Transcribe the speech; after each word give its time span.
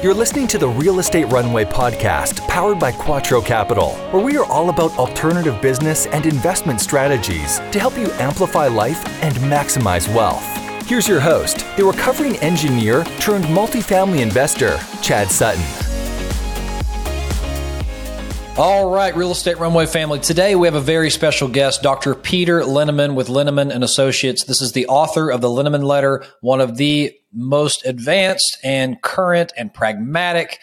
You're 0.00 0.14
listening 0.14 0.46
to 0.48 0.58
the 0.58 0.68
Real 0.68 1.00
Estate 1.00 1.24
Runway 1.24 1.64
podcast, 1.64 2.46
powered 2.46 2.78
by 2.78 2.92
Quattro 2.92 3.42
Capital, 3.42 3.96
where 4.12 4.22
we 4.22 4.36
are 4.36 4.44
all 4.44 4.70
about 4.70 4.96
alternative 4.96 5.60
business 5.60 6.06
and 6.06 6.24
investment 6.24 6.80
strategies 6.80 7.58
to 7.72 7.80
help 7.80 7.98
you 7.98 8.08
amplify 8.12 8.68
life 8.68 9.04
and 9.24 9.34
maximize 9.38 10.06
wealth. 10.14 10.44
Here's 10.86 11.08
your 11.08 11.18
host, 11.18 11.66
the 11.76 11.84
recovering 11.84 12.36
engineer 12.36 13.02
turned 13.18 13.46
multifamily 13.46 14.20
investor, 14.20 14.78
Chad 15.02 15.32
Sutton. 15.32 15.64
All 18.56 18.90
right, 18.90 19.16
Real 19.16 19.32
Estate 19.32 19.58
Runway 19.58 19.86
family. 19.86 20.20
Today 20.20 20.54
we 20.54 20.68
have 20.68 20.74
a 20.76 20.80
very 20.80 21.10
special 21.10 21.48
guest, 21.48 21.82
Dr. 21.82 22.14
Peter 22.14 22.62
Linneman 22.62 23.14
with 23.16 23.28
Linneman 23.28 23.72
and 23.72 23.82
Associates. 23.82 24.44
This 24.44 24.60
is 24.60 24.72
the 24.72 24.86
author 24.86 25.30
of 25.30 25.40
the 25.40 25.48
Linneman 25.48 25.84
Letter, 25.84 26.24
one 26.40 26.60
of 26.60 26.76
the 26.76 27.16
most 27.32 27.84
advanced 27.86 28.58
and 28.62 29.00
current 29.02 29.52
and 29.56 29.72
pragmatic 29.72 30.58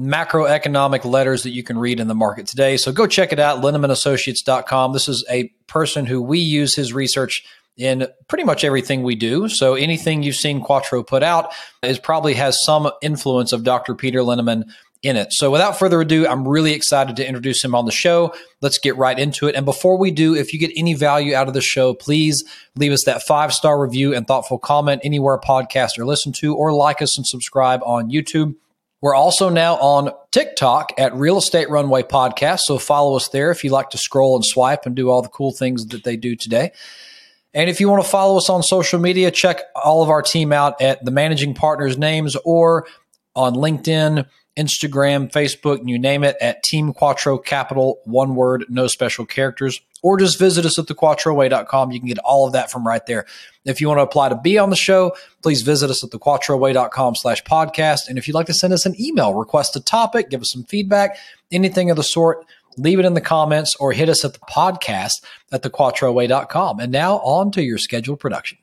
macroeconomic 0.00 1.04
letters 1.04 1.42
that 1.42 1.50
you 1.50 1.62
can 1.62 1.78
read 1.78 2.00
in 2.00 2.08
the 2.08 2.14
market 2.14 2.46
today. 2.46 2.76
So 2.76 2.90
go 2.90 3.06
check 3.06 3.32
it 3.32 3.38
out, 3.38 3.62
linnemanassociates.com. 3.62 4.92
This 4.92 5.08
is 5.08 5.24
a 5.30 5.52
person 5.66 6.06
who 6.06 6.22
we 6.22 6.38
use 6.38 6.74
his 6.74 6.92
research 6.92 7.44
in 7.76 8.06
pretty 8.28 8.44
much 8.44 8.64
everything 8.64 9.02
we 9.02 9.14
do. 9.14 9.48
So 9.48 9.74
anything 9.74 10.22
you've 10.22 10.36
seen 10.36 10.60
Quattro 10.60 11.02
put 11.02 11.22
out 11.22 11.52
is 11.82 11.98
probably 11.98 12.34
has 12.34 12.58
some 12.64 12.90
influence 13.02 13.52
of 13.52 13.64
Dr. 13.64 13.94
Peter 13.94 14.20
Linneman 14.20 14.64
in 15.02 15.16
it. 15.16 15.32
So 15.32 15.50
without 15.50 15.78
further 15.78 16.00
ado, 16.00 16.26
I'm 16.26 16.46
really 16.46 16.72
excited 16.72 17.16
to 17.16 17.26
introduce 17.26 17.64
him 17.64 17.74
on 17.74 17.86
the 17.86 17.92
show. 17.92 18.34
Let's 18.60 18.78
get 18.78 18.96
right 18.96 19.18
into 19.18 19.46
it. 19.46 19.54
And 19.54 19.64
before 19.64 19.96
we 19.96 20.10
do, 20.10 20.34
if 20.34 20.52
you 20.52 20.58
get 20.58 20.72
any 20.76 20.94
value 20.94 21.34
out 21.34 21.48
of 21.48 21.54
the 21.54 21.62
show, 21.62 21.94
please 21.94 22.44
leave 22.76 22.92
us 22.92 23.04
that 23.04 23.22
five 23.22 23.54
star 23.54 23.80
review 23.80 24.14
and 24.14 24.26
thoughtful 24.26 24.58
comment 24.58 25.00
anywhere 25.02 25.38
podcast 25.38 25.98
or 25.98 26.04
listen 26.04 26.32
to, 26.40 26.54
or 26.54 26.72
like 26.72 27.00
us 27.00 27.16
and 27.16 27.26
subscribe 27.26 27.80
on 27.84 28.10
YouTube. 28.10 28.54
We're 29.00 29.14
also 29.14 29.48
now 29.48 29.76
on 29.76 30.12
TikTok 30.30 30.92
at 30.98 31.14
Real 31.14 31.38
Estate 31.38 31.70
Runway 31.70 32.02
Podcast. 32.02 32.60
So 32.64 32.76
follow 32.76 33.16
us 33.16 33.28
there 33.28 33.50
if 33.50 33.64
you 33.64 33.70
like 33.70 33.90
to 33.90 33.98
scroll 33.98 34.36
and 34.36 34.44
swipe 34.44 34.84
and 34.84 34.94
do 34.94 35.08
all 35.08 35.22
the 35.22 35.30
cool 35.30 35.52
things 35.52 35.86
that 35.86 36.04
they 36.04 36.18
do 36.18 36.36
today. 36.36 36.72
And 37.54 37.70
if 37.70 37.80
you 37.80 37.88
want 37.88 38.04
to 38.04 38.08
follow 38.08 38.36
us 38.36 38.50
on 38.50 38.62
social 38.62 39.00
media, 39.00 39.30
check 39.30 39.62
all 39.74 40.02
of 40.02 40.10
our 40.10 40.20
team 40.20 40.52
out 40.52 40.82
at 40.82 41.02
the 41.02 41.10
managing 41.10 41.54
partners' 41.54 41.96
names 41.96 42.36
or 42.44 42.86
on 43.34 43.54
LinkedIn 43.54 44.26
Instagram, 44.56 45.30
Facebook, 45.30 45.86
you 45.88 45.98
name 45.98 46.24
it, 46.24 46.36
at 46.40 46.62
Team 46.62 46.92
Quattro 46.92 47.38
Capital, 47.38 48.00
one 48.04 48.34
word, 48.34 48.66
no 48.68 48.86
special 48.86 49.24
characters, 49.24 49.80
or 50.02 50.18
just 50.18 50.38
visit 50.38 50.66
us 50.66 50.78
at 50.78 50.86
thequattroway.com. 50.86 51.92
You 51.92 52.00
can 52.00 52.08
get 52.08 52.18
all 52.18 52.46
of 52.46 52.52
that 52.52 52.70
from 52.70 52.86
right 52.86 53.04
there. 53.06 53.26
If 53.64 53.80
you 53.80 53.88
want 53.88 53.98
to 53.98 54.02
apply 54.02 54.30
to 54.30 54.36
be 54.36 54.58
on 54.58 54.70
the 54.70 54.76
show, 54.76 55.14
please 55.42 55.62
visit 55.62 55.90
us 55.90 56.02
at 56.02 56.10
thequattroway.com 56.10 57.14
slash 57.14 57.42
podcast. 57.44 58.08
And 58.08 58.18
if 58.18 58.26
you'd 58.26 58.34
like 58.34 58.46
to 58.46 58.54
send 58.54 58.72
us 58.72 58.86
an 58.86 59.00
email, 59.00 59.34
request 59.34 59.76
a 59.76 59.80
topic, 59.80 60.30
give 60.30 60.40
us 60.40 60.50
some 60.50 60.64
feedback, 60.64 61.16
anything 61.52 61.90
of 61.90 61.96
the 61.96 62.02
sort, 62.02 62.44
leave 62.76 62.98
it 62.98 63.04
in 63.04 63.14
the 63.14 63.20
comments 63.20 63.74
or 63.76 63.92
hit 63.92 64.08
us 64.08 64.24
at 64.24 64.32
the 64.32 64.40
podcast 64.40 65.22
at 65.52 65.62
thequattroway.com. 65.62 66.80
And 66.80 66.92
now 66.92 67.18
on 67.18 67.50
to 67.52 67.62
your 67.62 67.78
scheduled 67.78 68.20
production. 68.20 68.58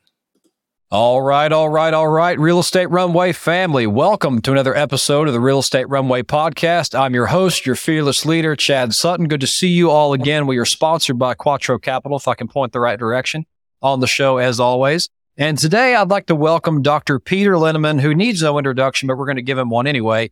All 0.90 1.20
right, 1.20 1.52
all 1.52 1.68
right, 1.68 1.92
all 1.92 2.08
right. 2.08 2.38
Real 2.38 2.60
Estate 2.60 2.86
Runway 2.86 3.32
family, 3.32 3.86
welcome 3.86 4.40
to 4.40 4.52
another 4.52 4.74
episode 4.74 5.28
of 5.28 5.34
the 5.34 5.40
Real 5.40 5.58
Estate 5.58 5.86
Runway 5.86 6.22
podcast. 6.22 6.98
I'm 6.98 7.12
your 7.12 7.26
host, 7.26 7.66
your 7.66 7.74
fearless 7.74 8.24
leader, 8.24 8.56
Chad 8.56 8.94
Sutton. 8.94 9.28
Good 9.28 9.42
to 9.42 9.46
see 9.46 9.68
you 9.68 9.90
all 9.90 10.14
again. 10.14 10.46
We 10.46 10.56
are 10.56 10.64
sponsored 10.64 11.18
by 11.18 11.34
Quattro 11.34 11.78
Capital, 11.78 12.16
if 12.16 12.26
I 12.26 12.32
can 12.32 12.48
point 12.48 12.72
the 12.72 12.80
right 12.80 12.98
direction 12.98 13.44
on 13.82 14.00
the 14.00 14.06
show 14.06 14.38
as 14.38 14.58
always. 14.58 15.10
And 15.36 15.58
today 15.58 15.94
I'd 15.94 16.08
like 16.08 16.24
to 16.28 16.34
welcome 16.34 16.80
Dr. 16.80 17.20
Peter 17.20 17.52
Linneman, 17.56 18.00
who 18.00 18.14
needs 18.14 18.40
no 18.40 18.56
introduction, 18.56 19.08
but 19.08 19.18
we're 19.18 19.26
going 19.26 19.36
to 19.36 19.42
give 19.42 19.58
him 19.58 19.68
one 19.68 19.86
anyway. 19.86 20.30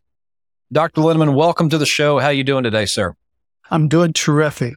Dr. 0.73 1.03
Linneman, 1.03 1.35
welcome 1.35 1.69
to 1.69 1.77
the 1.77 1.85
show. 1.85 2.19
How 2.19 2.31
you 2.31 2.45
doing 2.45 2.65
today, 2.65 2.87
sir? 2.87 3.15
I'm 3.71 3.89
doing 3.89 4.15
terrific. 4.15 4.77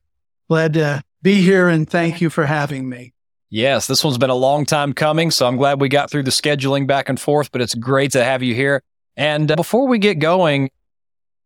Glad 0.49 0.73
to 0.73 1.03
be 1.21 1.35
here 1.35 1.69
and 1.69 1.89
thank 1.89 2.19
you 2.19 2.29
for 2.29 2.47
having 2.47 2.89
me. 2.89 3.13
Yes, 3.51 3.87
this 3.87 4.03
one's 4.03 4.19
been 4.19 4.29
a 4.29 4.35
long 4.35 4.65
time 4.65 4.93
coming, 4.93 5.31
so 5.31 5.47
I'm 5.47 5.57
glad 5.57 5.81
we 5.81 5.89
got 5.89 6.11
through 6.11 6.23
the 6.23 6.31
scheduling 6.31 6.85
back 6.85 7.09
and 7.09 7.19
forth, 7.19 7.51
but 7.51 7.61
it's 7.61 7.73
great 7.73 8.11
to 8.11 8.23
have 8.23 8.43
you 8.43 8.53
here. 8.53 8.83
And 9.17 9.51
uh, 9.51 9.55
before 9.55 9.87
we 9.87 9.97
get 9.97 10.19
going, 10.19 10.69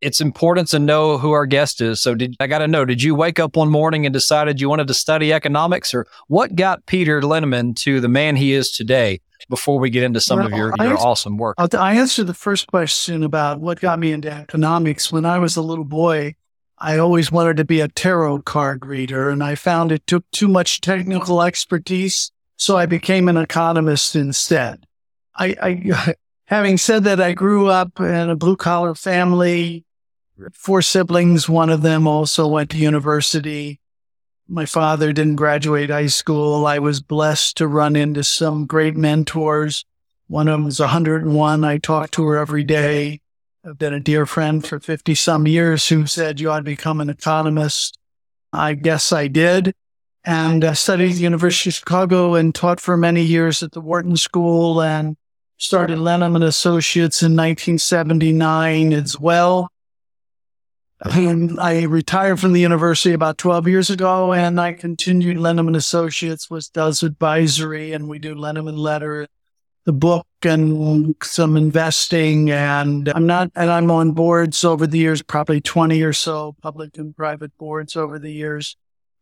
it's 0.01 0.19
important 0.19 0.67
to 0.69 0.79
know 0.79 1.17
who 1.17 1.31
our 1.31 1.45
guest 1.45 1.79
is. 1.79 2.01
So 2.01 2.13
did 2.13 2.35
I 2.41 2.47
got 2.47 2.59
to 2.59 2.67
know, 2.67 2.83
did 2.83 3.01
you 3.01 3.15
wake 3.15 3.39
up 3.39 3.55
one 3.55 3.69
morning 3.69 4.05
and 4.05 4.11
decided 4.11 4.59
you 4.59 4.67
wanted 4.67 4.87
to 4.87 4.93
study 4.93 5.31
economics 5.31 5.93
or 5.93 6.05
what 6.27 6.55
got 6.55 6.85
Peter 6.87 7.21
Linneman 7.21 7.73
to 7.77 8.01
the 8.01 8.09
man 8.09 8.35
he 8.35 8.51
is 8.51 8.71
today? 8.71 9.21
Before 9.49 9.77
we 9.77 9.89
get 9.89 10.03
into 10.03 10.21
some 10.21 10.37
well, 10.37 10.47
of 10.47 10.53
your, 10.53 10.73
your 10.79 10.93
answer, 10.93 11.05
awesome 11.05 11.37
work, 11.37 11.55
I'll, 11.57 11.67
I 11.77 11.95
answer 11.95 12.23
the 12.23 12.33
first 12.33 12.67
question 12.67 13.23
about 13.23 13.59
what 13.59 13.81
got 13.81 13.99
me 13.99 14.13
into 14.13 14.31
economics. 14.31 15.11
When 15.11 15.25
I 15.25 15.37
was 15.37 15.57
a 15.57 15.61
little 15.61 15.83
boy, 15.83 16.35
I 16.83 16.97
always 16.97 17.31
wanted 17.31 17.55
to 17.57 17.63
be 17.63 17.79
a 17.79 17.87
tarot 17.87 18.41
card 18.41 18.85
reader, 18.85 19.29
and 19.29 19.41
I 19.41 19.55
found 19.55 19.93
it 19.93 20.05
took 20.05 20.29
too 20.31 20.49
much 20.49 20.81
technical 20.81 21.41
expertise, 21.41 22.29
so 22.57 22.75
I 22.75 22.87
became 22.87 23.29
an 23.29 23.37
economist 23.37 24.17
instead. 24.17 24.85
I, 25.33 25.55
I 25.61 26.15
having 26.47 26.77
said 26.77 27.05
that, 27.05 27.21
I 27.21 27.31
grew 27.31 27.67
up 27.67 28.01
in 28.01 28.29
a 28.29 28.35
blue 28.35 28.57
collar 28.57 28.95
family, 28.95 29.85
four 30.51 30.81
siblings. 30.81 31.47
One 31.47 31.69
of 31.69 31.83
them 31.83 32.05
also 32.05 32.47
went 32.47 32.69
to 32.71 32.77
university. 32.77 33.79
My 34.49 34.65
father 34.65 35.13
didn't 35.13 35.37
graduate 35.37 35.89
high 35.89 36.07
school. 36.07 36.65
I 36.65 36.79
was 36.79 37.01
blessed 37.01 37.55
to 37.57 37.67
run 37.67 37.95
into 37.95 38.25
some 38.25 38.65
great 38.65 38.97
mentors. 38.97 39.85
One 40.27 40.49
of 40.49 40.55
them 40.55 40.65
was 40.65 40.81
101. 40.81 41.63
I 41.63 41.77
talked 41.77 42.13
to 42.15 42.25
her 42.25 42.37
every 42.37 42.65
day. 42.65 43.21
I've 43.65 43.77
been 43.77 43.93
a 43.93 43.99
dear 44.01 44.25
friend 44.25 44.65
for 44.65 44.77
50 44.77 45.15
some 45.15 45.47
years 45.47 45.87
who 45.87 46.05
said 46.05 46.41
you 46.41 46.51
ought 46.51 46.57
to 46.57 46.63
become 46.63 46.99
an 46.99 47.09
economist. 47.09 47.97
I 48.51 48.73
guess 48.73 49.13
I 49.13 49.27
did. 49.27 49.73
And 50.25 50.65
I 50.65 50.73
studied 50.73 51.11
at 51.11 51.15
the 51.15 51.21
University 51.21 51.69
of 51.69 51.75
Chicago 51.75 52.35
and 52.35 52.53
taught 52.53 52.81
for 52.81 52.97
many 52.97 53.21
years 53.21 53.63
at 53.63 53.71
the 53.71 53.79
Wharton 53.79 54.17
School 54.17 54.81
and 54.81 55.15
started 55.55 55.99
Linneman 55.99 56.43
Associates 56.43 57.21
in 57.21 57.37
1979 57.37 58.91
as 58.91 59.17
well. 59.17 59.69
And 60.99 61.57
I 61.57 61.83
retired 61.83 62.41
from 62.41 62.51
the 62.51 62.59
university 62.59 63.13
about 63.13 63.37
12 63.37 63.69
years 63.69 63.89
ago 63.89 64.33
and 64.33 64.59
I 64.59 64.73
continued 64.73 65.37
Linneman 65.37 65.77
Associates, 65.77 66.49
which 66.49 66.69
does 66.73 67.01
advisory 67.01 67.93
and 67.93 68.09
we 68.09 68.19
do 68.19 68.35
Linneman 68.35 68.77
Letter 68.77 69.27
the 69.85 69.93
book 69.93 70.25
and 70.45 71.15
some 71.23 71.57
investing 71.57 72.51
and 72.51 73.09
I'm 73.09 73.25
not, 73.25 73.51
and 73.55 73.69
I'm 73.69 73.89
on 73.91 74.11
boards 74.11 74.63
over 74.63 74.87
the 74.87 74.97
years, 74.97 75.21
probably 75.21 75.61
20 75.61 76.01
or 76.01 76.13
so 76.13 76.55
public 76.61 76.97
and 76.97 77.15
private 77.15 77.57
boards 77.57 77.95
over 77.95 78.19
the 78.19 78.31
years. 78.31 78.75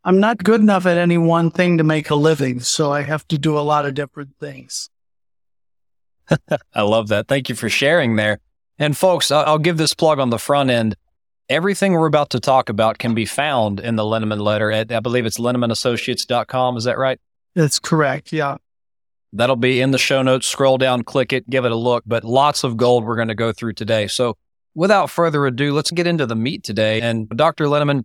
I'm 0.04 0.20
not 0.20 0.42
good 0.42 0.60
enough 0.60 0.86
at 0.86 0.98
any 0.98 1.18
one 1.18 1.50
thing 1.50 1.78
to 1.78 1.84
make 1.84 2.10
a 2.10 2.14
living. 2.14 2.60
So 2.60 2.92
I 2.92 3.02
have 3.02 3.26
to 3.28 3.38
do 3.38 3.56
a 3.56 3.60
lot 3.60 3.86
of 3.86 3.94
different 3.94 4.30
things. 4.40 4.90
I 6.74 6.82
love 6.82 7.08
that. 7.08 7.28
Thank 7.28 7.48
you 7.48 7.54
for 7.54 7.68
sharing 7.68 8.16
there. 8.16 8.38
And 8.78 8.96
folks, 8.96 9.30
I'll 9.30 9.58
give 9.58 9.76
this 9.76 9.94
plug 9.94 10.18
on 10.18 10.30
the 10.30 10.38
front 10.38 10.70
end. 10.70 10.96
Everything 11.48 11.92
we're 11.92 12.06
about 12.06 12.30
to 12.30 12.40
talk 12.40 12.68
about 12.68 12.98
can 12.98 13.14
be 13.14 13.26
found 13.26 13.78
in 13.78 13.96
the 13.96 14.02
Linneman 14.02 14.40
letter 14.40 14.72
at, 14.72 14.90
I 14.90 15.00
believe 15.00 15.26
it's 15.26 15.38
linnemanassociates.com. 15.38 16.76
Is 16.76 16.84
that 16.84 16.98
right? 16.98 17.20
That's 17.54 17.78
correct. 17.78 18.32
Yeah. 18.32 18.56
That'll 19.32 19.56
be 19.56 19.80
in 19.80 19.92
the 19.92 19.98
show 19.98 20.22
notes. 20.22 20.46
Scroll 20.46 20.78
down, 20.78 21.04
click 21.04 21.32
it, 21.32 21.48
give 21.48 21.64
it 21.64 21.72
a 21.72 21.76
look. 21.76 22.04
But 22.06 22.24
lots 22.24 22.64
of 22.64 22.76
gold 22.76 23.04
we're 23.04 23.16
going 23.16 23.28
to 23.28 23.34
go 23.34 23.52
through 23.52 23.72
today. 23.74 24.06
So 24.06 24.36
without 24.74 25.10
further 25.10 25.46
ado, 25.46 25.72
let's 25.72 25.90
get 25.90 26.06
into 26.06 26.26
the 26.26 26.36
meat 26.36 26.64
today. 26.64 27.00
And 27.00 27.28
Dr. 27.30 27.66
Linneman, 27.66 28.04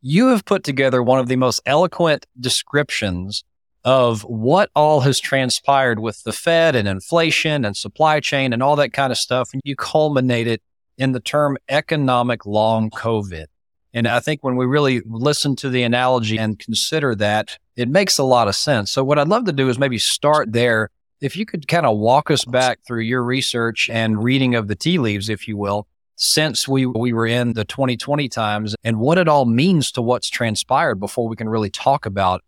you 0.00 0.28
have 0.28 0.44
put 0.44 0.64
together 0.64 1.02
one 1.02 1.18
of 1.18 1.28
the 1.28 1.36
most 1.36 1.60
eloquent 1.66 2.26
descriptions 2.38 3.44
of 3.84 4.22
what 4.22 4.70
all 4.76 5.00
has 5.00 5.18
transpired 5.18 5.98
with 5.98 6.22
the 6.22 6.32
Fed 6.32 6.76
and 6.76 6.86
inflation 6.86 7.64
and 7.64 7.76
supply 7.76 8.20
chain 8.20 8.52
and 8.52 8.62
all 8.62 8.76
that 8.76 8.92
kind 8.92 9.10
of 9.10 9.18
stuff. 9.18 9.50
And 9.52 9.62
you 9.64 9.74
culminate 9.74 10.46
it 10.46 10.62
in 10.98 11.12
the 11.12 11.20
term 11.20 11.56
economic 11.68 12.46
long 12.46 12.90
COVID. 12.90 13.46
And 13.94 14.06
I 14.06 14.20
think 14.20 14.42
when 14.42 14.56
we 14.56 14.66
really 14.66 15.02
listen 15.04 15.56
to 15.56 15.68
the 15.68 15.82
analogy 15.82 16.38
and 16.38 16.58
consider 16.58 17.14
that, 17.16 17.58
it 17.76 17.88
makes 17.88 18.18
a 18.18 18.24
lot 18.24 18.48
of 18.48 18.54
sense. 18.54 18.90
So 18.90 19.02
what 19.04 19.18
I'd 19.18 19.28
love 19.28 19.44
to 19.46 19.52
do 19.52 19.68
is 19.68 19.78
maybe 19.78 19.98
start 19.98 20.52
there. 20.52 20.90
If 21.20 21.36
you 21.36 21.46
could 21.46 21.68
kind 21.68 21.86
of 21.86 21.98
walk 21.98 22.30
us 22.30 22.44
back 22.44 22.80
through 22.86 23.02
your 23.02 23.22
research 23.22 23.88
and 23.90 24.22
reading 24.22 24.54
of 24.54 24.68
the 24.68 24.74
tea 24.74 24.98
leaves, 24.98 25.28
if 25.28 25.46
you 25.46 25.56
will, 25.56 25.86
since 26.16 26.68
we, 26.68 26.86
we 26.86 27.12
were 27.12 27.26
in 27.26 27.54
the 27.54 27.64
2020 27.64 28.28
times 28.28 28.76
and 28.84 28.98
what 28.98 29.18
it 29.18 29.28
all 29.28 29.44
means 29.44 29.90
to 29.92 30.02
what's 30.02 30.28
transpired 30.28 30.96
before 30.96 31.28
we 31.28 31.36
can 31.36 31.48
really 31.48 31.70
talk 31.70 32.06
about 32.06 32.42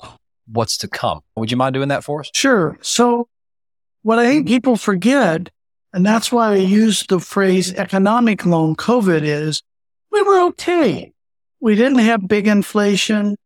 what's 0.46 0.76
to 0.78 0.88
come. 0.88 1.20
Would 1.36 1.50
you 1.50 1.56
mind 1.56 1.74
doing 1.74 1.88
that 1.88 2.04
for 2.04 2.20
us? 2.20 2.30
Sure. 2.34 2.78
So 2.82 3.28
what 4.02 4.18
I 4.18 4.26
think 4.26 4.46
people 4.46 4.76
forget, 4.76 5.50
and 5.92 6.04
that's 6.04 6.30
why 6.30 6.52
I 6.52 6.56
use 6.56 7.06
the 7.06 7.20
phrase 7.20 7.72
economic 7.74 8.44
long 8.44 8.76
COVID 8.76 9.22
is 9.22 9.62
we 10.10 10.22
were 10.22 10.40
okay. 10.48 11.12
We 11.60 11.74
didn't 11.74 11.98
have 11.98 12.28
big 12.28 12.46
inflation. 12.46 13.36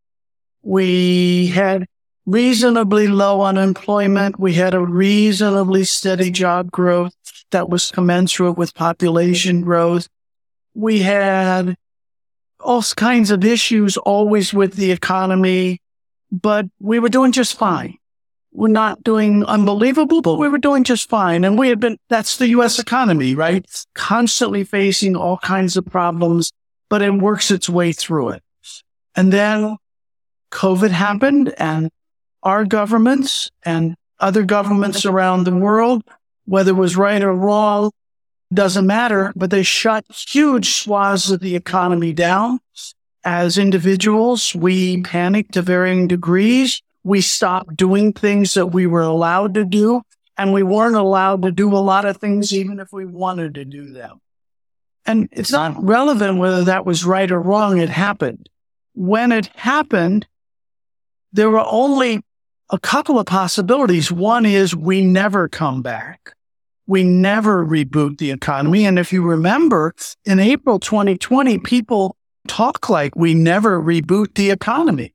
We 0.61 1.47
had 1.47 1.85
reasonably 2.25 3.07
low 3.07 3.41
unemployment. 3.41 4.39
We 4.39 4.53
had 4.53 4.73
a 4.73 4.85
reasonably 4.85 5.83
steady 5.83 6.29
job 6.31 6.71
growth 6.71 7.13
that 7.51 7.69
was 7.69 7.91
commensurate 7.91 8.57
with 8.57 8.75
population 8.75 9.61
growth. 9.61 10.07
We 10.75 10.99
had 10.99 11.75
all 12.59 12.83
kinds 12.95 13.31
of 13.31 13.43
issues 13.43 13.97
always 13.97 14.53
with 14.53 14.73
the 14.73 14.91
economy, 14.91 15.81
but 16.31 16.67
we 16.79 16.99
were 16.99 17.09
doing 17.09 17.31
just 17.31 17.57
fine. 17.57 17.97
We're 18.51 18.67
not 18.67 19.03
doing 19.03 19.45
unbelievable, 19.45 20.21
but 20.21 20.37
we 20.37 20.49
were 20.49 20.57
doing 20.57 20.83
just 20.83 21.09
fine. 21.09 21.43
And 21.43 21.57
we 21.57 21.69
had 21.69 21.79
been, 21.79 21.97
that's 22.09 22.37
the 22.37 22.47
U.S. 22.49 22.79
economy, 22.79 23.35
right? 23.35 23.65
Constantly 23.93 24.63
facing 24.63 25.15
all 25.15 25.37
kinds 25.37 25.77
of 25.77 25.85
problems, 25.85 26.51
but 26.89 27.01
it 27.01 27.13
works 27.13 27.51
its 27.51 27.69
way 27.69 27.91
through 27.91 28.29
it. 28.29 28.43
And 29.15 29.31
then 29.31 29.77
COVID 30.51 30.91
happened 30.91 31.53
and 31.57 31.89
our 32.43 32.65
governments 32.65 33.49
and 33.63 33.95
other 34.19 34.43
governments 34.43 35.05
around 35.05 35.43
the 35.43 35.55
world, 35.55 36.03
whether 36.45 36.71
it 36.71 36.75
was 36.75 36.97
right 36.97 37.21
or 37.21 37.33
wrong, 37.33 37.91
doesn't 38.53 38.87
matter, 38.87 39.31
but 39.35 39.51
they 39.51 39.63
shut 39.63 40.05
huge 40.09 40.71
swaths 40.71 41.29
of 41.29 41.39
the 41.39 41.55
economy 41.55 42.13
down. 42.13 42.59
As 43.23 43.57
individuals, 43.57 44.55
we 44.55 45.01
panicked 45.01 45.53
to 45.53 45.61
varying 45.61 46.07
degrees. 46.07 46.81
We 47.03 47.21
stopped 47.21 47.75
doing 47.75 48.13
things 48.13 48.53
that 48.55 48.67
we 48.67 48.87
were 48.87 49.01
allowed 49.01 49.53
to 49.53 49.65
do, 49.65 50.01
and 50.37 50.53
we 50.53 50.63
weren't 50.63 50.95
allowed 50.95 51.43
to 51.43 51.51
do 51.51 51.75
a 51.75 51.77
lot 51.77 52.05
of 52.05 52.17
things 52.17 52.53
even 52.53 52.79
if 52.79 52.91
we 52.91 53.05
wanted 53.05 53.55
to 53.55 53.65
do 53.65 53.91
them. 53.91 54.19
And 55.05 55.29
it's 55.31 55.51
not 55.51 55.81
relevant 55.83 56.39
whether 56.39 56.63
that 56.65 56.85
was 56.85 57.05
right 57.05 57.29
or 57.31 57.39
wrong. 57.39 57.77
It 57.77 57.89
happened. 57.89 58.49
When 58.93 59.31
it 59.31 59.47
happened, 59.55 60.27
there 61.31 61.49
were 61.49 61.65
only 61.65 62.21
a 62.69 62.79
couple 62.79 63.19
of 63.19 63.25
possibilities. 63.25 64.11
One 64.11 64.45
is 64.45 64.75
we 64.75 65.03
never 65.03 65.47
come 65.47 65.81
back 65.81 66.33
we 66.89 67.03
never 67.03 67.63
reboot 67.63 68.17
the 68.17 68.31
economy. 68.31 68.83
And 68.83 68.97
if 68.97 69.13
you 69.13 69.21
remember, 69.21 69.93
in 70.25 70.39
April 70.39 70.79
2020, 70.79 71.59
people 71.59 72.17
talk 72.47 72.89
like 72.89 73.15
we 73.15 73.35
never 73.35 73.79
reboot 73.79 74.33
the 74.33 74.49
economy. 74.49 75.13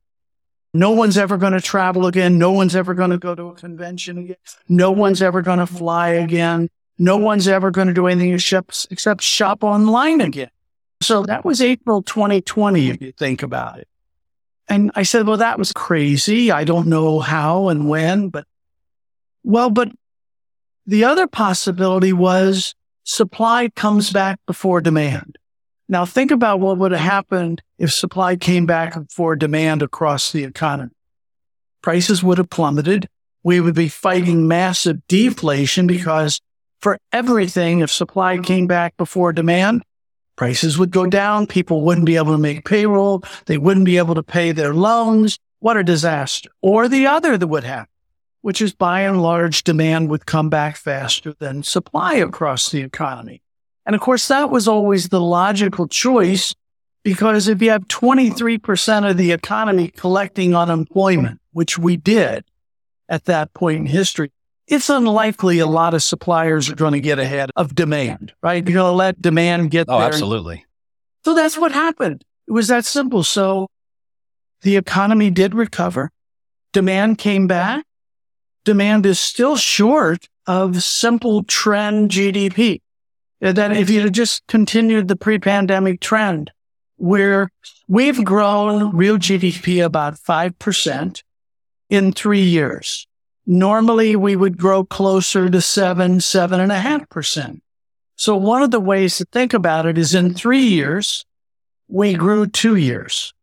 No 0.73 0.91
one's 0.91 1.17
ever 1.17 1.35
going 1.35 1.51
to 1.51 1.59
travel 1.59 2.07
again. 2.07 2.37
No 2.37 2.53
one's 2.53 2.77
ever 2.77 2.93
going 2.93 3.09
to 3.09 3.17
go 3.17 3.35
to 3.35 3.49
a 3.49 3.55
convention 3.55 4.17
again. 4.17 4.37
No 4.69 4.91
one's 4.91 5.21
ever 5.21 5.41
going 5.41 5.59
to 5.59 5.67
fly 5.67 6.09
again. 6.09 6.69
No 6.97 7.17
one's 7.17 7.45
ever 7.49 7.71
going 7.71 7.89
to 7.89 7.93
do 7.93 8.07
anything 8.07 8.33
except, 8.33 8.87
except 8.89 9.21
shop 9.21 9.61
online 9.61 10.21
again. 10.21 10.51
So 11.01 11.23
that 11.23 11.43
was 11.43 11.61
April 11.61 12.03
2020, 12.03 12.89
if 12.89 13.01
you 13.01 13.11
think 13.11 13.43
about 13.43 13.79
it. 13.79 13.89
And 14.67 14.91
I 14.95 15.03
said, 15.03 15.27
well, 15.27 15.37
that 15.37 15.59
was 15.59 15.71
crazy. 15.71 16.51
I 16.51 16.63
don't 16.63 16.87
know 16.87 17.19
how 17.19 17.69
and 17.69 17.87
when, 17.87 18.29
but 18.29 18.45
well, 19.43 19.69
but 19.69 19.89
the 20.87 21.03
other 21.03 21.27
possibility 21.27 22.13
was 22.13 22.73
supply 23.03 23.69
comes 23.75 24.11
back 24.11 24.39
before 24.47 24.81
demand. 24.81 25.37
Now 25.87 26.05
think 26.05 26.31
about 26.31 26.59
what 26.59 26.77
would 26.79 26.91
have 26.91 27.01
happened 27.01 27.61
if 27.77 27.93
supply 27.93 28.35
came 28.35 28.65
back 28.65 28.95
before 28.95 29.35
demand 29.35 29.83
across 29.83 30.31
the 30.31 30.43
economy. 30.43 30.91
Prices 31.81 32.23
would 32.23 32.39
have 32.39 32.49
plummeted. 32.49 33.07
We 33.43 33.59
would 33.59 33.75
be 33.75 33.89
fighting 33.89 34.47
massive 34.47 35.05
deflation 35.07 35.85
because 35.85 36.41
for 36.79 36.97
everything, 37.11 37.79
if 37.79 37.91
supply 37.91 38.39
came 38.39 38.65
back 38.65 38.97
before 38.97 39.31
demand, 39.31 39.83
prices 40.35 40.77
would 40.77 40.91
go 40.91 41.05
down. 41.05 41.47
People 41.47 41.81
wouldn't 41.81 42.05
be 42.05 42.17
able 42.17 42.33
to 42.33 42.37
make 42.37 42.65
payroll. 42.65 43.23
They 43.45 43.57
wouldn't 43.57 43.85
be 43.85 43.97
able 43.97 44.15
to 44.15 44.23
pay 44.23 44.51
their 44.51 44.73
loans. 44.73 45.39
What 45.59 45.77
a 45.77 45.83
disaster. 45.83 46.49
Or 46.61 46.87
the 46.87 47.07
other 47.07 47.37
that 47.37 47.47
would 47.47 47.63
happen 47.63 47.89
which 48.45 48.61
is 48.61 48.75
by 48.75 49.01
and 49.01 49.23
large 49.23 49.63
demand 49.63 50.07
would 50.07 50.27
come 50.27 50.51
back 50.51 50.75
faster 50.75 51.33
than 51.33 51.63
supply 51.63 52.13
across 52.13 52.69
the 52.69 52.79
economy. 52.83 53.41
And 53.87 53.95
of 53.95 54.01
course, 54.01 54.27
that 54.27 54.51
was 54.51 54.67
always 54.67 55.09
the 55.09 55.19
logical 55.19 55.87
choice 55.87 56.53
because 57.01 57.47
if 57.47 57.59
you 57.59 57.71
have 57.71 57.87
23% 57.87 59.09
of 59.09 59.17
the 59.17 59.31
economy 59.31 59.87
collecting 59.87 60.55
unemployment, 60.55 61.41
which 61.53 61.79
we 61.79 61.97
did 61.97 62.45
at 63.09 63.25
that 63.25 63.51
point 63.55 63.77
in 63.79 63.85
history, 63.87 64.31
it's 64.67 64.89
unlikely 64.89 65.59
a 65.59 65.67
lot 65.67 65.93
of 65.93 66.03
suppliers 66.03 66.69
are 66.69 66.75
going 66.75 66.93
to 66.93 66.99
get 66.99 67.19
ahead 67.19 67.51
of 67.55 67.75
demand, 67.75 68.33
right? 68.41 68.67
You're 68.67 68.73
going 68.73 68.91
to 68.91 68.95
let 68.95 69.21
demand 69.21 69.71
get 69.71 69.87
oh, 69.89 69.99
there. 69.99 70.07
absolutely. 70.07 70.65
So 71.23 71.33
that's 71.33 71.57
what 71.57 71.71
happened. 71.71 72.23
It 72.47 72.51
was 72.51 72.67
that 72.67 72.85
simple. 72.85 73.23
So 73.23 73.67
the 74.61 74.75
economy 74.75 75.29
did 75.29 75.53
recover. 75.53 76.11
Demand 76.73 77.17
came 77.17 77.47
back 77.47 77.85
demand 78.65 79.05
is 79.05 79.19
still 79.19 79.55
short 79.55 80.27
of 80.45 80.83
simple 80.83 81.43
trend 81.45 82.11
GDP. 82.11 82.81
That 83.39 83.77
if 83.77 83.89
you 83.89 84.09
just 84.09 84.45
continued 84.47 85.07
the 85.07 85.15
pre-pandemic 85.15 86.01
trend 86.01 86.51
where 86.97 87.49
we've 87.87 88.23
grown 88.23 88.95
real 88.95 89.17
GDP 89.17 89.85
about 89.85 90.15
5% 90.15 91.23
in 91.89 92.11
three 92.11 92.41
years. 92.41 93.07
Normally 93.45 94.15
we 94.15 94.35
would 94.35 94.57
grow 94.57 94.83
closer 94.83 95.49
to 95.49 95.61
seven, 95.61 96.19
seven 96.19 96.59
and 96.59 96.71
a 96.71 96.79
half 96.79 97.07
percent. 97.09 97.61
So 98.15 98.35
one 98.35 98.63
of 98.63 98.71
the 98.71 98.79
ways 98.79 99.17
to 99.17 99.25
think 99.25 99.53
about 99.53 99.85
it 99.85 99.97
is 99.97 100.15
in 100.15 100.33
three 100.33 100.63
years, 100.63 101.25
we 101.87 102.13
grew 102.13 102.47
two 102.47 102.75
years. 102.75 103.33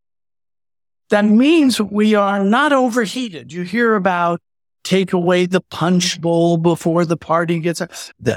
That 1.10 1.26
means 1.26 1.81
we 1.81 2.14
are 2.14 2.43
not 2.43 2.72
overheated. 2.72 3.52
You 3.52 3.62
hear 3.62 3.94
about 3.94 4.40
take 4.82 5.12
away 5.12 5.46
the 5.46 5.60
punch 5.60 6.20
bowl 6.20 6.56
before 6.56 7.04
the 7.04 7.16
party 7.16 7.60
gets. 7.60 7.82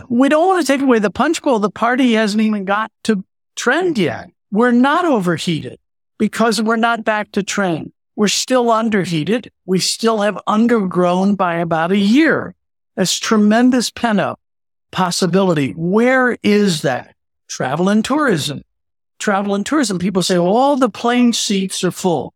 We 0.09 0.29
don't 0.29 0.47
want 0.47 0.65
to 0.65 0.71
take 0.71 0.81
away 0.81 1.00
the 1.00 1.09
punch 1.09 1.41
bowl. 1.41 1.59
The 1.59 1.71
party 1.71 2.13
hasn't 2.13 2.41
even 2.41 2.65
got 2.65 2.91
to 3.06 3.23
trend 3.56 3.97
yet. 3.97 4.29
We're 4.51 4.71
not 4.71 5.06
overheated 5.06 5.79
because 6.19 6.62
we're 6.62 6.75
not 6.75 7.03
back 7.03 7.31
to 7.31 7.44
trend. 7.44 7.91
We're 8.15 8.27
still 8.27 8.71
underheated. 8.71 9.51
We 9.65 9.79
still 9.79 10.21
have 10.21 10.39
undergrown 10.47 11.35
by 11.38 11.56
about 11.56 11.91
a 11.91 11.97
year. 11.97 12.56
That's 12.95 13.19
tremendous 13.19 13.89
pent 13.89 14.19
up 14.19 14.39
possibility. 14.91 15.71
Where 15.71 16.38
is 16.41 16.83
that? 16.83 17.15
Travel 17.50 17.89
and 17.89 18.03
tourism. 18.03 18.62
Travel 19.19 19.53
and 19.53 19.65
tourism. 19.65 20.00
People 20.00 20.23
say, 20.23 20.38
well, 20.38 20.56
all 20.56 20.77
the 20.77 20.89
plane 20.89 21.33
seats 21.33 21.83
are 21.83 21.91
full. 21.91 22.33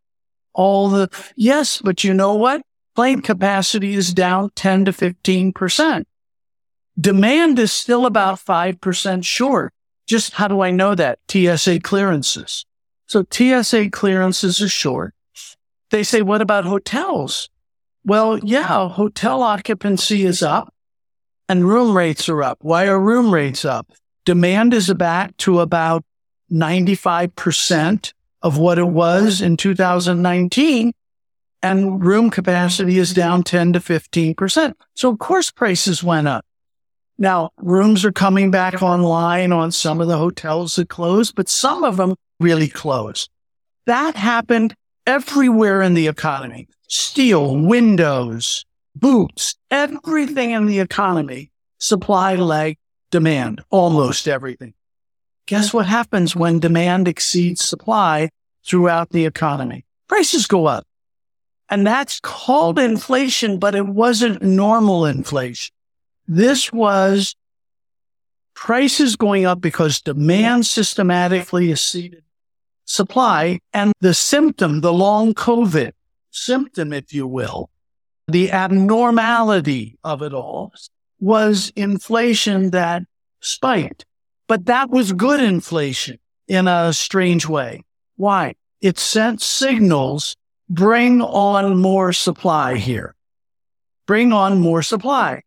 All 0.54 0.90
the, 0.90 1.10
yes, 1.38 1.82
but 1.82 2.04
you 2.04 2.14
know 2.14 2.36
what? 2.36 2.62
plane 3.00 3.22
capacity 3.22 3.94
is 3.94 4.14
down 4.14 4.50
10 4.56 4.84
to 4.84 4.92
15%. 4.92 6.04
Demand 7.00 7.58
is 7.58 7.72
still 7.72 8.06
about 8.06 8.40
5% 8.40 9.24
short. 9.24 9.74
Just 10.06 10.34
how 10.34 10.50
do 10.50 10.60
I 10.60 10.72
know 10.72 10.96
that? 10.96 11.20
TSA 11.30 11.80
clearances. 11.80 12.66
So 13.06 13.24
TSA 13.32 13.92
clearances 13.92 14.62
are 14.62 14.68
short. 14.68 15.14
They 15.92 16.04
say, 16.04 16.22
what 16.22 16.42
about 16.42 16.66
hotels? 16.66 17.50
Well, 18.06 18.38
yeah, 18.40 18.90
hotel 18.90 19.44
occupancy 19.44 20.26
is 20.26 20.42
up 20.42 20.74
and 21.48 21.68
room 21.68 21.98
rates 21.98 22.30
are 22.30 22.44
up. 22.44 22.60
Why 22.62 22.88
are 22.88 23.00
room 23.00 23.34
rates 23.34 23.66
up? 23.66 23.92
Demand 24.26 24.74
is 24.74 24.94
back 24.94 25.36
to 25.38 25.60
about 25.60 26.04
95% 26.52 28.14
of 28.42 28.58
what 28.58 28.80
it 28.80 28.88
was 28.88 29.42
in 29.42 29.58
2019 29.58 30.94
and 31.62 32.06
room 32.06 32.30
capacity 32.30 32.98
is 32.98 33.14
down 33.14 33.44
10 33.44 33.74
to 33.74 33.80
15%. 33.80 34.74
So 34.94 35.10
of 35.10 35.20
course 35.20 35.52
prices 35.52 36.04
went 36.04 36.28
up. 36.28 36.46
Now 37.18 37.50
rooms 37.58 38.06
are 38.06 38.14
coming 38.14 38.50
back 38.50 38.82
online 38.82 39.52
on 39.52 39.72
some 39.72 40.00
of 40.00 40.08
the 40.08 40.18
hotels 40.18 40.76
that 40.76 40.88
closed, 40.88 41.36
but 41.36 41.50
some 41.50 41.84
of 41.84 41.98
them 41.98 42.16
really 42.40 42.70
closed. 42.70 43.30
That 43.86 44.16
happened 44.16 44.76
everywhere 45.10 45.82
in 45.82 45.96
the 45.96 46.08
economy. 46.08 46.68
Steel, 46.88 47.58
windows, 47.58 48.64
boots, 48.96 49.56
everything 49.72 50.52
in 50.52 50.68
the 50.68 50.80
economy, 50.80 51.52
supply 51.80 52.36
lag 52.36 52.78
demand, 53.10 53.60
almost 53.72 54.28
everything. 54.28 54.76
Guess 55.48 55.74
what 55.74 55.88
happens 55.88 56.36
when 56.36 56.60
demand 56.60 57.08
exceeds 57.08 57.68
supply 57.68 58.30
throughout 58.64 59.10
the 59.10 59.26
economy? 59.26 59.84
Prices 60.08 60.46
go 60.46 60.68
up. 60.68 60.86
And 61.70 61.88
that's 61.88 62.20
called 62.20 62.78
inflation, 62.78 63.58
but 63.58 63.74
it 63.74 63.88
wasn't 63.88 64.44
normal 64.44 65.08
inflation. 65.08 65.74
This 66.28 66.72
was 66.72 67.36
prices 68.54 69.16
going 69.16 69.46
up 69.46 69.60
because 69.60 70.02
demand 70.02 70.68
systematically 70.68 71.72
exceeded 71.72 72.24
supply 72.90 73.60
and 73.72 73.94
the 74.02 74.14
symptom, 74.14 74.82
the 74.82 74.92
long 74.92 75.34
COVID 75.34 75.92
symptom, 76.32 76.92
if 76.92 77.14
you 77.14 77.28
will, 77.28 77.70
the 78.28 78.52
abnormality 78.52 79.98
of 80.04 80.22
it 80.22 80.34
all 80.34 80.74
was 81.20 81.72
inflation 81.76 82.72
that 82.72 83.04
spiked. 83.42 84.06
But 84.48 84.66
that 84.66 84.90
was 84.90 85.14
good 85.14 85.40
inflation 85.40 86.18
in 86.48 86.68
a 86.68 86.92
strange 86.92 87.48
way. 87.48 87.84
Why? 88.16 88.56
It 88.82 88.98
sent 88.98 89.42
signals 89.42 90.36
bring 90.68 91.22
on 91.22 91.78
more 91.78 92.12
supply 92.12 92.76
here. 92.76 93.16
Bring 94.08 94.34
on 94.34 94.60
more 94.60 94.82
supply. 94.82 95.44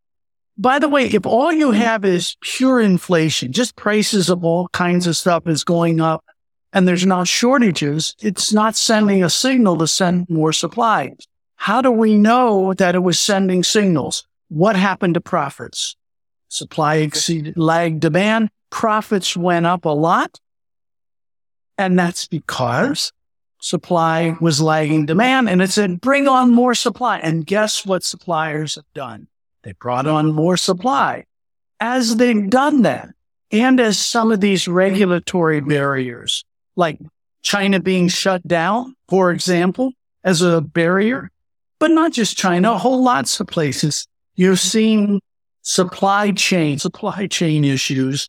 By 0.56 0.78
the 0.78 0.88
way, 0.88 1.06
if 1.06 1.26
all 1.26 1.52
you 1.52 1.72
have 1.72 2.04
is 2.04 2.36
pure 2.40 2.80
inflation, 2.80 3.50
just 3.52 3.74
prices 3.74 4.28
of 4.28 4.44
all 4.44 4.68
kinds 4.68 5.06
of 5.08 5.16
stuff 5.16 5.48
is 5.48 5.64
going 5.64 6.00
up 6.00 6.24
and 6.72 6.88
there's 6.88 7.06
not 7.06 7.28
shortages, 7.28 8.14
it's 8.20 8.52
not 8.52 8.76
sending 8.76 9.22
a 9.22 9.30
signal 9.30 9.76
to 9.78 9.86
send 9.86 10.28
more 10.30 10.52
supply. 10.52 11.12
How 11.56 11.80
do 11.82 11.90
we 11.90 12.16
know 12.16 12.74
that 12.74 12.94
it 12.94 13.00
was 13.00 13.20
sending 13.20 13.62
signals? 13.62 14.26
What 14.48 14.76
happened 14.76 15.14
to 15.14 15.20
profits? 15.20 15.96
Supply 16.48 16.96
exceeded 16.96 17.56
lag 17.56 18.00
demand. 18.00 18.50
Profits 18.70 19.36
went 19.36 19.66
up 19.66 19.84
a 19.84 19.90
lot. 19.90 20.40
And 21.78 21.98
that's 21.98 22.26
because 22.26 23.12
supply 23.60 24.36
was 24.40 24.60
lagging 24.60 25.06
demand. 25.06 25.48
And 25.48 25.62
it 25.62 25.70
said, 25.70 26.00
bring 26.00 26.28
on 26.28 26.50
more 26.50 26.74
supply. 26.74 27.18
And 27.18 27.46
guess 27.46 27.86
what 27.86 28.02
suppliers 28.02 28.74
have 28.74 28.92
done? 28.94 29.28
They 29.62 29.72
brought 29.72 30.06
on 30.06 30.32
more 30.32 30.56
supply. 30.56 31.24
As 31.80 32.16
they've 32.16 32.50
done 32.50 32.82
that, 32.82 33.10
and 33.50 33.78
as 33.80 33.98
some 33.98 34.32
of 34.32 34.40
these 34.40 34.66
regulatory 34.66 35.60
barriers, 35.60 36.44
like 36.76 36.98
China 37.42 37.80
being 37.80 38.08
shut 38.08 38.46
down, 38.46 38.94
for 39.08 39.30
example, 39.30 39.92
as 40.24 40.42
a 40.42 40.60
barrier, 40.60 41.30
but 41.78 41.90
not 41.90 42.12
just 42.12 42.36
China, 42.36 42.78
whole 42.78 43.02
lots 43.02 43.40
of 43.40 43.48
places. 43.48 44.06
You've 44.34 44.60
seen 44.60 45.20
supply 45.62 46.32
chain, 46.32 46.78
supply 46.78 47.26
chain 47.26 47.64
issues 47.64 48.28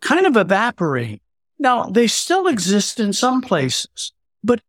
kind 0.00 0.26
of 0.26 0.36
evaporate. 0.36 1.22
Now 1.58 1.84
they 1.84 2.06
still 2.06 2.46
exist 2.46 3.00
in 3.00 3.12
some 3.12 3.40
places, 3.40 4.12
but 4.42 4.60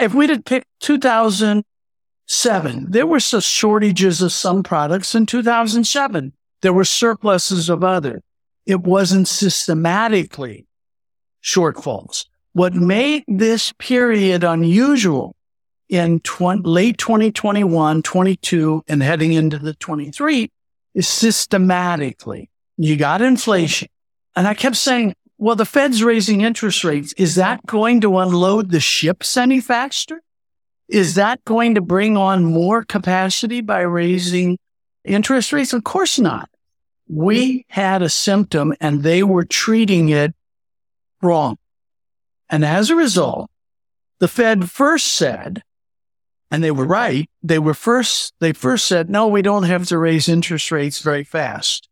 if 0.00 0.14
we'd 0.14 0.30
have 0.30 0.44
picked 0.44 0.66
2007, 0.80 2.90
there 2.90 3.06
were 3.06 3.20
some 3.20 3.40
shortages 3.40 4.20
of 4.20 4.32
some 4.32 4.62
products 4.62 5.14
in 5.14 5.26
2007. 5.26 6.32
There 6.62 6.72
were 6.72 6.84
surpluses 6.84 7.68
of 7.68 7.84
other. 7.84 8.20
It 8.66 8.80
wasn't 8.80 9.28
systematically 9.28 10.66
shortfalls. 11.42 12.24
What 12.54 12.72
made 12.72 13.24
this 13.26 13.72
period 13.78 14.44
unusual 14.44 15.34
in 15.88 16.20
late 16.62 16.98
2021, 16.98 18.02
22, 18.02 18.84
and 18.86 19.02
heading 19.02 19.32
into 19.32 19.58
the 19.58 19.74
23 19.74 20.48
is 20.94 21.08
systematically. 21.08 22.48
You 22.76 22.96
got 22.96 23.22
inflation. 23.22 23.88
And 24.36 24.46
I 24.46 24.54
kept 24.54 24.76
saying, 24.76 25.14
well, 25.36 25.56
the 25.56 25.64
Fed's 25.64 26.04
raising 26.04 26.42
interest 26.42 26.84
rates. 26.84 27.12
Is 27.14 27.34
that 27.34 27.66
going 27.66 28.00
to 28.02 28.18
unload 28.18 28.70
the 28.70 28.78
ships 28.78 29.36
any 29.36 29.60
faster? 29.60 30.22
Is 30.88 31.16
that 31.16 31.44
going 31.44 31.74
to 31.74 31.80
bring 31.80 32.16
on 32.16 32.44
more 32.44 32.84
capacity 32.84 33.62
by 33.62 33.80
raising 33.80 34.58
interest 35.04 35.52
rates? 35.52 35.72
Of 35.72 35.82
course 35.82 36.20
not. 36.20 36.48
We 37.08 37.66
had 37.68 38.00
a 38.00 38.08
symptom 38.08 38.74
and 38.80 39.02
they 39.02 39.24
were 39.24 39.44
treating 39.44 40.10
it 40.10 40.36
wrong. 41.20 41.56
And 42.50 42.64
as 42.64 42.90
a 42.90 42.96
result, 42.96 43.50
the 44.18 44.28
Fed 44.28 44.70
first 44.70 45.08
said, 45.08 45.62
and 46.50 46.62
they 46.62 46.70
were 46.70 46.86
right. 46.86 47.28
They 47.42 47.58
were 47.58 47.74
first, 47.74 48.32
they 48.40 48.52
first 48.52 48.86
said, 48.86 49.10
no, 49.10 49.26
we 49.26 49.42
don't 49.42 49.64
have 49.64 49.86
to 49.88 49.98
raise 49.98 50.28
interest 50.28 50.70
rates 50.70 51.00
very 51.00 51.24
fast. 51.24 51.88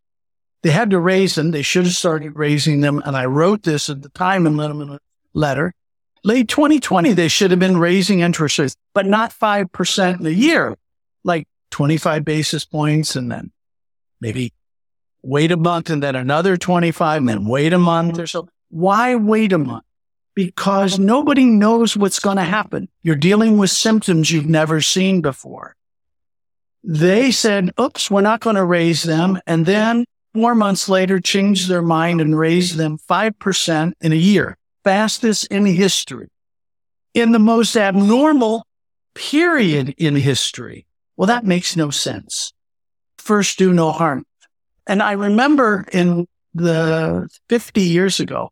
They 0.62 0.70
had 0.70 0.90
to 0.90 1.00
raise 1.00 1.34
them. 1.34 1.50
They 1.50 1.62
should 1.62 1.84
have 1.84 1.94
started 1.94 2.36
raising 2.36 2.80
them. 2.80 3.02
And 3.04 3.16
I 3.16 3.24
wrote 3.24 3.64
this 3.64 3.90
at 3.90 4.02
the 4.02 4.08
time 4.10 4.46
in 4.46 4.56
the 4.56 5.00
letter. 5.34 5.74
Late 6.22 6.46
2020, 6.48 7.12
they 7.14 7.26
should 7.26 7.50
have 7.50 7.58
been 7.58 7.78
raising 7.78 8.20
interest 8.20 8.58
rates, 8.58 8.76
but 8.94 9.06
not 9.06 9.32
5% 9.32 10.20
in 10.20 10.26
a 10.26 10.30
year, 10.30 10.76
like 11.24 11.48
25 11.72 12.24
basis 12.24 12.64
points 12.64 13.16
and 13.16 13.32
then 13.32 13.50
maybe 14.20 14.52
wait 15.22 15.50
a 15.50 15.56
month 15.56 15.90
and 15.90 16.00
then 16.00 16.14
another 16.14 16.56
25 16.56 17.18
and 17.18 17.28
then 17.28 17.44
wait 17.46 17.72
a 17.72 17.78
month 17.78 18.20
or 18.20 18.28
so. 18.28 18.48
Why 18.68 19.16
wait 19.16 19.52
a 19.52 19.58
month? 19.58 19.84
Because 20.34 20.98
nobody 20.98 21.44
knows 21.44 21.96
what's 21.96 22.18
going 22.18 22.36
to 22.36 22.42
happen. 22.42 22.88
You're 23.02 23.16
dealing 23.16 23.58
with 23.58 23.70
symptoms 23.70 24.30
you've 24.30 24.48
never 24.48 24.80
seen 24.80 25.20
before. 25.20 25.74
They 26.84 27.30
said, 27.30 27.72
oops, 27.80 28.10
we're 28.10 28.22
not 28.22 28.40
going 28.40 28.56
to 28.56 28.64
raise 28.64 29.02
them. 29.02 29.40
And 29.46 29.66
then 29.66 30.04
four 30.34 30.54
months 30.54 30.88
later, 30.88 31.20
changed 31.20 31.68
their 31.68 31.82
mind 31.82 32.20
and 32.20 32.38
raised 32.38 32.76
them 32.76 32.98
5% 32.98 33.92
in 34.00 34.12
a 34.12 34.16
year, 34.16 34.56
fastest 34.82 35.46
in 35.46 35.66
history. 35.66 36.28
In 37.14 37.32
the 37.32 37.38
most 37.38 37.76
abnormal 37.76 38.66
period 39.14 39.94
in 39.98 40.16
history. 40.16 40.86
Well, 41.16 41.26
that 41.26 41.44
makes 41.44 41.76
no 41.76 41.90
sense. 41.90 42.52
First, 43.18 43.58
do 43.58 43.72
no 43.72 43.92
harm. 43.92 44.24
And 44.86 45.02
I 45.02 45.12
remember 45.12 45.84
in 45.92 46.26
the 46.54 47.28
50 47.48 47.80
years 47.82 48.18
ago, 48.18 48.51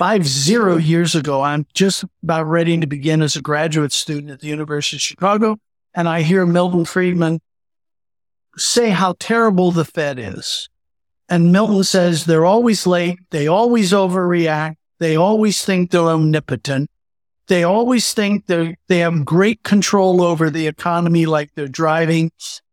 five 0.00 0.26
zero 0.26 0.78
years 0.78 1.14
ago. 1.14 1.42
I'm 1.42 1.66
just 1.74 2.06
about 2.22 2.44
ready 2.44 2.80
to 2.80 2.86
begin 2.86 3.20
as 3.20 3.36
a 3.36 3.42
graduate 3.42 3.92
student 3.92 4.30
at 4.30 4.40
the 4.40 4.46
University 4.46 4.96
of 4.96 5.02
Chicago. 5.02 5.58
And 5.92 6.08
I 6.08 6.22
hear 6.22 6.46
Milton 6.46 6.86
Friedman 6.86 7.38
say 8.56 8.88
how 8.88 9.14
terrible 9.18 9.72
the 9.72 9.84
Fed 9.84 10.18
is. 10.18 10.70
And 11.28 11.52
Milton 11.52 11.84
says 11.84 12.24
they're 12.24 12.46
always 12.46 12.86
late. 12.86 13.18
They 13.28 13.46
always 13.46 13.92
overreact. 13.92 14.76
They 15.00 15.16
always 15.16 15.62
think 15.66 15.90
they're 15.90 16.00
omnipotent. 16.00 16.88
They 17.48 17.62
always 17.62 18.14
think 18.14 18.46
they 18.46 18.76
they 18.88 19.00
have 19.00 19.26
great 19.26 19.62
control 19.64 20.22
over 20.22 20.48
the 20.48 20.66
economy, 20.66 21.26
like 21.26 21.50
they're 21.54 21.68
driving 21.68 22.32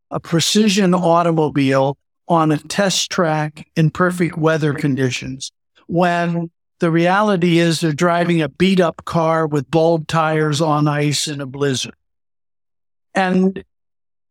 a 0.10 0.22
precision 0.22 0.94
automobile 0.94 1.98
on 2.30 2.54
a 2.54 2.58
test 2.58 3.12
track 3.12 3.68
in 3.76 3.90
perfect 3.90 4.38
weather 4.38 4.74
conditions. 4.74 5.52
When 5.88 6.52
the 6.80 6.92
reality 6.92 7.58
is 7.58 7.82
they're 7.82 7.92
driving 7.92 8.42
a 8.42 8.50
beat 8.50 8.80
up 8.80 9.04
car 9.06 9.48
with 9.48 9.72
bulb 9.72 10.08
tires 10.08 10.62
on 10.62 10.88
ice 10.88 11.28
in 11.28 11.42
a 11.42 11.46
blizzard. 11.46 11.96
And 13.16 13.64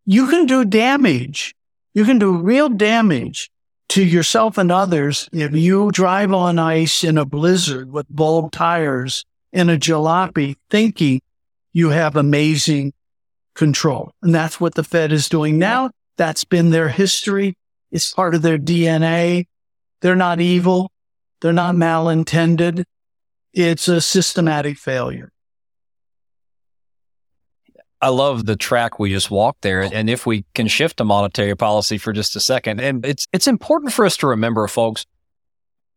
you 0.04 0.28
can 0.28 0.46
do 0.46 0.64
damage. 0.64 1.54
You 1.94 2.04
can 2.04 2.18
do 2.18 2.36
real 2.36 2.68
damage 2.68 3.50
to 3.88 4.04
yourself 4.04 4.58
and 4.58 4.70
others 4.70 5.28
if 5.32 5.54
you 5.54 5.90
drive 5.90 6.32
on 6.32 6.58
ice 6.58 7.02
in 7.02 7.18
a 7.18 7.24
blizzard 7.24 7.92
with 7.92 8.06
bulb 8.08 8.52
tires 8.52 9.24
in 9.52 9.70
a 9.70 9.76
jalopy 9.76 10.56
thinking 10.70 11.20
you 11.72 11.90
have 11.90 12.16
amazing 12.16 12.92
control. 13.54 14.12
And 14.22 14.34
that's 14.34 14.60
what 14.60 14.74
the 14.74 14.84
Fed 14.84 15.12
is 15.12 15.28
doing 15.28 15.58
now. 15.58 15.90
That's 16.16 16.44
been 16.44 16.70
their 16.70 16.88
history. 16.88 17.56
It's 17.90 18.12
part 18.12 18.34
of 18.34 18.42
their 18.42 18.58
DNA. 18.58 19.46
They're 20.00 20.16
not 20.16 20.40
evil. 20.40 20.90
They're 21.40 21.52
not 21.52 21.74
malintended. 21.74 22.84
It's 23.52 23.88
a 23.88 24.00
systematic 24.00 24.78
failure. 24.78 25.32
I 28.00 28.08
love 28.10 28.44
the 28.44 28.56
track 28.56 28.98
we 28.98 29.10
just 29.10 29.30
walked 29.30 29.62
there. 29.62 29.84
Oh. 29.84 29.90
And 29.92 30.10
if 30.10 30.26
we 30.26 30.44
can 30.54 30.68
shift 30.68 30.98
to 30.98 31.04
monetary 31.04 31.56
policy 31.56 31.98
for 31.98 32.12
just 32.12 32.36
a 32.36 32.40
second, 32.40 32.80
and 32.80 33.04
it's 33.04 33.26
it's 33.32 33.46
important 33.46 33.92
for 33.92 34.04
us 34.04 34.16
to 34.18 34.26
remember, 34.26 34.66
folks, 34.68 35.06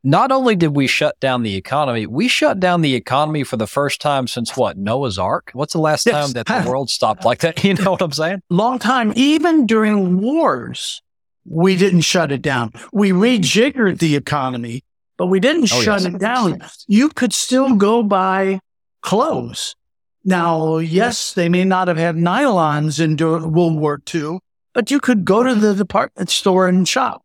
not 0.03 0.31
only 0.31 0.55
did 0.55 0.75
we 0.75 0.88
shut 0.88 1.19
down 1.19 1.43
the 1.43 1.55
economy, 1.55 2.08
we 2.08 2.29
shut 2.29 2.60
down 2.60 2.81
the 2.81 2.96
economy 2.96 3.43
for 3.43 3.58
the 3.58 3.67
first 3.67 4.00
time 4.00 4.27
since 4.27 4.55
what? 4.55 4.77
Noah's 4.77 5.19
Ark? 5.19 5.51
What's 5.53 5.74
the 5.74 5.79
last 5.79 6.05
yes. 6.05 6.15
time 6.15 6.31
that 6.34 6.46
the 6.46 6.69
world 6.69 6.89
stopped 6.89 7.25
like 7.25 7.39
that? 7.39 7.63
You 7.69 7.74
know 7.74 7.91
what 7.91 8.01
I'm 8.01 8.13
saying? 8.13 8.41
Long 8.50 8.79
time. 8.79 9.12
Even 9.15 9.67
during 9.67 10.22
wars, 10.22 11.01
we 11.46 11.75
didn't 11.75 12.01
shut 12.01 12.31
it 12.31 12.41
down. 12.41 12.72
We 12.93 13.12
rejiggered 13.12 14.00
the 14.00 14.15
economy 14.15 14.84
but 15.20 15.28
we 15.28 15.42
didn't 15.42 15.64
oh, 15.64 15.82
shut 15.82 16.02
yes. 16.02 16.06
it 16.06 16.18
down. 16.18 16.64
You 16.88 17.10
could 17.10 17.34
still 17.34 17.76
go 17.76 18.02
buy 18.02 18.62
clothes. 19.02 19.76
Now, 20.24 20.78
yes, 20.78 21.34
they 21.34 21.50
may 21.50 21.66
not 21.66 21.90
have 21.90 21.98
had 21.98 22.16
nylons 22.16 23.02
in 23.02 23.18
World 23.18 23.76
War 23.76 24.02
II, 24.14 24.40
but 24.74 24.90
you 24.90 25.02
could 25.02 25.26
go 25.26 25.44
to 25.44 25.54
the 25.54 25.76
department 25.76 26.30
store 26.30 26.70
and 26.70 26.88
shop. 26.88 27.22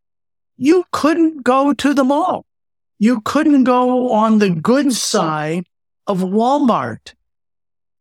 You 0.56 0.84
couldn't 0.90 1.44
go 1.44 1.72
to 1.72 1.94
the 1.94 2.02
mall. 2.02 2.44
You 2.98 3.20
couldn't 3.20 3.62
go 3.62 4.10
on 4.10 4.38
the 4.38 4.50
goods 4.50 5.00
side 5.00 5.66
of 6.08 6.18
Walmart. 6.18 7.14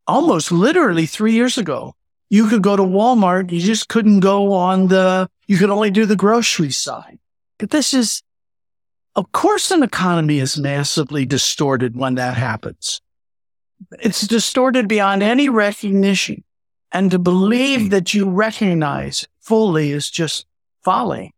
Almost 0.08 0.52
literally 0.52 1.06
three 1.06 1.34
years 1.34 1.58
ago, 1.58 1.94
you 2.30 2.48
could 2.48 2.64
go 2.64 2.76
to 2.76 2.84
Walmart. 2.84 3.52
You 3.52 3.60
just 3.60 3.90
couldn't 3.90 4.22
go 4.22 4.54
on 4.54 4.88
the, 4.88 5.30
you 5.48 5.58
could 5.58 5.70
only 5.70 5.92
do 5.92 6.08
the 6.08 6.16
grocery 6.16 6.72
side. 6.72 7.20
But 7.60 7.70
this 7.70 7.94
is 7.94 8.24
of 9.15 9.32
course, 9.32 9.72
an 9.72 9.84
economy 9.84 10.39
is 10.39 10.58
massively 10.58 11.25
distorted 11.25 11.96
when 11.96 12.15
that 12.15 12.36
happens. 12.36 13.01
It's 14.00 14.22
distorted 14.27 14.88
beyond 14.88 15.22
any 15.22 15.50
recognition. 15.50 16.43
And 16.91 17.10
to 17.12 17.20
believe 17.20 17.89
that 17.89 18.13
you 18.13 18.29
recognize 18.29 19.27
fully 19.39 19.91
is 19.91 20.10
just 20.10 20.46
folly. 20.84 21.34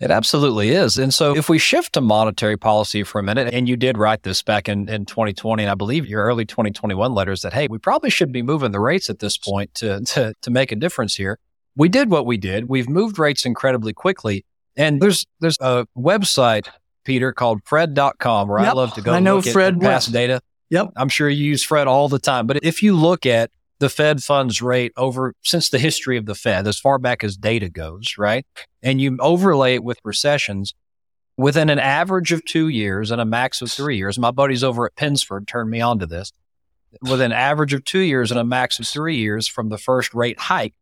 It 0.00 0.10
absolutely 0.10 0.70
is. 0.70 0.98
And 0.98 1.14
so 1.14 1.36
if 1.36 1.48
we 1.48 1.58
shift 1.58 1.94
to 1.94 2.00
monetary 2.00 2.56
policy 2.56 3.04
for 3.04 3.20
a 3.20 3.22
minute, 3.22 3.54
and 3.54 3.68
you 3.68 3.76
did 3.76 3.96
write 3.96 4.22
this 4.22 4.42
back 4.42 4.68
in, 4.68 4.88
in 4.88 5.06
2020, 5.06 5.62
and 5.62 5.70
I 5.70 5.74
believe 5.74 6.06
your 6.06 6.24
early 6.24 6.44
2021 6.44 7.14
letters 7.14 7.42
that, 7.42 7.52
hey, 7.52 7.68
we 7.68 7.78
probably 7.78 8.10
should 8.10 8.32
be 8.32 8.42
moving 8.42 8.72
the 8.72 8.80
rates 8.80 9.08
at 9.08 9.20
this 9.20 9.38
point 9.38 9.72
to, 9.76 10.00
to, 10.00 10.34
to 10.42 10.50
make 10.50 10.72
a 10.72 10.76
difference 10.76 11.14
here. 11.14 11.38
We 11.76 11.88
did 11.88 12.10
what 12.10 12.26
we 12.26 12.36
did. 12.36 12.68
We've 12.68 12.88
moved 12.88 13.18
rates 13.18 13.46
incredibly 13.46 13.92
quickly. 13.92 14.44
And 14.76 15.00
there's, 15.00 15.26
there's 15.40 15.58
a 15.60 15.86
website, 15.96 16.68
Peter, 17.04 17.32
called 17.32 17.62
fred.com 17.64 18.48
where 18.48 18.60
yep. 18.60 18.70
I 18.70 18.72
love 18.72 18.94
to 18.94 19.02
go 19.02 19.12
I 19.12 19.20
know 19.20 19.36
look 19.36 19.46
Fred 19.46 19.74
at 19.74 19.80
past 19.80 20.12
data. 20.12 20.40
Yep. 20.70 20.92
I'm 20.96 21.08
sure 21.08 21.28
you 21.28 21.44
use 21.44 21.62
Fred 21.62 21.86
all 21.86 22.08
the 22.08 22.18
time. 22.18 22.46
But 22.46 22.64
if 22.64 22.82
you 22.82 22.96
look 22.96 23.26
at 23.26 23.50
the 23.78 23.88
Fed 23.88 24.22
funds 24.22 24.62
rate 24.62 24.92
over 24.96 25.34
since 25.42 25.68
the 25.68 25.78
history 25.78 26.16
of 26.16 26.26
the 26.26 26.34
Fed, 26.34 26.66
as 26.66 26.78
far 26.78 26.98
back 26.98 27.22
as 27.22 27.36
data 27.36 27.68
goes, 27.68 28.14
right? 28.18 28.46
And 28.82 29.00
you 29.00 29.16
overlay 29.20 29.74
it 29.74 29.84
with 29.84 29.98
recessions 30.04 30.74
within 31.36 31.68
an 31.68 31.78
average 31.78 32.32
of 32.32 32.44
two 32.44 32.68
years 32.68 33.10
and 33.10 33.20
a 33.20 33.24
max 33.24 33.60
of 33.60 33.70
three 33.70 33.96
years. 33.96 34.18
My 34.18 34.30
buddies 34.30 34.64
over 34.64 34.86
at 34.86 34.94
Pensford 34.94 35.46
turned 35.46 35.70
me 35.70 35.80
on 35.80 35.98
to 35.98 36.06
this. 36.06 36.32
With 37.02 37.20
an 37.20 37.32
average 37.32 37.74
of 37.74 37.84
two 37.84 38.00
years 38.00 38.30
and 38.30 38.38
a 38.38 38.44
max 38.44 38.78
of 38.78 38.86
three 38.86 39.16
years 39.16 39.48
from 39.48 39.68
the 39.68 39.78
first 39.78 40.14
rate 40.14 40.38
hike 40.38 40.74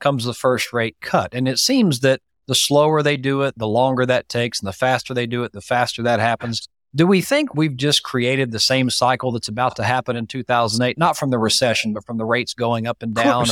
comes 0.00 0.24
the 0.24 0.34
first 0.34 0.72
rate 0.72 0.96
cut. 1.00 1.32
And 1.32 1.46
it 1.46 1.58
seems 1.58 2.00
that 2.00 2.20
the 2.50 2.56
slower 2.56 3.00
they 3.00 3.16
do 3.16 3.42
it, 3.42 3.56
the 3.56 3.68
longer 3.68 4.04
that 4.04 4.28
takes, 4.28 4.58
and 4.58 4.66
the 4.66 4.72
faster 4.72 5.14
they 5.14 5.24
do 5.24 5.44
it, 5.44 5.52
the 5.52 5.60
faster 5.60 6.02
that 6.02 6.18
happens. 6.18 6.68
Do 6.92 7.06
we 7.06 7.20
think 7.20 7.54
we've 7.54 7.76
just 7.76 8.02
created 8.02 8.50
the 8.50 8.58
same 8.58 8.90
cycle 8.90 9.30
that's 9.30 9.46
about 9.46 9.76
to 9.76 9.84
happen 9.84 10.16
in 10.16 10.26
2008, 10.26 10.98
not 10.98 11.16
from 11.16 11.30
the 11.30 11.38
recession, 11.38 11.94
but 11.94 12.04
from 12.04 12.18
the 12.18 12.24
rates 12.24 12.52
going 12.52 12.88
up 12.88 13.04
and 13.04 13.14
down? 13.14 13.46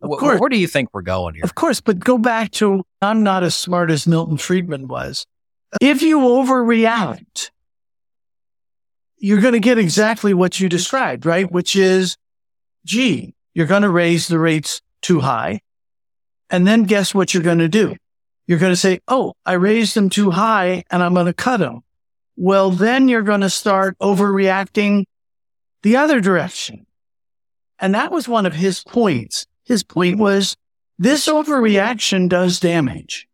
Or 0.00 0.18
wh- 0.20 0.40
where 0.40 0.48
do 0.48 0.56
you 0.56 0.68
think 0.68 0.90
we're 0.92 1.02
going 1.02 1.34
here? 1.34 1.42
Of 1.42 1.56
course, 1.56 1.80
but 1.80 1.98
go 1.98 2.16
back 2.16 2.52
to 2.52 2.86
I'm 3.02 3.24
not 3.24 3.42
as 3.42 3.56
smart 3.56 3.90
as 3.90 4.06
Milton 4.06 4.36
Friedman 4.36 4.86
was. 4.86 5.26
If 5.80 6.00
you 6.00 6.20
overreact, 6.20 7.50
you're 9.18 9.40
going 9.40 9.54
to 9.54 9.58
get 9.60 9.78
exactly 9.78 10.32
what 10.32 10.60
you 10.60 10.68
described, 10.68 11.26
right? 11.26 11.50
Which 11.50 11.74
is, 11.74 12.16
gee, 12.86 13.34
you're 13.52 13.66
going 13.66 13.82
to 13.82 13.90
raise 13.90 14.28
the 14.28 14.38
rates 14.38 14.80
too 15.02 15.18
high. 15.18 15.60
And 16.50 16.64
then 16.68 16.84
guess 16.84 17.12
what 17.12 17.34
you're 17.34 17.42
going 17.42 17.58
to 17.58 17.68
do? 17.68 17.96
You're 18.46 18.58
going 18.58 18.72
to 18.72 18.76
say, 18.76 19.00
oh, 19.08 19.34
I 19.46 19.54
raised 19.54 19.94
them 19.94 20.10
too 20.10 20.30
high 20.30 20.84
and 20.90 21.02
I'm 21.02 21.14
going 21.14 21.26
to 21.26 21.32
cut 21.32 21.58
them 21.58 21.82
well, 22.36 22.70
then 22.70 23.08
you're 23.08 23.22
going 23.22 23.42
to 23.42 23.50
start 23.50 23.96
overreacting 23.98 25.04
the 25.82 25.96
other 25.96 26.20
direction. 26.20 26.86
And 27.78 27.94
that 27.94 28.10
was 28.10 28.28
one 28.28 28.46
of 28.46 28.54
his 28.54 28.82
points. 28.82 29.46
His 29.64 29.82
point 29.82 30.18
was 30.18 30.56
this 30.98 31.26
overreaction 31.28 32.28
does 32.28 32.60
damage. 32.60 33.28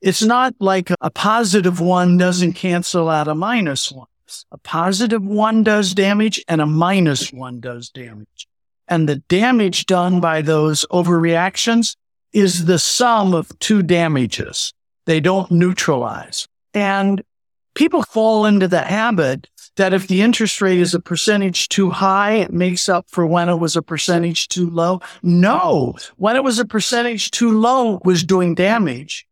It's 0.00 0.22
not 0.22 0.54
like 0.60 0.90
a 1.00 1.10
positive 1.10 1.80
one 1.80 2.16
doesn't 2.16 2.52
cancel 2.52 3.08
out 3.08 3.28
a 3.28 3.34
minus 3.34 3.90
one. 3.90 4.06
A 4.52 4.58
positive 4.58 5.24
one 5.24 5.62
does 5.62 5.94
damage 5.94 6.42
and 6.48 6.60
a 6.60 6.66
minus 6.66 7.32
one 7.32 7.60
does 7.60 7.90
damage. 7.90 8.46
And 8.86 9.08
the 9.08 9.16
damage 9.16 9.86
done 9.86 10.20
by 10.20 10.42
those 10.42 10.86
overreactions 10.90 11.96
is 12.32 12.66
the 12.66 12.78
sum 12.78 13.34
of 13.34 13.58
two 13.58 13.82
damages. 13.82 14.72
They 15.06 15.20
don't 15.20 15.50
neutralize. 15.50 16.46
And 16.74 17.22
people 17.74 18.02
fall 18.02 18.44
into 18.44 18.68
the 18.68 18.82
habit 18.82 19.48
that 19.76 19.94
if 19.94 20.08
the 20.08 20.20
interest 20.20 20.60
rate 20.60 20.80
is 20.80 20.92
a 20.92 21.00
percentage 21.00 21.68
too 21.68 21.90
high, 21.90 22.32
it 22.32 22.52
makes 22.52 22.88
up 22.88 23.06
for 23.08 23.24
when 23.26 23.48
it 23.48 23.56
was 23.56 23.76
a 23.76 23.82
percentage 23.82 24.48
too 24.48 24.68
low. 24.68 25.00
No, 25.22 25.94
when 26.16 26.36
it 26.36 26.44
was 26.44 26.58
a 26.58 26.64
percentage 26.64 27.30
too 27.30 27.58
low, 27.58 27.96
it 27.96 28.04
was 28.04 28.24
doing 28.24 28.54
damage. 28.54 29.26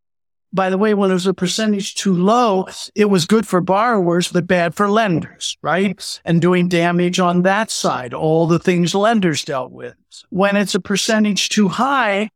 By 0.52 0.70
the 0.70 0.78
way, 0.78 0.94
when 0.94 1.10
it 1.10 1.14
was 1.14 1.26
a 1.26 1.34
percentage 1.34 1.96
too 1.96 2.14
low, 2.14 2.66
it 2.94 3.06
was 3.06 3.26
good 3.26 3.46
for 3.46 3.60
borrowers, 3.60 4.32
but 4.32 4.46
bad 4.46 4.74
for 4.74 4.88
lenders, 4.88 5.58
right? 5.60 6.20
And 6.24 6.40
doing 6.40 6.68
damage 6.68 7.20
on 7.20 7.42
that 7.42 7.70
side, 7.70 8.14
all 8.14 8.46
the 8.46 8.60
things 8.60 8.94
lenders 8.94 9.44
dealt 9.44 9.72
with. 9.72 9.96
When 10.30 10.56
it's 10.56 10.74
a 10.74 10.80
percentage 10.80 11.50
too 11.50 11.68
high, 11.68 12.30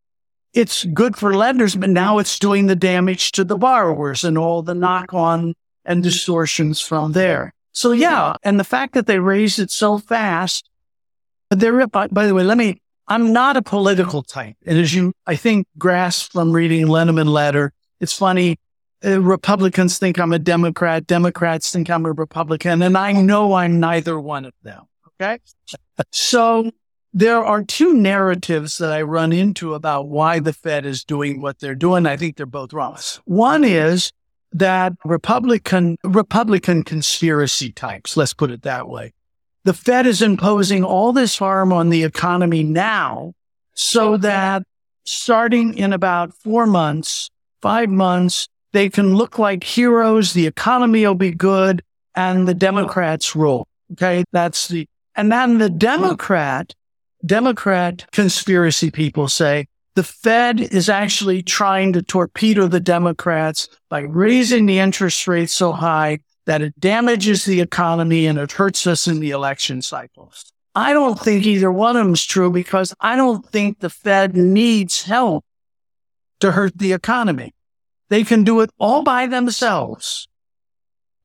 it's 0.53 0.85
good 0.87 1.17
for 1.17 1.35
lenders, 1.35 1.77
but 1.77 1.91
now 1.91 2.19
it's 2.19 2.39
doing 2.39 2.67
the 2.67 2.77
damage 2.77 3.33
to 3.33 3.45
the 3.45 3.57
borrowers 3.57 4.25
and 4.25 4.37
all 4.37 4.63
the 4.63 4.75
knock 4.75 5.15
on 5.15 5.55
and 5.85 6.03
distortions 6.03 6.81
from 6.81 7.13
there. 7.13 7.55
So 7.73 7.93
yeah, 7.93 8.35
and 8.43 8.59
the 8.59 8.65
fact 8.65 8.95
that 8.95 9.07
they 9.07 9.19
raised 9.19 9.59
it 9.59 9.71
so 9.71 9.99
fast, 9.99 10.69
there, 11.51 11.87
by, 11.87 12.09
by 12.09 12.27
the 12.27 12.35
way, 12.35 12.43
let 12.43 12.59
me, 12.59 12.81
I'm 13.07 13.33
not 13.33 13.57
a 13.57 13.63
political 13.63 14.23
type. 14.23 14.57
And 14.67 14.79
as 14.79 14.95
you, 14.95 15.13
I 15.27 15.37
think, 15.37 15.67
grasp 15.79 16.33
from 16.33 16.53
reading 16.53 16.87
Linneman 16.87 17.27
letter, 17.27 17.73
it's 18.01 18.13
funny. 18.13 18.59
Uh, 19.05 19.21
Republicans 19.21 19.99
think 19.99 20.19
I'm 20.19 20.33
a 20.33 20.39
Democrat. 20.39 21.07
Democrats 21.07 21.73
think 21.73 21.91
I'm 21.91 22.07
a 22.07 22.13
Republican. 22.13 22.83
And 22.83 22.99
I 22.99 23.13
know 23.13 23.55
I'm 23.55 23.81
neither 23.81 24.19
one 24.21 24.45
of 24.45 24.53
them. 24.63 24.85
Okay. 25.21 25.39
so 26.13 26.71
there 27.13 27.45
are 27.45 27.63
two 27.63 27.95
narratives 27.95 28.79
that 28.79 28.93
I 28.93 29.03
run 29.03 29.33
into 29.33 29.75
about 29.75 30.09
why 30.09 30.39
the 30.39 30.53
Fed 30.53 30.87
is 30.87 31.05
doing 31.05 31.41
what 31.41 31.59
they're 31.59 31.75
doing. 31.75 32.07
I 32.07 32.17
think 32.17 32.37
they're 32.37 32.47
both 32.47 32.73
wrong. 32.73 32.97
One 33.25 33.65
is 33.65 34.13
that 34.53 34.93
Republican, 35.05 35.97
Republican 36.05 36.83
conspiracy 36.83 37.73
types, 37.73 38.17
let's 38.17 38.35
put 38.35 38.51
it 38.51 38.63
that 38.63 38.89
way. 38.89 39.13
The 39.65 39.75
Fed 39.75 40.07
is 40.07 40.23
imposing 40.23 40.85
all 40.85 41.13
this 41.13 41.39
harm 41.39 41.73
on 41.73 41.91
the 41.91 42.05
economy 42.05 42.63
now 42.63 43.35
so 43.75 44.17
that 44.19 44.63
starting 45.05 45.75
in 45.75 45.93
about 45.93 46.33
four 46.35 46.67
months, 46.67 47.31
five 47.61 47.89
months, 47.91 48.49
they 48.73 48.89
can 48.89 49.15
look 49.15 49.39
like 49.39 49.65
heroes. 49.65 50.33
The 50.33 50.47
economy 50.47 51.07
will 51.07 51.15
be 51.15 51.33
good 51.33 51.83
and 52.15 52.47
the 52.47 52.55
Democrats 52.55 53.35
rule. 53.37 53.67
Okay. 53.93 54.25
That's 54.33 54.69
the, 54.69 54.87
and 55.15 55.31
then 55.31 55.59
the 55.59 55.69
hmm. 55.69 55.79
Democrat, 55.79 56.75
Democrat 57.25 58.07
conspiracy 58.13 58.91
people 58.91 59.29
say, 59.29 59.67
the 59.97 60.03
Fed 60.03 60.61
is 60.61 60.89
actually 60.89 61.43
trying 61.43 61.93
to 61.93 62.03
torpedo 62.03 62.69
the 62.69 62.81
Democrats 62.81 63.69
by 63.89 64.01
raising 64.01 64.67
the 64.67 64.79
interest 64.79 65.27
rate 65.27 65.51
so 65.51 65.73
high 65.73 66.21
that 66.47 66.63
it 66.63 66.79
damages 66.79 67.45
the 67.45 67.61
economy 67.61 68.27
and 68.27 68.39
it 68.39 68.53
hurts 68.53 68.87
us 68.87 69.07
in 69.07 69.21
the 69.21 69.31
election 69.31 69.83
cycle. 69.83 70.33
I 70.75 70.93
don't 70.93 71.19
think 71.19 71.45
either 71.45 71.71
one 71.71 71.97
of 71.97 72.05
them 72.05 72.15
is 72.15 72.25
true 72.25 72.51
because 72.51 72.95
I 73.01 73.17
don't 73.17 73.45
think 73.47 73.81
the 73.81 73.91
Fed 73.91 74.37
needs 74.37 75.03
help 75.03 75.45
to 76.39 76.53
hurt 76.53 76.79
the 76.79 76.93
economy. 76.93 77.55
They 78.09 78.25
can 78.25 78.45
do 78.45 78.61
it 78.61 78.71
all 78.79 79.03
by 79.03 79.27
themselves. 79.27 80.29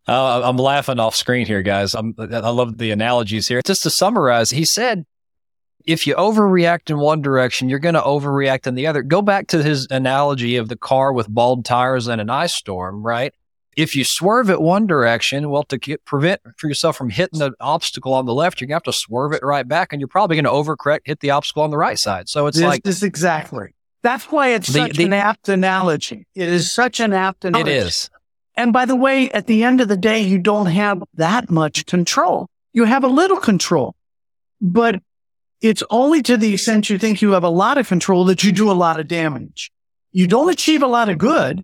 Uh, 0.08 0.42
I'm 0.44 0.58
laughing 0.58 1.00
off 1.00 1.16
screen 1.16 1.48
here, 1.48 1.64
guys. 1.64 1.96
I'm, 1.96 2.14
I 2.20 2.50
love 2.50 2.78
the 2.78 2.92
analogies 2.92 3.48
here. 3.48 3.62
Just 3.66 3.84
to 3.84 3.90
summarize, 3.90 4.52
he 4.52 4.66
said 4.66 5.06
if 5.86 6.08
you 6.08 6.16
overreact 6.16 6.90
in 6.90 6.98
one 6.98 7.22
direction, 7.22 7.70
you're 7.70 7.80
going 7.80 7.96
to 7.96 8.02
overreact 8.02 8.68
in 8.68 8.76
the 8.76 8.88
other. 8.88 9.04
Go 9.04 9.22
back 9.22 9.48
to 9.48 9.62
his 9.62 9.88
analogy 9.92 10.56
of 10.56 10.68
the 10.68 10.76
car 10.76 11.14
with 11.14 11.28
bald 11.30 11.66
tires 11.66 12.08
and 12.08 12.20
an 12.20 12.30
ice 12.30 12.54
storm, 12.54 13.04
right? 13.04 13.34
If 13.78 13.96
you 13.96 14.04
swerve 14.04 14.50
it 14.50 14.62
one 14.62 14.88
direction, 14.88 15.50
well, 15.50 15.64
to 15.66 15.78
get, 15.78 16.04
prevent 16.06 16.42
for 16.58 16.68
yourself 16.68 16.96
from 16.96 17.10
hitting 17.10 17.40
the 17.40 17.52
obstacle 17.60 18.14
on 18.14 18.26
the 18.26 18.34
left, 18.34 18.62
you're 18.62 18.68
going 18.68 18.80
to 18.80 18.90
have 18.90 18.94
to 18.94 18.98
swerve 18.98 19.34
it 19.34 19.44
right 19.44 19.68
back, 19.68 19.92
and 19.92 20.00
you're 20.00 20.08
probably 20.08 20.38
going 20.40 20.46
to 20.46 20.50
overcorrect, 20.50 21.02
hit 21.04 21.20
the 21.20 21.32
obstacle 21.32 21.62
on 21.62 21.72
the 21.72 21.78
right 21.78 22.00
side. 22.00 22.30
So 22.30 22.48
it's 22.48 22.58
this, 22.58 22.66
like 22.66 22.84
this 22.84 23.04
exactly. 23.04 23.76
That's 24.02 24.32
why 24.32 24.50
it's 24.50 24.68
the, 24.68 24.74
such 24.74 24.98
the, 24.98 25.04
an 25.04 25.14
apt 25.14 25.50
analogy. 25.50 26.26
It 26.36 26.48
is 26.48 26.72
such 26.72 27.00
an 27.00 27.12
apt 27.12 27.44
analogy. 27.44 27.72
It 27.72 27.78
is. 27.78 28.10
And 28.56 28.72
by 28.72 28.86
the 28.86 28.96
way, 28.96 29.30
at 29.32 29.48
the 29.48 29.64
end 29.64 29.82
of 29.82 29.90
the 29.90 29.98
day, 29.98 30.22
you 30.22 30.38
don't 30.38 30.68
have 30.68 31.04
that 31.16 31.50
much 31.52 31.86
control. 31.86 32.48
You 32.72 32.86
have 32.86 33.04
a 33.04 33.10
little 33.10 33.38
control, 33.38 33.96
but 34.62 35.02
it's 35.66 35.84
only 35.90 36.22
to 36.22 36.38
the 36.38 36.54
extent 36.54 36.90
you 36.90 37.00
think 37.00 37.22
you 37.22 37.32
have 37.32 37.44
a 37.44 37.50
lot 37.50 37.80
of 37.80 37.88
control 37.88 38.26
that 38.26 38.44
you 38.44 38.52
do 38.52 38.70
a 38.70 38.74
lot 38.74 39.00
of 39.00 39.08
damage. 39.08 39.72
You 40.12 40.28
don't 40.28 40.50
achieve 40.50 40.84
a 40.84 40.88
lot 40.88 41.10
of 41.10 41.18
good, 41.18 41.64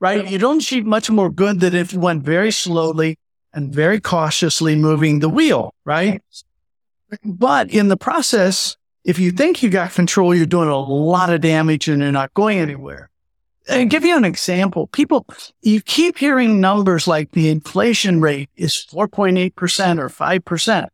right? 0.00 0.26
You 0.26 0.38
don't 0.38 0.62
achieve 0.62 0.86
much 0.86 1.10
more 1.10 1.28
good 1.28 1.60
than 1.60 1.74
if 1.74 1.92
you 1.92 2.00
went 2.00 2.24
very 2.24 2.50
slowly 2.50 3.18
and 3.52 3.72
very 3.72 4.00
cautiously 4.00 4.74
moving 4.74 5.18
the 5.18 5.28
wheel, 5.28 5.74
right? 5.84 6.22
But 7.22 7.70
in 7.70 7.88
the 7.88 7.96
process, 7.98 8.76
if 9.04 9.18
you 9.18 9.30
think 9.30 9.62
you 9.62 9.68
got 9.68 9.92
control, 9.92 10.34
you're 10.34 10.46
doing 10.46 10.68
a 10.68 10.78
lot 10.78 11.30
of 11.30 11.42
damage 11.42 11.88
and 11.88 12.00
you're 12.00 12.10
not 12.10 12.32
going 12.32 12.58
anywhere. 12.58 13.10
And 13.68 13.90
give 13.90 14.04
you 14.04 14.16
an 14.16 14.24
example. 14.24 14.86
People, 14.88 15.26
you 15.60 15.82
keep 15.82 16.18
hearing 16.18 16.60
numbers 16.60 17.06
like 17.06 17.32
the 17.32 17.50
inflation 17.50 18.20
rate 18.20 18.50
is 18.56 18.86
4.8% 18.90 19.98
or 19.98 20.08
5% 20.08 20.88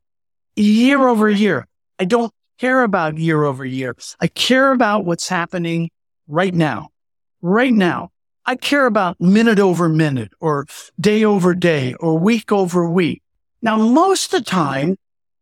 year 0.57 1.09
over 1.09 1.31
year. 1.31 1.67
I 1.99 2.05
don't 2.05 2.33
care 2.59 2.83
about 2.83 3.19
year 3.19 3.45
over 3.45 3.65
year. 3.65 3.97
I 4.21 4.27
care 4.27 4.73
about 4.73 5.05
what's 5.05 5.29
happening 5.29 5.91
right 6.27 6.55
now. 6.55 6.89
Right 7.41 7.73
now. 7.73 8.11
I 8.45 8.57
care 8.57 8.87
about 8.87 9.21
minute 9.21 9.59
over 9.59 9.89
minute 9.89 10.33
or 10.41 10.67
day 10.99 11.25
over 11.25 11.55
day 11.55 11.95
or 11.95 12.19
week 12.19 12.51
over 12.51 12.89
week. 12.89 13.23
Now, 13.61 13.77
most 13.77 14.33
of 14.33 14.43
the 14.43 14.51
time, 14.51 14.97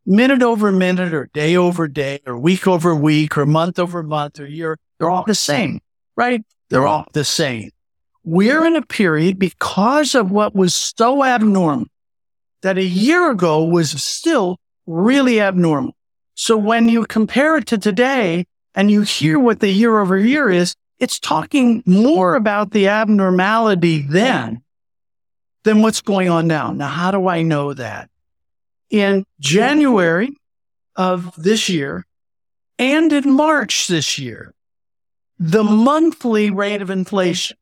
minute 0.05 0.42
over 0.42 0.72
minute 0.72 1.14
or 1.14 1.31
day 1.33 1.57
over 1.57 1.88
day 1.88 2.20
or 2.26 2.37
week 2.37 2.66
over 2.66 2.94
week 2.94 3.38
or 3.38 3.46
month 3.46 3.79
over 3.79 4.02
month 4.02 4.40
or 4.40 4.46
year, 4.46 4.79
they're 4.98 5.11
all 5.11 5.24
the 5.24 5.35
same, 5.35 5.81
right? 6.16 6.44
They're 6.68 6.87
all 6.87 7.07
the 7.12 7.24
same. 7.24 7.70
we're 8.24 8.66
in 8.66 8.74
a 8.74 8.83
period 8.83 9.38
because 9.38 10.16
of 10.16 10.33
what 10.33 10.55
was 10.55 10.74
so 10.74 11.24
abnormal 11.24 11.87
that 12.62 12.76
a 12.76 12.85
year 12.85 13.31
ago 13.31 13.64
was 13.64 14.02
still 14.02 14.59
really 14.87 15.40
abnormal. 15.40 15.96
So 16.37 16.57
when 16.59 16.88
you 16.88 17.07
compare 17.07 17.57
it 17.57 17.66
to 17.68 17.79
today 17.79 18.46
and 18.75 18.90
you 18.90 19.01
hear 19.03 19.38
what 19.38 19.61
the 19.61 19.70
year 19.70 19.99
over 19.99 20.18
year 20.18 20.51
is, 20.51 20.77
it's 20.99 21.18
talking 21.18 21.83
more 21.87 22.35
about 22.37 22.72
the 22.72 22.88
abnormality 22.88 24.03
then 24.03 24.62
than 25.64 25.81
what's 25.81 26.03
going 26.03 26.29
on 26.29 26.46
now. 26.46 26.72
Now, 26.72 26.88
how 26.88 27.11
do 27.11 27.27
I 27.27 27.42
know 27.42 27.72
that? 27.72 28.11
In 28.90 29.25
January 29.40 30.29
of 30.94 31.35
this 31.37 31.70
year 31.70 32.05
and 32.79 33.11
in 33.12 33.33
March 33.33 33.87
this 33.87 34.18
year, 34.18 34.55
the 35.38 35.64
monthly 35.64 36.51
rate 36.51 36.83
of 36.83 36.90
inflation 36.90 37.57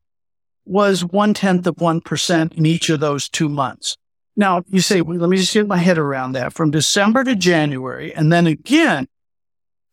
was 0.65 1.05
one 1.05 1.33
tenth 1.33 1.65
of 1.65 1.75
1% 1.75 2.53
in 2.53 2.65
each 2.65 2.89
of 2.89 2.99
those 2.99 3.29
two 3.29 3.47
months. 3.47 3.95
Now 4.35 4.63
you 4.67 4.81
say, 4.81 5.01
well, 5.01 5.17
let 5.17 5.29
me 5.29 5.37
just 5.37 5.53
get 5.53 5.67
my 5.67 5.77
head 5.77 5.97
around 5.97 6.33
that 6.33 6.53
from 6.53 6.71
December 6.71 7.23
to 7.23 7.35
January. 7.35 8.13
And 8.13 8.31
then 8.31 8.47
again 8.47 9.07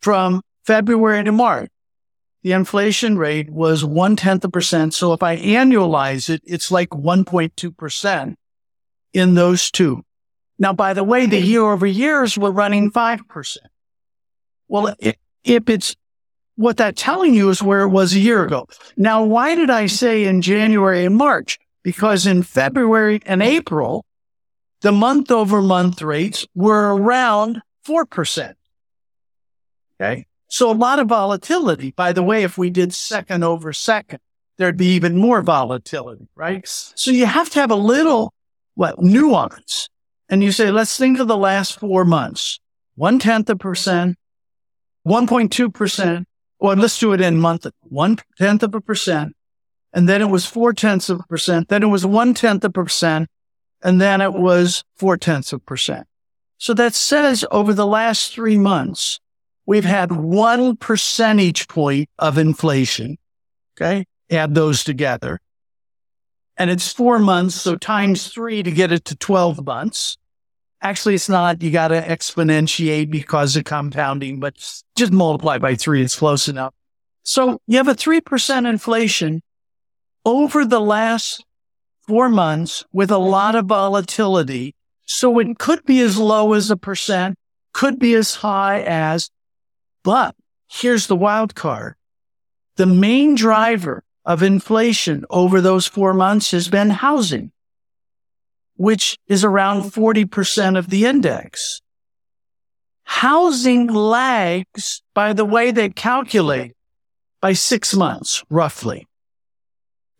from 0.00 0.42
February 0.64 1.22
to 1.24 1.32
March, 1.32 1.70
the 2.42 2.52
inflation 2.52 3.16
rate 3.16 3.50
was 3.50 3.84
one 3.84 4.16
tenth 4.16 4.44
of 4.44 4.48
a 4.48 4.52
percent. 4.52 4.94
So 4.94 5.12
if 5.12 5.22
I 5.22 5.36
annualize 5.36 6.28
it, 6.28 6.42
it's 6.44 6.72
like 6.72 6.90
1.2% 6.90 8.34
in 9.12 9.34
those 9.34 9.70
two. 9.70 10.04
Now, 10.58 10.72
by 10.72 10.92
the 10.94 11.04
way, 11.04 11.26
the 11.26 11.40
year 11.40 11.62
over 11.62 11.86
years 11.86 12.36
were 12.36 12.50
running 12.50 12.90
5%. 12.90 13.56
Well, 14.68 14.94
if 15.44 15.68
it's 15.68 15.96
what 16.56 16.76
that's 16.76 17.00
telling 17.00 17.34
you 17.34 17.50
is 17.50 17.62
where 17.62 17.82
it 17.82 17.88
was 17.88 18.14
a 18.14 18.20
year 18.20 18.44
ago. 18.44 18.66
Now, 18.96 19.24
why 19.24 19.54
did 19.54 19.70
I 19.70 19.86
say 19.86 20.24
in 20.24 20.42
January 20.42 21.04
and 21.04 21.16
March? 21.16 21.58
Because 21.82 22.26
in 22.26 22.42
February 22.42 23.20
and 23.26 23.42
April, 23.42 24.04
the 24.82 24.92
month 24.92 25.30
over 25.30 25.62
month 25.62 26.02
rates 26.02 26.46
were 26.54 26.94
around 26.94 27.62
4%. 27.86 28.54
Okay. 30.00 30.26
So 30.48 30.70
a 30.70 30.72
lot 30.72 30.98
of 30.98 31.08
volatility. 31.08 31.92
By 31.92 32.12
the 32.12 32.22
way, 32.22 32.42
if 32.42 32.58
we 32.58 32.68
did 32.68 32.92
second 32.92 33.42
over 33.42 33.72
second, 33.72 34.18
there'd 34.58 34.76
be 34.76 34.94
even 34.94 35.16
more 35.16 35.40
volatility, 35.40 36.28
right? 36.34 36.66
So 36.66 37.10
you 37.10 37.26
have 37.26 37.48
to 37.50 37.60
have 37.60 37.70
a 37.70 37.76
little, 37.76 38.34
what, 38.74 39.00
nuance. 39.00 39.88
And 40.28 40.42
you 40.42 40.52
say, 40.52 40.70
let's 40.70 40.96
think 40.96 41.18
of 41.18 41.28
the 41.28 41.36
last 41.36 41.78
four 41.78 42.04
months. 42.04 42.60
One 42.94 43.18
tenth 43.18 43.48
of 43.48 43.58
percent, 43.58 44.18
1.2%, 45.06 46.24
or 46.58 46.76
let's 46.76 46.98
do 46.98 47.12
it 47.12 47.20
in 47.20 47.38
month, 47.38 47.66
one 47.80 48.18
tenth 48.38 48.62
of 48.62 48.74
a 48.74 48.80
percent. 48.80 49.34
And 49.92 50.08
then 50.08 50.22
it 50.22 50.28
was 50.28 50.46
four 50.46 50.72
tenths 50.72 51.08
of 51.08 51.20
a 51.20 51.24
percent. 51.24 51.68
Then 51.68 51.82
it 51.82 51.86
was 51.86 52.04
one 52.04 52.34
tenth 52.34 52.64
of 52.64 52.70
a 52.70 52.72
percent. 52.72 53.28
And 53.82 54.00
then 54.00 54.20
it 54.20 54.32
was 54.32 54.84
four 54.96 55.16
tenths 55.16 55.52
of 55.52 55.64
percent. 55.66 56.06
So 56.58 56.74
that 56.74 56.94
says 56.94 57.44
over 57.50 57.74
the 57.74 57.86
last 57.86 58.32
three 58.32 58.56
months, 58.56 59.18
we've 59.66 59.84
had 59.84 60.12
one 60.12 60.76
percentage 60.76 61.66
point 61.68 62.08
of 62.18 62.38
inflation. 62.38 63.18
Okay. 63.76 64.04
Add 64.30 64.54
those 64.54 64.84
together. 64.84 65.40
And 66.56 66.70
it's 66.70 66.92
four 66.92 67.18
months. 67.18 67.56
So 67.56 67.76
times 67.76 68.28
three 68.28 68.62
to 68.62 68.70
get 68.70 68.92
it 68.92 69.04
to 69.06 69.16
12 69.16 69.66
months. 69.66 70.16
Actually, 70.80 71.14
it's 71.14 71.28
not. 71.28 71.62
You 71.62 71.70
got 71.70 71.88
to 71.88 72.00
exponentiate 72.00 73.10
because 73.10 73.56
of 73.56 73.64
compounding, 73.64 74.40
but 74.40 74.54
just 74.96 75.12
multiply 75.12 75.58
by 75.58 75.74
three. 75.74 76.02
It's 76.02 76.16
close 76.16 76.48
enough. 76.48 76.74
So 77.22 77.60
you 77.66 77.76
have 77.76 77.88
a 77.88 77.94
3% 77.94 78.68
inflation 78.68 79.42
over 80.24 80.64
the 80.64 80.80
last 80.80 81.44
four 82.06 82.28
months 82.28 82.84
with 82.92 83.10
a 83.10 83.14
mm-hmm. 83.14 83.30
lot 83.30 83.54
of 83.54 83.66
volatility. 83.66 84.74
So 85.04 85.38
it 85.38 85.44
mm-hmm. 85.44 85.52
could 85.54 85.84
be 85.84 86.00
as 86.00 86.18
low 86.18 86.52
as 86.52 86.70
a 86.70 86.76
percent, 86.76 87.36
could 87.72 87.98
be 87.98 88.14
as 88.14 88.36
high 88.36 88.82
as, 88.82 89.30
but 90.02 90.34
here's 90.70 91.06
the 91.06 91.16
wild 91.16 91.54
card. 91.54 91.94
The 92.76 92.86
main 92.86 93.34
driver 93.34 94.04
of 94.24 94.42
inflation 94.42 95.24
over 95.30 95.60
those 95.60 95.86
four 95.86 96.14
months 96.14 96.52
has 96.52 96.68
been 96.68 96.90
housing 96.90 97.52
which 98.82 99.16
is 99.28 99.44
around 99.44 99.82
mm-hmm. 99.82 100.02
40% 100.02 100.78
of 100.78 100.90
the 100.90 101.04
index. 101.04 101.80
Housing 103.04 103.86
lags 103.86 105.02
by 105.14 105.32
the 105.32 105.44
way 105.44 105.70
they 105.70 105.88
calculate 105.88 106.72
by 107.40 107.52
six 107.52 107.94
months, 107.94 108.42
roughly. 108.48 109.06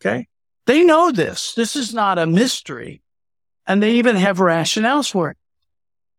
Okay. 0.01 0.27
They 0.67 0.85
know 0.85 1.11
this. 1.11 1.55
This 1.55 1.77
is 1.77 1.93
not 1.93 2.19
a 2.19 2.27
mystery. 2.27 3.03
And 3.67 3.83
they 3.83 3.93
even 3.93 4.17
have 4.17 4.39
rationales 4.39 5.11
for 5.11 5.31
it. 5.31 5.37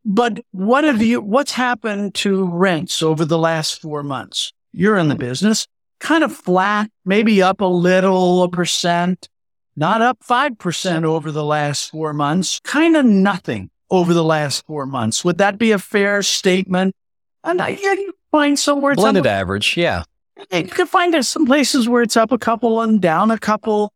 But 0.05 0.39
what 0.51 0.83
have 0.83 1.01
you, 1.01 1.21
what's 1.21 1.53
happened 1.53 2.13
to 2.15 2.45
rents 2.45 3.01
over 3.01 3.25
the 3.25 3.37
last 3.37 3.81
four 3.81 4.03
months? 4.03 4.53
You're 4.71 4.97
in 4.97 5.07
the 5.07 5.15
business, 5.15 5.67
kind 5.99 6.23
of 6.23 6.33
flat, 6.33 6.89
maybe 7.05 7.41
up 7.41 7.61
a 7.61 7.65
little, 7.65 8.43
a 8.43 8.49
percent 8.49 9.29
not 9.75 10.01
up 10.01 10.19
5% 10.23 11.03
over 11.03 11.31
the 11.31 11.43
last 11.43 11.91
four 11.91 12.13
months, 12.13 12.59
kind 12.63 12.95
of 12.95 13.05
nothing 13.05 13.69
over 13.89 14.13
the 14.13 14.23
last 14.23 14.65
four 14.65 14.85
months. 14.85 15.23
Would 15.25 15.37
that 15.39 15.57
be 15.57 15.71
a 15.71 15.79
fair 15.79 16.21
statement? 16.21 16.95
And 17.43 17.61
I, 17.61 17.69
yeah, 17.69 17.93
you 17.93 18.13
find 18.31 18.57
somewhere 18.57 18.95
blended 18.95 19.25
average, 19.25 19.75
yeah. 19.77 20.03
You 20.51 20.63
can 20.63 20.87
find 20.87 21.25
some 21.25 21.45
places 21.45 21.87
where 21.87 22.01
it's 22.01 22.17
up 22.17 22.31
a 22.31 22.37
couple 22.37 22.81
and 22.81 23.01
down 23.01 23.31
a 23.31 23.37
couple, 23.37 23.92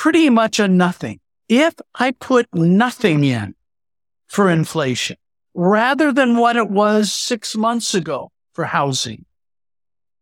pretty 0.00 0.30
much 0.30 0.58
a 0.58 0.66
nothing. 0.66 1.20
If 1.46 1.74
I 1.94 2.12
put 2.12 2.46
nothing 2.54 3.22
in 3.22 3.54
for 4.28 4.48
inflation 4.48 5.18
rather 5.52 6.10
than 6.10 6.38
what 6.38 6.56
it 6.56 6.70
was 6.70 7.12
six 7.12 7.54
months 7.54 7.92
ago 7.92 8.30
for 8.54 8.64
housing, 8.64 9.26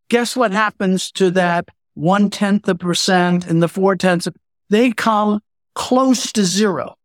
guess 0.08 0.34
what 0.34 0.50
happens 0.50 1.12
to 1.12 1.30
that 1.30 1.68
one 1.94 2.28
tenth 2.28 2.68
of 2.68 2.80
percent 2.80 3.46
and 3.46 3.62
the 3.62 3.68
four 3.68 3.94
tenths 3.94 4.26
of 4.26 4.34
they 4.68 4.90
come 4.90 5.38
close 5.76 6.32
to 6.32 6.44
zero, 6.44 6.96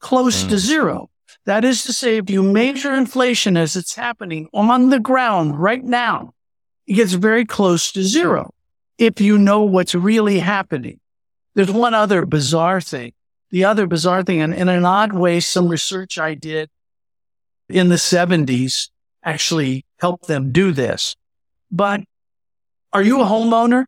close 0.00 0.42
mm. 0.42 0.48
to 0.48 0.58
zero. 0.58 1.08
That 1.46 1.64
is 1.64 1.84
to 1.84 1.92
say, 1.92 2.16
if 2.16 2.28
you 2.28 2.42
measure 2.42 2.94
inflation 2.94 3.56
as 3.56 3.76
it's 3.76 3.94
happening 3.94 4.48
on 4.52 4.90
the 4.90 4.98
ground 4.98 5.56
right 5.56 5.84
now, 5.84 6.34
it 6.84 6.94
gets 6.94 7.12
very 7.12 7.46
close 7.46 7.92
to 7.92 8.02
zero. 8.02 8.52
If 8.98 9.20
you 9.20 9.38
know 9.38 9.62
what's 9.62 9.94
really 9.94 10.40
happening. 10.40 10.98
There's 11.54 11.70
one 11.70 11.94
other 11.94 12.24
bizarre 12.24 12.80
thing. 12.80 13.12
The 13.50 13.64
other 13.64 13.86
bizarre 13.86 14.22
thing, 14.22 14.40
and 14.40 14.54
in 14.54 14.68
an 14.68 14.84
odd 14.84 15.12
way, 15.12 15.40
some 15.40 15.68
research 15.68 16.18
I 16.18 16.34
did 16.34 16.70
in 17.68 17.88
the 17.88 17.96
70s 17.96 18.88
actually 19.22 19.84
helped 19.98 20.26
them 20.26 20.52
do 20.52 20.72
this. 20.72 21.16
But 21.70 22.00
are 22.92 23.02
you 23.02 23.20
a 23.20 23.24
homeowner? 23.24 23.84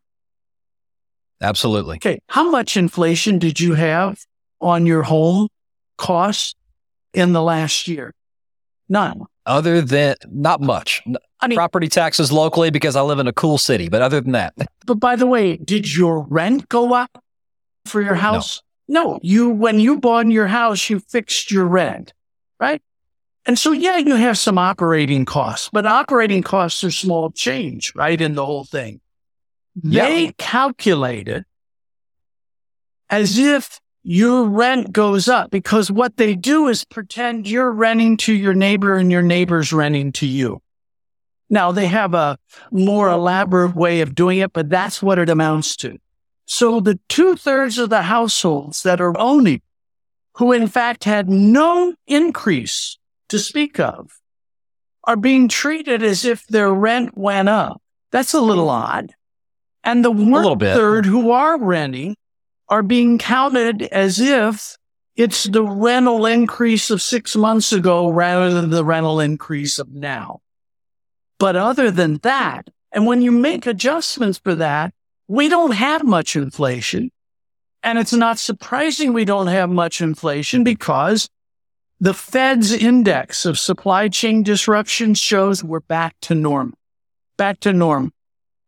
Absolutely. 1.41 1.97
Okay. 1.97 2.19
How 2.29 2.49
much 2.49 2.77
inflation 2.77 3.39
did 3.39 3.59
you 3.59 3.73
have 3.73 4.19
on 4.61 4.85
your 4.85 5.03
home 5.03 5.49
costs 5.97 6.55
in 7.13 7.33
the 7.33 7.41
last 7.41 7.87
year? 7.87 8.13
None. 8.87 9.21
Other 9.45 9.81
than 9.81 10.15
not 10.29 10.61
much. 10.61 11.03
I 11.41 11.47
mean, 11.47 11.57
property 11.57 11.87
taxes 11.87 12.31
locally 12.31 12.71
because 12.71 12.95
I 12.95 13.01
live 13.01 13.19
in 13.19 13.27
a 13.27 13.33
cool 13.33 13.57
city, 13.57 13.89
but 13.89 14.01
other 14.01 14.21
than 14.21 14.31
that. 14.33 14.53
But 14.85 14.99
by 14.99 15.15
the 15.15 15.25
way, 15.25 15.57
did 15.57 15.91
your 15.95 16.27
rent 16.29 16.69
go 16.69 16.93
up 16.93 17.23
for 17.85 18.01
your 18.01 18.15
house? 18.15 18.61
No. 18.87 19.03
no. 19.03 19.19
You 19.21 19.49
when 19.49 19.79
you 19.79 19.99
bought 19.99 20.27
your 20.27 20.47
house, 20.47 20.89
you 20.89 20.99
fixed 20.99 21.51
your 21.51 21.65
rent, 21.65 22.13
right? 22.59 22.81
And 23.45 23.59
so 23.59 23.71
yeah, 23.71 23.97
you 23.97 24.15
have 24.15 24.37
some 24.37 24.57
operating 24.57 25.25
costs, 25.25 25.69
but 25.71 25.85
operating 25.85 26.41
costs 26.41 26.83
are 26.83 26.91
small 26.91 27.31
change, 27.31 27.93
right, 27.95 28.19
in 28.19 28.33
the 28.33 28.45
whole 28.45 28.63
thing. 28.63 29.01
They 29.83 30.33
calculate 30.37 31.27
it 31.27 31.45
as 33.09 33.37
if 33.37 33.79
your 34.03 34.47
rent 34.47 34.91
goes 34.91 35.27
up 35.27 35.51
because 35.51 35.91
what 35.91 36.17
they 36.17 36.35
do 36.35 36.67
is 36.67 36.85
pretend 36.85 37.47
you're 37.47 37.71
renting 37.71 38.17
to 38.17 38.33
your 38.33 38.53
neighbor 38.53 38.95
and 38.95 39.11
your 39.11 39.21
neighbor's 39.21 39.73
renting 39.73 40.11
to 40.13 40.27
you. 40.27 40.61
Now 41.49 41.71
they 41.71 41.87
have 41.87 42.13
a 42.13 42.37
more 42.71 43.09
elaborate 43.09 43.75
way 43.75 44.01
of 44.01 44.15
doing 44.15 44.39
it, 44.39 44.53
but 44.53 44.69
that's 44.69 45.03
what 45.03 45.19
it 45.19 45.29
amounts 45.29 45.75
to. 45.77 45.97
So 46.45 46.79
the 46.79 46.99
two 47.09 47.35
thirds 47.35 47.77
of 47.77 47.89
the 47.89 48.03
households 48.03 48.83
that 48.83 49.01
are 49.01 49.17
owning, 49.17 49.61
who 50.35 50.51
in 50.51 50.67
fact 50.67 51.03
had 51.03 51.29
no 51.29 51.95
increase 52.07 52.97
to 53.29 53.39
speak 53.39 53.79
of, 53.79 54.19
are 55.03 55.15
being 55.15 55.47
treated 55.47 56.03
as 56.03 56.25
if 56.25 56.45
their 56.47 56.73
rent 56.73 57.17
went 57.17 57.49
up. 57.49 57.81
That's 58.11 58.33
a 58.33 58.41
little 58.41 58.69
odd. 58.69 59.13
And 59.83 60.03
the 60.03 60.11
one 60.11 60.59
third 60.59 61.05
who 61.05 61.31
are 61.31 61.59
renting 61.59 62.15
are 62.69 62.83
being 62.83 63.17
counted 63.17 63.83
as 63.83 64.19
if 64.19 64.77
it's 65.15 65.43
the 65.45 65.63
rental 65.63 66.25
increase 66.25 66.89
of 66.89 67.01
six 67.01 67.35
months 67.35 67.71
ago 67.71 68.09
rather 68.09 68.53
than 68.53 68.69
the 68.69 68.83
rental 68.83 69.19
increase 69.19 69.79
of 69.79 69.91
now. 69.91 70.41
But 71.37 71.55
other 71.55 71.91
than 71.91 72.17
that, 72.23 72.69
and 72.91 73.05
when 73.05 73.21
you 73.21 73.31
make 73.31 73.65
adjustments 73.65 74.39
for 74.39 74.55
that, 74.55 74.93
we 75.27 75.49
don't 75.49 75.71
have 75.71 76.03
much 76.03 76.35
inflation. 76.35 77.11
And 77.83 77.99
it's 77.99 78.13
not 78.13 78.39
surprising 78.39 79.13
we 79.13 79.25
don't 79.25 79.47
have 79.47 79.69
much 79.69 80.01
inflation 80.01 80.63
because 80.63 81.29
the 81.99 82.13
Fed's 82.13 82.73
index 82.73 83.45
of 83.45 83.59
supply 83.59 84.09
chain 84.09 84.43
disruption 84.43 85.13
shows 85.13 85.63
we're 85.63 85.79
back 85.81 86.15
to 86.21 86.35
normal, 86.35 86.77
back 87.37 87.59
to 87.61 87.73
normal. 87.73 88.11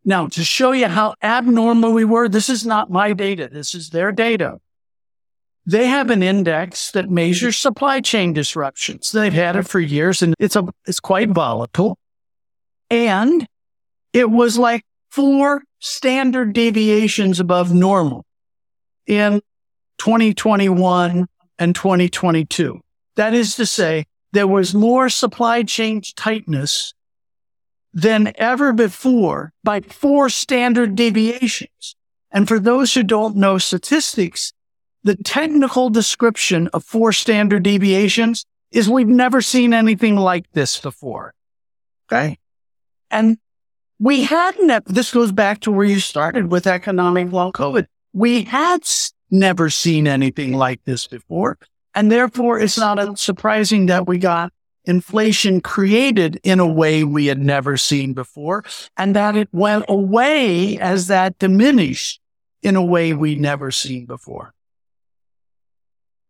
Now, 0.06 0.28
to 0.28 0.44
show 0.44 0.72
you 0.72 0.88
how 0.88 1.16
abnormal 1.22 1.92
we 1.92 2.06
were, 2.06 2.30
this 2.30 2.48
is 2.48 2.66
not 2.66 2.90
my 2.90 3.12
data. 3.12 3.50
This 3.52 3.76
is 3.76 3.90
their 3.90 4.12
data. 4.12 4.60
They 5.66 5.88
have 5.88 6.10
an 6.10 6.24
index 6.24 6.92
that 6.92 7.10
measures 7.10 7.58
supply 7.58 8.00
chain 8.00 8.32
disruptions. 8.32 9.12
They've 9.12 9.34
had 9.34 9.58
it 9.58 9.68
for 9.68 9.82
years 9.82 10.22
and 10.22 10.34
it's 10.40 10.56
a, 10.56 10.66
it's 10.86 11.02
quite 11.02 11.30
volatile. 11.30 11.98
And 12.90 13.46
it 14.14 14.32
was 14.32 14.58
like 14.58 14.84
four 15.12 15.64
standard 15.80 16.54
deviations 16.54 17.40
above 17.40 17.74
normal 17.74 18.26
in 19.06 19.42
2021 19.98 21.28
and 21.60 21.76
2022. 21.76 22.80
That 23.16 23.34
is 23.34 23.56
to 23.56 23.66
say, 23.66 24.06
there 24.34 24.48
was 24.48 24.74
more 24.74 25.10
supply 25.10 25.64
chain 25.64 26.02
tightness 26.16 26.94
than 27.94 28.32
ever 28.36 28.74
before 28.74 29.54
by 29.64 29.82
four 29.82 30.30
standard 30.30 30.96
deviations. 30.96 31.96
And 32.32 32.48
for 32.48 32.60
those 32.60 32.94
who 32.94 33.04
don't 33.04 33.38
know 33.38 33.58
statistics, 33.58 34.54
the 35.04 35.16
technical 35.16 35.90
description 35.90 36.68
of 36.74 36.84
four 36.84 37.14
standard 37.14 37.64
deviations 37.64 38.46
is 38.72 38.90
we've 38.90 39.08
never 39.08 39.42
seen 39.42 39.74
anything 39.74 40.16
like 40.16 40.52
this 40.52 40.80
before. 40.80 41.34
Okay. 42.12 42.38
And 43.10 43.38
we 44.00 44.24
hadn't, 44.24 44.86
this 44.86 45.12
goes 45.12 45.32
back 45.32 45.62
to 45.62 45.72
where 45.72 45.86
you 45.86 46.00
started 46.00 46.52
with 46.52 46.68
economic 46.68 47.32
long 47.32 47.52
COVID. 47.52 47.88
We 48.14 48.44
had 48.44 48.82
never 49.32 49.70
seen 49.70 50.08
anything 50.08 50.54
like 50.54 50.84
this 50.86 51.08
before. 51.08 51.58
And 51.96 52.12
therefore 52.12 52.60
it's 52.60 52.78
not 52.78 53.18
surprising 53.18 53.88
that 53.88 54.08
we 54.08 54.20
got 54.20 54.54
inflation 54.86 55.62
created 55.62 56.40
in 56.44 56.60
a 56.60 56.68
way 56.68 57.04
we 57.04 57.26
had 57.26 57.40
never 57.40 57.76
seen 57.76 58.14
before 58.14 58.64
and 58.96 59.16
that 59.16 59.36
it 59.36 59.50
went 59.52 59.86
away 59.90 60.78
as 60.80 61.08
that 61.08 61.38
diminished 61.40 62.22
in 62.62 62.76
a 62.76 62.86
way 62.86 63.14
we'd 63.14 63.42
never 63.42 63.72
seen 63.72 64.06
before. 64.06 64.54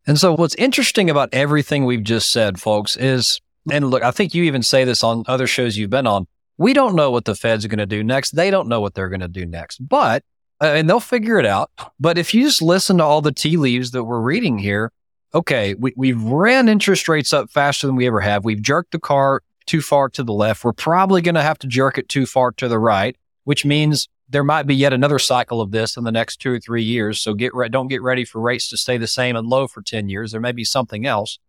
And 0.08 0.18
so 0.18 0.36
what's 0.36 0.56
interesting 0.56 1.10
about 1.10 1.30
everything 1.34 1.86
we've 1.86 2.04
just 2.04 2.32
said, 2.32 2.60
folks, 2.60 2.96
is, 2.96 3.42
and 3.70 3.90
look, 3.90 4.04
I 4.04 4.12
think 4.12 4.34
you 4.34 4.44
even 4.44 4.64
say 4.64 4.86
this 4.86 5.04
on 5.04 5.26
other 5.28 5.48
shows 5.48 5.78
you've 5.78 5.90
been 5.90 6.08
on. 6.08 6.28
We 6.58 6.74
don't 6.74 6.96
know 6.96 7.12
what 7.12 7.26
the 7.26 7.36
Fed's 7.36 7.66
are 7.66 7.68
going 7.68 7.78
to 7.80 7.86
do 7.86 8.04
next. 8.04 8.32
They 8.32 8.50
don't 8.50 8.68
know 8.68 8.82
what 8.82 8.94
they're 8.94 9.10
going 9.10 9.22
to 9.22 9.28
do 9.28 9.46
next, 9.46 9.78
but, 9.88 10.24
uh, 10.62 10.66
and 10.68 10.90
they'll 10.90 11.00
figure 11.00 11.40
it 11.40 11.46
out. 11.46 11.70
But 12.00 12.18
if 12.18 12.34
you 12.34 12.44
just 12.44 12.62
listen 12.62 12.98
to 12.98 13.04
all 13.04 13.22
the 13.22 13.32
tea 13.32 13.58
leaves 13.58 13.92
that 13.92 14.04
we're 14.04 14.22
reading 14.22 14.58
here, 14.58 14.92
okay, 15.34 15.76
we, 15.76 15.94
we've 15.96 16.22
ran 16.22 16.68
interest 16.68 17.08
rates 17.08 17.32
up 17.32 17.52
faster 17.52 17.86
than 17.86 17.96
we 17.96 18.08
ever 18.08 18.22
have. 18.22 18.44
We've 18.44 18.62
jerked 18.62 18.92
the 18.92 19.00
car 19.00 19.44
too 19.66 19.82
far 19.82 20.10
to 20.10 20.24
the 20.24 20.34
left. 20.34 20.64
We're 20.64 20.74
probably 20.74 21.22
going 21.22 21.36
to 21.36 21.42
have 21.42 21.60
to 21.60 21.68
jerk 21.68 21.98
it 21.98 22.10
too 22.10 22.26
far 22.26 22.52
to 22.54 22.68
the 22.68 22.80
right, 22.80 23.16
which 23.44 23.66
means 23.66 24.08
there 24.30 24.44
might 24.44 24.64
be 24.64 24.76
yet 24.76 24.94
another 24.94 25.20
cycle 25.20 25.62
of 25.62 25.72
this 25.72 25.96
in 25.96 26.04
the 26.04 26.12
next 26.12 26.38
two 26.38 26.54
or 26.54 26.60
three 26.60 26.84
years. 26.84 27.20
So 27.20 27.34
get 27.34 27.54
re- 27.54 27.70
don't 27.70 27.88
get 27.88 28.02
ready 28.02 28.26
for 28.26 28.42
rates 28.42 28.70
to 28.70 28.78
stay 28.78 28.98
the 28.98 29.08
same 29.08 29.36
and 29.36 29.48
low 29.48 29.68
for 29.68 29.82
10 29.82 30.10
years. 30.10 30.32
There 30.32 30.42
may 30.42 30.52
be 30.52 30.66
something 30.66 31.06
else. 31.06 31.40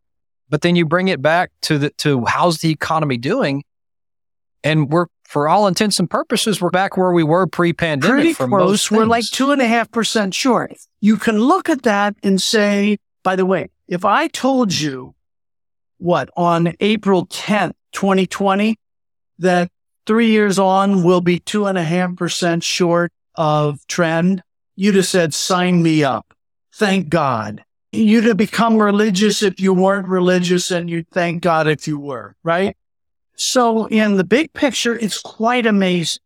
But 0.48 0.62
then 0.62 0.76
you 0.76 0.86
bring 0.86 1.08
it 1.08 1.20
back 1.20 1.50
to 1.62 1.78
the, 1.78 1.90
to 1.98 2.24
how's 2.24 2.58
the 2.58 2.70
economy 2.70 3.16
doing? 3.16 3.64
And 4.64 4.90
we're, 4.90 5.06
for 5.24 5.48
all 5.48 5.66
intents 5.66 5.98
and 5.98 6.10
purposes, 6.10 6.60
we're 6.60 6.70
back 6.70 6.96
where 6.96 7.12
we 7.12 7.22
were 7.22 7.46
pre-pandemic. 7.46 8.10
Pretty 8.10 8.34
close. 8.34 8.90
We're 8.90 9.04
like 9.04 9.24
two 9.24 9.50
and 9.50 9.62
a 9.62 9.66
half 9.66 9.90
percent 9.90 10.34
short. 10.34 10.72
You 11.00 11.16
can 11.16 11.38
look 11.38 11.68
at 11.68 11.82
that 11.82 12.16
and 12.22 12.40
say, 12.40 12.98
by 13.22 13.36
the 13.36 13.46
way, 13.46 13.70
if 13.86 14.04
I 14.04 14.28
told 14.28 14.72
you 14.72 15.14
what 15.98 16.30
on 16.36 16.74
April 16.80 17.26
10th, 17.26 17.74
2020, 17.92 18.76
that 19.38 19.70
three 20.06 20.30
years 20.30 20.58
on 20.58 21.02
we'll 21.02 21.20
be 21.20 21.38
two 21.38 21.66
and 21.66 21.76
a 21.76 21.84
half 21.84 22.16
percent 22.16 22.64
short 22.64 23.12
of 23.34 23.86
trend, 23.86 24.42
you'd 24.76 24.94
have 24.94 25.06
said, 25.06 25.34
sign 25.34 25.82
me 25.82 26.02
up. 26.02 26.34
Thank 26.72 27.08
God. 27.08 27.64
You'd 27.92 28.24
have 28.24 28.36
become 28.36 28.80
religious 28.80 29.42
if 29.42 29.60
you 29.60 29.74
weren't 29.74 30.08
religious 30.08 30.70
and 30.70 30.88
you'd 30.88 31.08
thank 31.10 31.42
God 31.42 31.66
if 31.66 31.86
you 31.86 31.98
were, 31.98 32.36
right? 32.42 32.76
So 33.38 33.86
in 33.86 34.16
the 34.16 34.24
big 34.24 34.52
picture, 34.52 34.98
it's 34.98 35.18
quite 35.18 35.64
amazing, 35.64 36.22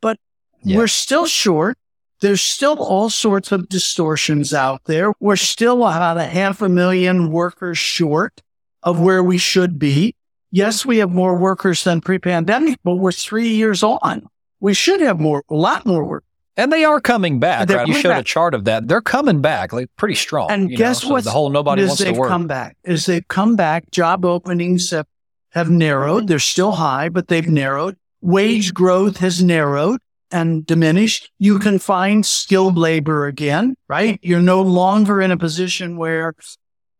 but 0.00 0.18
yeah. 0.64 0.76
we're 0.76 0.88
still 0.88 1.26
short. 1.26 1.78
There's 2.20 2.42
still 2.42 2.78
all 2.82 3.10
sorts 3.10 3.52
of 3.52 3.68
distortions 3.68 4.52
out 4.52 4.82
there. 4.84 5.12
We're 5.20 5.36
still 5.36 5.86
about 5.86 6.18
a 6.18 6.24
half 6.24 6.60
a 6.60 6.68
million 6.68 7.30
workers 7.30 7.78
short 7.78 8.42
of 8.82 9.00
where 9.00 9.22
we 9.22 9.38
should 9.38 9.78
be. 9.78 10.14
Yes, 10.50 10.84
we 10.84 10.98
have 10.98 11.10
more 11.10 11.36
workers 11.36 11.84
than 11.84 12.00
pre-pandemic, 12.00 12.78
but 12.84 12.96
we're 12.96 13.12
three 13.12 13.48
years 13.48 13.82
on. 13.82 14.26
We 14.60 14.74
should 14.74 15.00
have 15.00 15.18
more, 15.18 15.42
a 15.48 15.54
lot 15.54 15.86
more 15.86 16.04
work. 16.04 16.24
And 16.56 16.70
they 16.70 16.84
are 16.84 17.00
coming 17.00 17.40
back. 17.40 17.70
Right? 17.70 17.86
You 17.86 17.94
showed 17.94 18.10
back. 18.10 18.20
a 18.20 18.24
chart 18.24 18.54
of 18.54 18.64
that. 18.66 18.86
They're 18.86 19.00
coming 19.00 19.40
back, 19.40 19.72
like 19.72 19.88
pretty 19.96 20.14
strong. 20.14 20.50
And 20.50 20.68
guess 20.68 21.04
what? 21.04 21.24
So 21.24 21.30
the 21.30 21.32
whole 21.32 21.50
nobody 21.50 21.84
wants 21.86 22.02
to 22.02 22.12
work. 22.12 22.28
Come 22.28 22.46
back 22.46 22.76
is 22.84 23.06
they've 23.06 23.26
come 23.26 23.56
back. 23.56 23.90
Job 23.90 24.24
openings 24.24 24.90
have 24.90 25.06
have 25.52 25.70
narrowed. 25.70 26.28
They're 26.28 26.38
still 26.38 26.72
high, 26.72 27.08
but 27.08 27.28
they've 27.28 27.48
narrowed. 27.48 27.96
Wage 28.20 28.72
growth 28.72 29.18
has 29.18 29.42
narrowed 29.42 30.00
and 30.30 30.64
diminished. 30.64 31.30
You 31.38 31.58
can 31.58 31.78
find 31.78 32.24
skilled 32.24 32.78
labor 32.78 33.26
again, 33.26 33.76
right? 33.88 34.18
You're 34.22 34.40
no 34.40 34.62
longer 34.62 35.20
in 35.20 35.30
a 35.30 35.36
position 35.36 35.96
where 35.96 36.34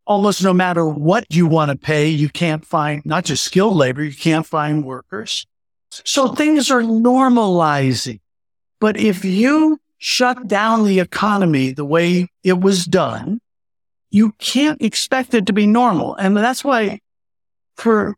almost 0.07 0.43
no 0.43 0.53
matter 0.53 0.87
what 0.87 1.25
you 1.31 1.47
want 1.47 1.71
to 1.71 1.77
pay, 1.77 2.09
you 2.09 2.29
can't 2.29 2.65
find 2.65 3.05
not 3.07 3.25
just 3.25 3.45
skilled 3.45 3.77
labor, 3.77 4.05
you 4.05 4.15
can't 4.15 4.47
find 4.47 4.85
workers. 4.85 5.47
So 5.91 6.35
things 6.35 6.71
are 6.71 6.83
normalizing. 6.83 8.21
But 8.81 8.97
if 8.97 9.25
you 9.25 9.79
shut 9.99 10.49
down 10.49 10.85
the 10.85 11.01
economy 11.01 11.73
the 11.73 11.85
way 11.85 12.29
it 12.43 12.61
was 12.61 12.85
done, 12.85 13.41
you 14.11 14.33
can't 14.39 14.83
expect 14.83 15.33
it 15.33 15.47
to 15.47 15.53
be 15.53 15.67
normal. 15.67 16.17
And 16.17 16.37
that's 16.37 16.65
why 16.65 16.99
for 17.77 18.17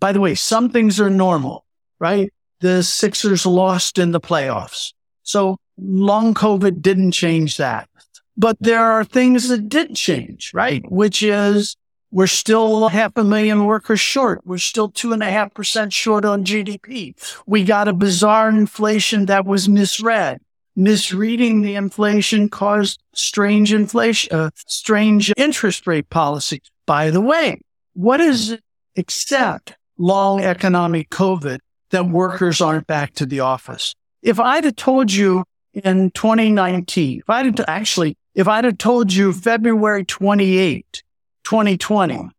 by 0.00 0.12
the 0.12 0.20
way, 0.20 0.34
some 0.34 0.70
things 0.70 0.98
are 0.98 1.10
normal, 1.10 1.64
right? 1.98 2.32
The 2.60 2.82
Sixers 2.82 3.46
lost 3.46 3.98
in 3.98 4.10
the 4.10 4.20
playoffs. 4.20 4.92
So 5.22 5.58
long 5.78 6.34
COVID 6.34 6.80
didn't 6.80 7.12
change 7.12 7.58
that. 7.58 7.88
But 8.36 8.56
there 8.60 8.84
are 8.84 9.04
things 9.04 9.48
that 9.48 9.68
did 9.68 9.94
change, 9.94 10.52
right? 10.54 10.82
Which 10.90 11.22
is 11.22 11.76
we're 12.10 12.26
still 12.26 12.88
half 12.88 13.12
a 13.16 13.24
million 13.24 13.66
workers 13.66 14.00
short. 14.00 14.40
We're 14.44 14.58
still 14.58 14.88
two 14.88 15.12
and 15.12 15.22
a 15.22 15.30
half 15.30 15.54
percent 15.54 15.92
short 15.92 16.24
on 16.24 16.44
GDP. 16.44 17.14
We 17.46 17.64
got 17.64 17.86
a 17.86 17.92
bizarre 17.92 18.48
inflation 18.48 19.26
that 19.26 19.44
was 19.44 19.68
misread. 19.68 20.40
Misreading 20.74 21.60
the 21.60 21.74
inflation 21.74 22.48
caused 22.48 23.02
strange 23.12 23.72
inflation, 23.72 24.32
uh, 24.32 24.50
strange 24.54 25.32
interest 25.36 25.86
rate 25.86 26.08
policy. 26.08 26.62
By 26.86 27.10
the 27.10 27.20
way, 27.20 27.60
what 27.92 28.20
is 28.20 28.52
it 28.52 28.62
except 28.96 29.76
long 30.00 30.40
economic 30.40 31.10
COVID 31.10 31.58
that 31.90 32.08
workers 32.08 32.60
aren't 32.60 32.86
back 32.86 33.14
to 33.14 33.26
the 33.26 33.40
office. 33.40 33.94
If 34.22 34.40
I'd 34.40 34.64
have 34.64 34.76
told 34.76 35.12
you 35.12 35.44
in 35.74 36.10
2019, 36.12 37.18
if 37.20 37.30
I'd 37.30 37.46
have 37.46 37.64
actually, 37.68 38.16
if 38.34 38.48
I'd 38.48 38.64
have 38.64 38.78
told 38.78 39.12
you 39.12 39.32
February 39.32 40.04
28, 40.04 41.02
2020, 41.44 42.30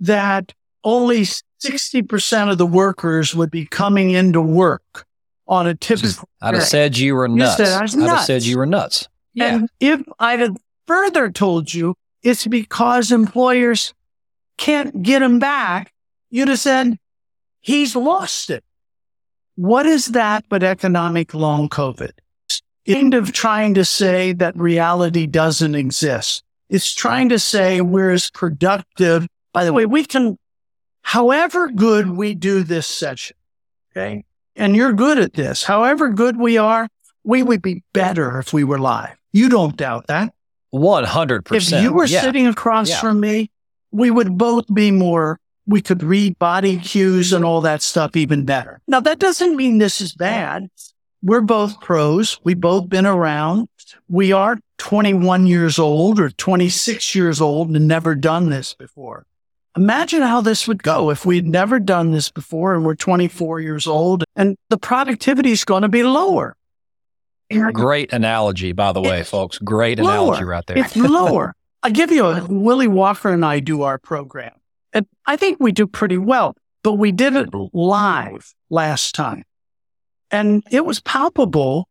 that 0.00 0.52
only 0.82 1.22
60% 1.22 2.50
of 2.50 2.58
the 2.58 2.66
workers 2.66 3.34
would 3.34 3.50
be 3.50 3.64
coming 3.64 4.10
into 4.10 4.40
work 4.40 5.06
on 5.46 5.66
a 5.66 5.74
typical. 5.74 6.28
I'd 6.42 6.54
have 6.54 6.64
said 6.64 6.98
you 6.98 7.14
were 7.14 7.28
nuts. 7.28 7.58
You 7.58 7.64
I'd 7.64 7.96
nuts. 7.96 8.10
have 8.10 8.24
said 8.24 8.42
you 8.44 8.58
were 8.58 8.66
nuts. 8.66 9.08
Yeah. 9.32 9.54
And 9.54 9.68
if 9.80 10.02
I'd 10.18 10.40
have 10.40 10.56
further 10.86 11.30
told 11.30 11.72
you 11.72 11.94
it's 12.22 12.46
because 12.46 13.12
employers 13.12 13.94
can't 14.56 15.02
get 15.02 15.20
them 15.20 15.38
back, 15.38 15.92
you'd 16.34 16.48
have 16.48 16.58
said, 16.58 16.98
he's 17.60 17.94
lost 17.94 18.50
it. 18.50 18.64
What 19.54 19.86
is 19.86 20.06
that 20.06 20.44
but 20.48 20.64
economic 20.64 21.32
long 21.32 21.68
COVID? 21.68 22.10
End 22.86 23.14
of 23.14 23.32
trying 23.32 23.74
to 23.74 23.84
say 23.84 24.32
that 24.32 24.56
reality 24.56 25.26
doesn't 25.26 25.76
exist. 25.76 26.42
It's 26.68 26.92
trying 26.92 27.28
to 27.28 27.38
say 27.38 27.80
we're 27.80 28.10
as 28.10 28.30
productive. 28.30 29.28
By 29.52 29.64
the 29.64 29.72
way, 29.72 29.86
we 29.86 30.04
can, 30.04 30.36
however 31.02 31.68
good 31.68 32.10
we 32.10 32.34
do 32.34 32.64
this 32.64 32.88
session, 32.88 33.36
okay? 33.92 34.24
And 34.56 34.74
you're 34.74 34.92
good 34.92 35.18
at 35.18 35.34
this. 35.34 35.62
However 35.62 36.08
good 36.08 36.36
we 36.36 36.58
are, 36.58 36.88
we 37.22 37.44
would 37.44 37.62
be 37.62 37.84
better 37.92 38.40
if 38.40 38.52
we 38.52 38.64
were 38.64 38.80
live. 38.80 39.16
You 39.32 39.48
don't 39.48 39.76
doubt 39.76 40.08
that. 40.08 40.34
100%. 40.74 41.54
If 41.54 41.70
you 41.80 41.92
were 41.92 42.06
yeah. 42.06 42.22
sitting 42.22 42.48
across 42.48 42.90
yeah. 42.90 43.00
from 43.00 43.20
me, 43.20 43.52
we 43.92 44.10
would 44.10 44.36
both 44.36 44.66
be 44.74 44.90
more 44.90 45.38
we 45.66 45.80
could 45.80 46.02
read 46.02 46.38
body 46.38 46.78
cues 46.78 47.32
and 47.32 47.44
all 47.44 47.60
that 47.62 47.82
stuff 47.82 48.16
even 48.16 48.44
better. 48.44 48.80
Now, 48.86 49.00
that 49.00 49.18
doesn't 49.18 49.56
mean 49.56 49.78
this 49.78 50.00
is 50.00 50.14
bad. 50.14 50.68
We're 51.22 51.40
both 51.40 51.80
pros. 51.80 52.38
We've 52.44 52.60
both 52.60 52.88
been 52.88 53.06
around. 53.06 53.68
We 54.08 54.32
are 54.32 54.58
21 54.78 55.46
years 55.46 55.78
old 55.78 56.20
or 56.20 56.30
26 56.30 57.14
years 57.14 57.40
old 57.40 57.74
and 57.74 57.88
never 57.88 58.14
done 58.14 58.50
this 58.50 58.74
before. 58.74 59.26
Imagine 59.76 60.22
how 60.22 60.40
this 60.40 60.68
would 60.68 60.82
go 60.82 61.10
if 61.10 61.26
we'd 61.26 61.46
never 61.46 61.80
done 61.80 62.12
this 62.12 62.30
before 62.30 62.74
and 62.74 62.84
we're 62.84 62.94
24 62.94 63.60
years 63.60 63.86
old 63.86 64.22
and 64.36 64.56
the 64.68 64.78
productivity 64.78 65.50
is 65.50 65.64
going 65.64 65.82
to 65.82 65.88
be 65.88 66.02
lower. 66.02 66.56
Great 67.72 68.12
analogy, 68.12 68.72
by 68.72 68.92
the 68.92 69.00
way, 69.00 69.20
it's 69.20 69.30
folks. 69.30 69.58
Great 69.58 69.98
lower. 69.98 70.12
analogy 70.12 70.44
right 70.44 70.64
there. 70.66 70.78
It's 70.78 70.96
lower. 70.96 71.54
I 71.82 71.90
give 71.90 72.10
you 72.10 72.26
a 72.26 72.46
Willie 72.46 72.88
Walker 72.88 73.30
and 73.30 73.44
I 73.44 73.60
do 73.60 73.82
our 73.82 73.98
program. 73.98 74.52
I 75.26 75.36
think 75.36 75.58
we 75.60 75.72
do 75.72 75.86
pretty 75.86 76.18
well, 76.18 76.56
but 76.82 76.94
we 76.94 77.12
did 77.12 77.34
it 77.34 77.48
live 77.72 78.54
last 78.70 79.14
time. 79.14 79.44
And 80.30 80.62
it 80.70 80.84
was 80.84 81.00
palpable 81.00 81.88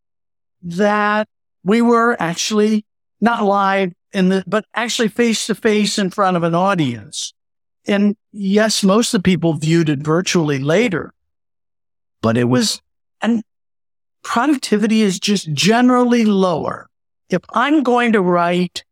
that 0.64 1.28
we 1.64 1.82
were 1.82 2.16
actually 2.20 2.86
not 3.22 3.44
live 3.44 3.94
in 4.12 4.30
the, 4.30 4.44
but 4.46 4.66
actually 4.76 5.08
face 5.08 5.48
to 5.48 5.56
face 5.56 5.98
in 5.98 6.10
front 6.10 6.38
of 6.38 6.44
an 6.44 6.54
audience. 6.54 7.34
And 7.86 8.16
yes, 8.32 8.84
most 8.84 9.14
of 9.14 9.20
the 9.20 9.24
people 9.24 9.54
viewed 9.54 9.90
it 9.90 10.00
virtually 10.00 10.60
later, 10.60 11.14
but 12.22 12.38
it 12.38 12.46
was, 12.46 12.82
and 13.22 13.44
productivity 14.24 15.02
is 15.02 15.20
just 15.20 15.52
generally 15.54 16.26
lower. 16.26 16.88
If 17.30 17.42
I'm 17.54 17.84
going 17.84 18.14
to 18.14 18.22
write 18.22 18.84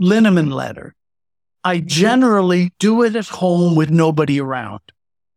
Linneman 0.00 0.52
letter, 0.52 0.94
I 1.68 1.78
mm-hmm. 1.78 1.86
generally 1.86 2.72
do 2.78 3.02
it 3.02 3.14
at 3.14 3.28
home 3.28 3.76
with 3.76 3.90
nobody 3.90 4.40
around. 4.40 4.80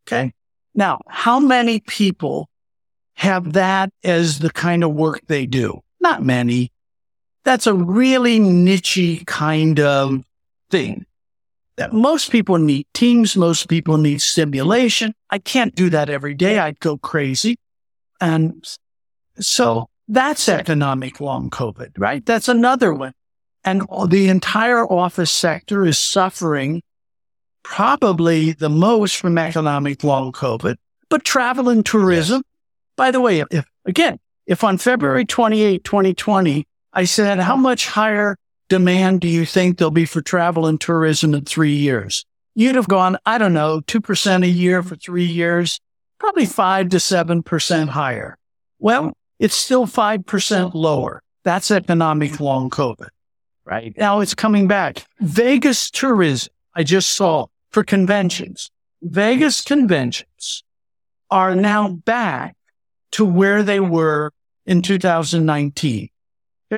Okay. 0.07 0.33
Now, 0.73 1.01
how 1.09 1.39
many 1.41 1.81
people 1.81 2.49
have 3.15 3.53
that 3.53 3.89
as 4.03 4.39
the 4.39 4.49
kind 4.49 4.83
of 4.85 4.93
work 4.93 5.19
they 5.27 5.45
do? 5.45 5.81
Not 5.99 6.23
many. 6.23 6.71
That's 7.43 7.67
a 7.67 7.73
really 7.73 8.39
nichey 8.39 9.25
kind 9.27 9.79
of 9.79 10.23
thing 10.69 11.05
that 11.75 11.91
most 11.91 12.31
people 12.31 12.57
need 12.57 12.85
teams. 12.93 13.35
Most 13.35 13.67
people 13.67 13.97
need 13.97 14.21
stimulation. 14.21 15.13
I 15.29 15.39
can't 15.39 15.75
do 15.75 15.89
that 15.89 16.09
every 16.09 16.33
day. 16.33 16.59
I'd 16.59 16.79
go 16.79 16.97
crazy. 16.97 17.57
And 18.21 18.65
so 19.37 19.89
that's 20.07 20.47
economic 20.47 21.19
long 21.19 21.49
COVID, 21.49 21.91
right? 21.97 22.25
That's 22.25 22.47
another 22.47 22.93
one. 22.93 23.13
And 23.63 23.83
the 24.07 24.29
entire 24.29 24.85
office 24.85 25.31
sector 25.31 25.85
is 25.85 25.99
suffering 25.99 26.81
probably 27.63 28.53
the 28.53 28.69
most 28.69 29.17
from 29.17 29.37
economic 29.37 30.03
long 30.03 30.31
COVID, 30.31 30.75
but 31.09 31.23
travel 31.23 31.69
and 31.69 31.85
tourism. 31.85 32.37
Yes. 32.37 32.95
By 32.97 33.11
the 33.11 33.21
way, 33.21 33.43
if 33.51 33.65
again, 33.85 34.19
if 34.47 34.63
on 34.63 34.77
February 34.77 35.25
28, 35.25 35.83
2020, 35.83 36.65
I 36.93 37.05
said, 37.05 37.39
how 37.39 37.55
much 37.55 37.87
higher 37.87 38.35
demand 38.67 39.21
do 39.21 39.27
you 39.27 39.45
think 39.45 39.77
there'll 39.77 39.91
be 39.91 40.05
for 40.05 40.21
travel 40.21 40.65
and 40.65 40.79
tourism 40.81 41.33
in 41.33 41.45
three 41.45 41.73
years? 41.73 42.25
You'd 42.55 42.75
have 42.75 42.87
gone, 42.87 43.17
I 43.25 43.37
don't 43.37 43.53
know, 43.53 43.81
2% 43.81 44.43
a 44.43 44.47
year 44.47 44.83
for 44.83 44.95
three 44.95 45.25
years, 45.25 45.79
probably 46.19 46.45
five 46.45 46.89
to 46.89 46.97
7% 46.97 47.89
higher. 47.89 48.37
Well, 48.79 49.13
it's 49.39 49.55
still 49.55 49.85
5% 49.85 50.73
lower. 50.73 51.21
That's 51.43 51.71
economic 51.71 52.39
long 52.39 52.69
COVID, 52.69 53.07
right? 53.65 53.93
Now 53.97 54.19
it's 54.19 54.33
coming 54.33 54.67
back. 54.67 55.05
Vegas 55.19 55.89
tourism, 55.89 56.53
I 56.75 56.83
just 56.83 57.11
saw 57.11 57.47
for 57.69 57.83
conventions. 57.83 58.69
Vegas 59.01 59.61
conventions 59.61 60.63
are 61.29 61.55
now 61.55 61.89
back 61.89 62.55
to 63.11 63.25
where 63.25 63.63
they 63.63 63.79
were 63.79 64.31
in 64.65 64.81
2019. 64.81 66.09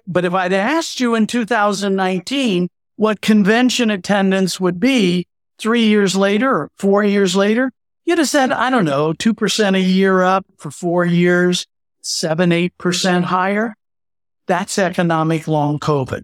But 0.07 0.25
if 0.25 0.33
I'd 0.33 0.53
asked 0.53 0.99
you 0.99 1.15
in 1.15 1.27
2019 1.27 2.69
what 2.95 3.21
convention 3.21 3.89
attendance 3.89 4.59
would 4.59 4.79
be 4.79 5.27
three 5.57 5.85
years 5.85 6.15
later 6.15 6.49
or 6.49 6.71
four 6.77 7.03
years 7.03 7.35
later, 7.35 7.71
you'd 8.05 8.17
have 8.17 8.29
said, 8.29 8.51
I 8.51 8.69
don't 8.69 8.85
know, 8.85 9.13
2% 9.13 9.75
a 9.75 9.79
year 9.79 10.23
up 10.23 10.45
for 10.57 10.71
four 10.71 11.05
years, 11.05 11.65
seven, 12.01 12.49
8% 12.49 13.23
higher. 13.23 13.75
That's 14.47 14.77
economic 14.77 15.47
long 15.47 15.79
COVID. 15.79 16.23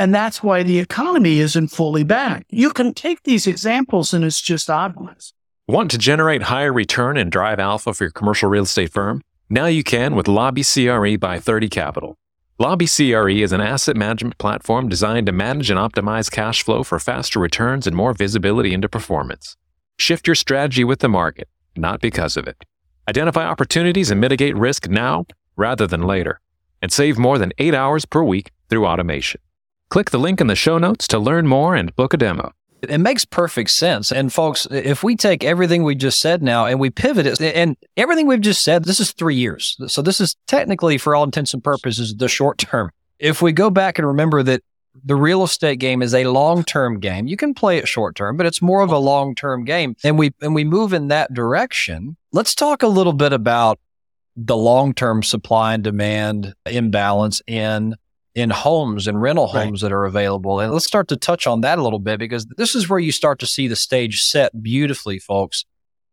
And 0.00 0.14
that's 0.14 0.42
why 0.42 0.62
the 0.62 0.78
economy 0.78 1.40
isn't 1.40 1.68
fully 1.68 2.04
back. 2.04 2.46
You 2.48 2.70
can 2.70 2.94
take 2.94 3.24
these 3.24 3.46
examples 3.46 4.14
and 4.14 4.24
it's 4.24 4.40
just 4.40 4.70
obvious. 4.70 5.34
Want 5.68 5.90
to 5.90 5.98
generate 5.98 6.44
higher 6.44 6.72
return 6.72 7.18
and 7.18 7.30
drive 7.30 7.58
alpha 7.60 7.92
for 7.92 8.04
your 8.04 8.10
commercial 8.10 8.48
real 8.48 8.62
estate 8.62 8.94
firm? 8.94 9.20
Now 9.50 9.66
you 9.66 9.84
can 9.84 10.14
with 10.16 10.26
Lobby 10.26 10.64
CRE 10.64 11.18
by 11.18 11.38
30 11.38 11.68
Capital. 11.68 12.16
Lobby 12.58 12.86
CRE 12.86 13.42
is 13.42 13.52
an 13.52 13.60
asset 13.60 13.94
management 13.94 14.38
platform 14.38 14.88
designed 14.88 15.26
to 15.26 15.32
manage 15.32 15.68
and 15.68 15.78
optimize 15.78 16.30
cash 16.30 16.62
flow 16.62 16.82
for 16.82 16.98
faster 16.98 17.38
returns 17.38 17.86
and 17.86 17.94
more 17.94 18.14
visibility 18.14 18.72
into 18.72 18.88
performance. 18.88 19.58
Shift 19.98 20.26
your 20.26 20.34
strategy 20.34 20.82
with 20.82 21.00
the 21.00 21.10
market, 21.10 21.46
not 21.76 22.00
because 22.00 22.38
of 22.38 22.48
it. 22.48 22.64
Identify 23.06 23.44
opportunities 23.44 24.10
and 24.10 24.18
mitigate 24.18 24.56
risk 24.56 24.88
now 24.88 25.26
rather 25.56 25.86
than 25.86 26.04
later, 26.04 26.40
and 26.80 26.90
save 26.90 27.18
more 27.18 27.36
than 27.36 27.52
eight 27.58 27.74
hours 27.74 28.06
per 28.06 28.22
week 28.22 28.50
through 28.70 28.86
automation. 28.86 29.42
Click 29.90 30.10
the 30.10 30.18
link 30.18 30.40
in 30.40 30.46
the 30.46 30.54
show 30.54 30.78
notes 30.78 31.08
to 31.08 31.18
learn 31.18 31.46
more 31.46 31.74
and 31.74 31.94
book 31.96 32.14
a 32.14 32.16
demo. 32.16 32.52
It 32.82 32.98
makes 32.98 33.24
perfect 33.24 33.70
sense. 33.70 34.10
And 34.10 34.32
folks, 34.32 34.66
if 34.70 35.02
we 35.02 35.16
take 35.16 35.44
everything 35.44 35.82
we 35.82 35.94
just 35.94 36.20
said 36.20 36.42
now 36.42 36.64
and 36.64 36.80
we 36.80 36.88
pivot 36.90 37.26
it, 37.26 37.40
and 37.40 37.76
everything 37.96 38.26
we've 38.26 38.40
just 38.40 38.62
said, 38.62 38.84
this 38.84 39.00
is 39.00 39.10
three 39.12 39.34
years. 39.34 39.76
So 39.88 40.00
this 40.00 40.20
is 40.20 40.36
technically, 40.46 40.96
for 40.96 41.14
all 41.14 41.24
intents 41.24 41.52
and 41.52 41.62
purposes, 41.62 42.14
the 42.16 42.28
short 42.28 42.56
term. 42.56 42.90
If 43.18 43.42
we 43.42 43.52
go 43.52 43.68
back 43.68 43.98
and 43.98 44.06
remember 44.06 44.42
that 44.44 44.62
the 45.04 45.16
real 45.16 45.42
estate 45.42 45.78
game 45.78 46.02
is 46.02 46.14
a 46.14 46.24
long-term 46.24 47.00
game. 47.00 47.26
You 47.26 47.36
can 47.36 47.54
play 47.54 47.78
it 47.78 47.86
short-term, 47.86 48.36
but 48.36 48.46
it's 48.46 48.60
more 48.60 48.80
of 48.80 48.90
a 48.90 48.98
long-term 48.98 49.64
game. 49.64 49.94
And 50.02 50.18
we 50.18 50.32
and 50.42 50.54
we 50.54 50.64
move 50.64 50.92
in 50.92 51.08
that 51.08 51.32
direction. 51.32 52.16
Let's 52.32 52.54
talk 52.54 52.82
a 52.82 52.88
little 52.88 53.12
bit 53.12 53.32
about 53.32 53.78
the 54.36 54.56
long-term 54.56 55.22
supply 55.22 55.74
and 55.74 55.84
demand 55.84 56.54
imbalance 56.66 57.40
in 57.46 57.94
in 58.40 58.50
homes 58.50 59.06
and 59.06 59.20
rental 59.20 59.46
homes 59.46 59.82
right. 59.82 59.88
that 59.88 59.94
are 59.94 60.04
available. 60.04 60.60
And 60.60 60.72
let's 60.72 60.86
start 60.86 61.08
to 61.08 61.16
touch 61.16 61.46
on 61.46 61.60
that 61.60 61.78
a 61.78 61.82
little 61.82 61.98
bit 61.98 62.18
because 62.18 62.46
this 62.56 62.74
is 62.74 62.88
where 62.88 62.98
you 62.98 63.12
start 63.12 63.38
to 63.40 63.46
see 63.46 63.68
the 63.68 63.76
stage 63.76 64.22
set 64.22 64.62
beautifully, 64.62 65.18
folks, 65.18 65.64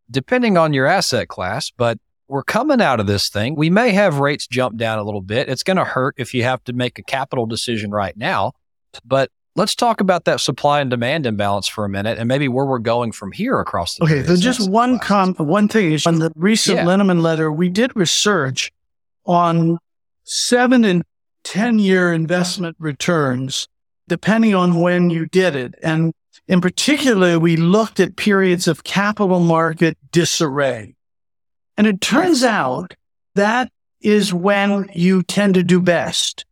depending 0.10 0.58
on 0.58 0.74
your 0.74 0.86
asset 0.86 1.28
class. 1.28 1.72
But 1.72 2.00
we're 2.28 2.44
coming 2.44 2.82
out 2.82 3.00
of 3.00 3.08
this 3.08 3.30
thing. 3.30 3.56
We 3.56 3.70
may 3.70 3.92
have 3.92 4.20
rates 4.20 4.48
jump 4.48 4.78
down 4.78 5.00
a 5.00 5.04
little 5.04 5.22
bit. 5.22 5.50
It's 5.50 5.64
going 5.64 5.78
to 5.78 5.86
hurt 5.86 6.16
if 6.18 6.34
you 6.34 6.44
have 6.44 6.64
to 6.66 6.74
make 6.74 7.00
a 7.00 7.04
capital 7.04 7.46
decision 7.46 7.92
right 7.92 8.16
now. 8.18 8.54
But 9.06 9.32
let's 9.56 9.76
talk 9.76 10.02
about 10.02 10.26
that 10.26 10.40
supply 10.40 10.82
and 10.82 10.90
demand 10.90 11.26
imbalance 11.26 11.68
for 11.68 11.84
a 11.84 11.90
minute 11.90 12.18
and 12.20 12.28
maybe 12.28 12.48
where 12.48 12.66
we're 12.66 12.80
going 12.80 13.12
from 13.12 13.32
here 13.32 13.60
across 13.60 13.96
the 13.96 14.04
Okay, 14.06 14.24
so 14.24 14.36
just 14.36 14.70
one 14.70 15.00
com- 15.00 15.34
one 15.36 15.68
thing 15.68 15.94
is 15.94 16.06
on 16.06 16.20
the 16.20 16.32
recent 16.36 16.78
yeah. 16.78 16.86
Linneman 16.86 17.22
letter, 17.22 17.52
we 17.52 17.70
did 17.70 17.96
research 17.96 18.72
on 19.26 19.80
seven 20.24 20.84
and 20.84 21.04
10 21.48 21.80
year 21.80 22.12
investment 22.12 22.76
returns, 22.78 23.70
depending 24.10 24.54
on 24.54 24.82
when 24.82 25.10
you 25.10 25.26
did 25.28 25.56
it. 25.56 25.76
And 25.82 26.14
in 26.46 26.60
particular, 26.60 27.40
we 27.40 27.56
looked 27.56 28.02
at 28.02 28.18
periods 28.18 28.68
of 28.68 28.84
capital 28.84 29.40
market 29.40 29.98
disarray. 30.12 30.96
And 31.78 31.88
it 31.88 32.02
turns 32.02 32.44
out 32.44 32.96
that 33.36 33.72
is 34.02 34.34
when 34.34 34.92
you 34.94 35.24
tend 35.24 35.54
to 35.54 35.64
do 35.64 35.80
best. 35.80 36.44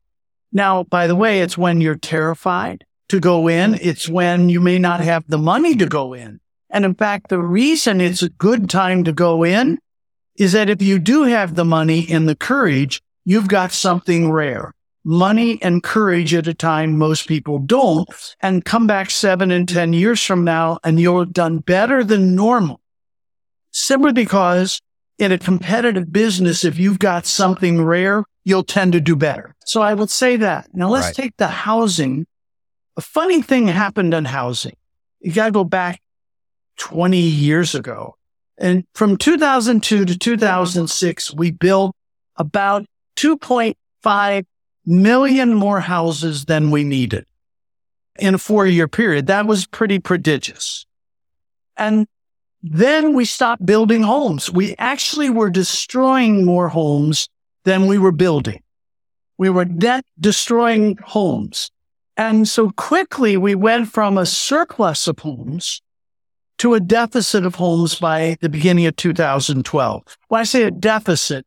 Now, 0.54 0.84
by 0.84 1.08
the 1.08 1.16
way, 1.16 1.42
it's 1.42 1.58
when 1.58 1.82
you're 1.82 1.96
terrified 1.96 2.86
to 3.10 3.20
go 3.20 3.50
in. 3.50 3.78
It's 3.82 4.08
when 4.08 4.48
you 4.48 4.62
may 4.62 4.80
not 4.80 5.02
have 5.02 5.26
the 5.28 5.38
money 5.38 5.76
to 5.76 5.88
go 5.88 6.14
in. 6.14 6.40
And 6.70 6.86
in 6.86 6.96
fact, 6.96 7.28
the 7.28 7.40
reason 7.40 8.00
it's 8.00 8.22
a 8.22 8.30
good 8.30 8.70
time 8.70 9.04
to 9.04 9.12
go 9.12 9.44
in 9.44 9.78
is 10.38 10.54
that 10.54 10.70
if 10.70 10.82
you 10.82 11.00
do 11.00 11.24
have 11.24 11.56
the 11.56 11.66
money 11.66 12.08
and 12.10 12.30
the 12.30 12.36
courage, 12.36 13.02
you've 13.26 13.50
got 13.50 13.74
something 13.74 14.32
rare 14.32 14.72
money 15.06 15.62
and 15.62 15.84
courage 15.84 16.34
at 16.34 16.48
a 16.48 16.54
time 16.54 16.98
most 16.98 17.28
people 17.28 17.60
don't 17.60 18.10
and 18.42 18.66
come 18.66 18.88
back 18.88 19.12
seven 19.12 19.52
and 19.52 19.70
10 19.70 19.94
years 19.94 20.22
from 20.22 20.44
now 20.44 20.80
and 20.84 21.00
you'll 21.00 21.20
have 21.20 21.32
done 21.32 21.60
better 21.60 22.04
than 22.04 22.36
normal. 22.36 22.82
Simply 23.72 24.12
because 24.12 24.82
in 25.20 25.32
a 25.32 25.38
competitive 25.38 26.12
business, 26.12 26.66
if 26.66 26.80
you've 26.80 27.00
got 27.00 27.26
something 27.26 27.84
rare, 27.84 28.24
you'll 28.44 28.64
tend 28.64 28.94
to 28.94 29.00
do 29.00 29.16
better. 29.16 29.56
So 29.66 29.82
I 29.82 29.94
would 29.94 30.10
say 30.10 30.38
that. 30.38 30.70
Now 30.74 30.90
let's 30.90 31.08
right. 31.08 31.16
take 31.16 31.38
the 31.38 31.48
housing. 31.48 32.26
A 32.98 33.02
funny 33.02 33.42
thing 33.42 33.68
happened 33.68 34.14
on 34.14 34.26
housing. 34.26 34.76
You 35.20 35.32
got 35.32 35.46
to 35.46 35.52
go 35.52 35.64
back 35.64 36.02
20 36.78 37.20
years 37.20 37.76
ago. 37.76 38.16
And 38.58 38.86
from 38.94 39.18
2002 39.18 40.06
to 40.06 40.18
2006, 40.18 41.34
we 41.34 41.52
built 41.52 41.96
about 42.38 42.86
2.5 43.18 44.46
million 44.86 45.54
more 45.54 45.80
houses 45.80 46.46
than 46.46 46.72
we 46.72 46.84
needed 46.84 47.26
in 48.18 48.36
a 48.36 48.38
four 48.38 48.66
year 48.66 48.88
period. 48.88 49.28
That 49.28 49.46
was 49.46 49.66
pretty 49.66 50.00
prodigious. 50.00 50.86
And 51.78 52.08
then 52.62 53.14
we 53.14 53.26
stopped 53.26 53.66
building 53.66 54.04
homes. 54.04 54.52
We 54.52 54.76
actually 54.80 55.30
were 55.30 55.50
destroying 55.50 56.46
more 56.46 56.70
homes 56.70 57.30
than 57.64 57.88
we 57.88 57.98
were 57.98 58.12
building. 58.12 58.62
We 59.38 59.50
were 59.50 59.66
debt 59.66 60.06
destroying 60.20 60.98
homes. 61.04 61.70
And 62.18 62.48
so 62.48 62.72
quickly 62.72 63.36
we 63.36 63.56
went 63.56 63.92
from 63.92 64.18
a 64.18 64.26
surplus 64.26 65.08
of 65.08 65.20
homes 65.20 65.82
to 66.58 66.74
a 66.74 66.80
deficit 66.80 67.46
of 67.46 67.56
homes 67.56 68.00
by 68.00 68.38
the 68.40 68.50
beginning 68.50 68.86
of 68.86 68.96
2012. 68.96 70.18
When 70.30 70.42
I 70.42 70.46
say 70.46 70.64
a 70.64 70.72
deficit, 70.72 71.46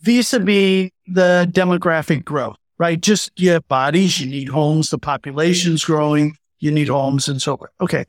vis-a-vis 0.00 0.90
the 1.06 1.48
demographic 1.50 2.24
growth, 2.24 2.56
right? 2.82 3.00
Just 3.00 3.30
you 3.36 3.50
have 3.50 3.68
bodies, 3.68 4.20
you 4.20 4.28
need 4.28 4.48
homes, 4.48 4.90
the 4.90 4.98
population's 4.98 5.84
growing, 5.84 6.36
you 6.58 6.72
need 6.72 6.88
homes 6.88 7.28
and 7.28 7.40
so 7.40 7.56
forth. 7.56 7.70
Okay. 7.80 8.06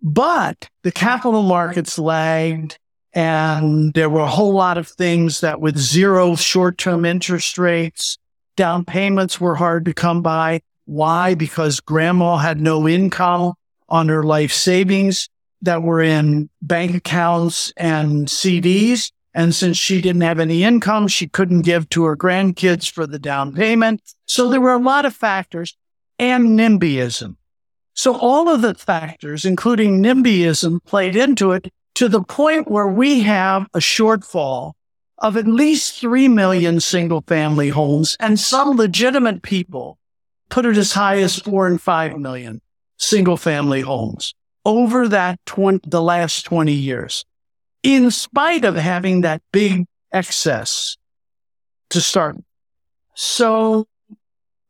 But 0.00 0.70
the 0.82 0.92
capital 0.92 1.42
markets 1.42 1.98
lagged 1.98 2.78
and 3.12 3.92
there 3.92 4.08
were 4.08 4.22
a 4.22 4.26
whole 4.26 4.54
lot 4.54 4.78
of 4.78 4.88
things 4.88 5.40
that 5.40 5.60
with 5.60 5.76
zero 5.76 6.36
short-term 6.36 7.04
interest 7.04 7.58
rates, 7.58 8.16
down 8.56 8.82
payments 8.82 9.38
were 9.38 9.56
hard 9.56 9.84
to 9.84 9.92
come 9.92 10.22
by. 10.22 10.62
Why? 10.86 11.34
Because 11.34 11.80
grandma 11.80 12.38
had 12.38 12.62
no 12.62 12.88
income 12.88 13.52
on 13.90 14.08
her 14.08 14.22
life 14.22 14.54
savings 14.54 15.28
that 15.60 15.82
were 15.82 16.00
in 16.00 16.48
bank 16.62 16.94
accounts 16.94 17.74
and 17.76 18.26
CDs. 18.26 19.12
And 19.34 19.54
since 19.54 19.78
she 19.78 20.00
didn't 20.00 20.22
have 20.22 20.38
any 20.38 20.62
income, 20.62 21.08
she 21.08 21.28
couldn't 21.28 21.62
give 21.62 21.88
to 21.90 22.04
her 22.04 22.16
grandkids 22.16 22.90
for 22.90 23.06
the 23.06 23.18
down 23.18 23.54
payment. 23.54 24.02
So 24.26 24.48
there 24.48 24.60
were 24.60 24.74
a 24.74 24.78
lot 24.78 25.04
of 25.04 25.14
factors 25.14 25.76
and 26.18 26.58
NIMBYism. 26.58 27.36
So 27.94 28.16
all 28.16 28.48
of 28.48 28.62
the 28.62 28.74
factors, 28.74 29.44
including 29.44 30.02
NIMBYism, 30.02 30.84
played 30.84 31.16
into 31.16 31.52
it 31.52 31.72
to 31.94 32.08
the 32.08 32.22
point 32.22 32.70
where 32.70 32.86
we 32.86 33.20
have 33.20 33.66
a 33.74 33.78
shortfall 33.78 34.72
of 35.18 35.36
at 35.36 35.46
least 35.46 36.00
3 36.00 36.28
million 36.28 36.80
single 36.80 37.22
family 37.22 37.68
homes 37.68 38.16
and 38.18 38.40
some 38.40 38.76
legitimate 38.76 39.42
people 39.42 39.98
put 40.48 40.66
it 40.66 40.76
as 40.76 40.92
high 40.92 41.18
as 41.18 41.38
4 41.38 41.66
and 41.66 41.80
5 41.80 42.18
million 42.18 42.60
single 42.98 43.36
family 43.36 43.82
homes 43.82 44.34
over 44.64 45.08
that 45.08 45.38
20, 45.46 45.88
the 45.88 46.02
last 46.02 46.44
20 46.44 46.72
years, 46.72 47.24
in 47.82 48.10
spite 48.10 48.64
of 48.64 48.76
having 48.76 49.22
that 49.22 49.42
big 49.52 49.86
excess 50.12 50.96
to 51.90 52.00
start. 52.00 52.36
So 53.14 53.86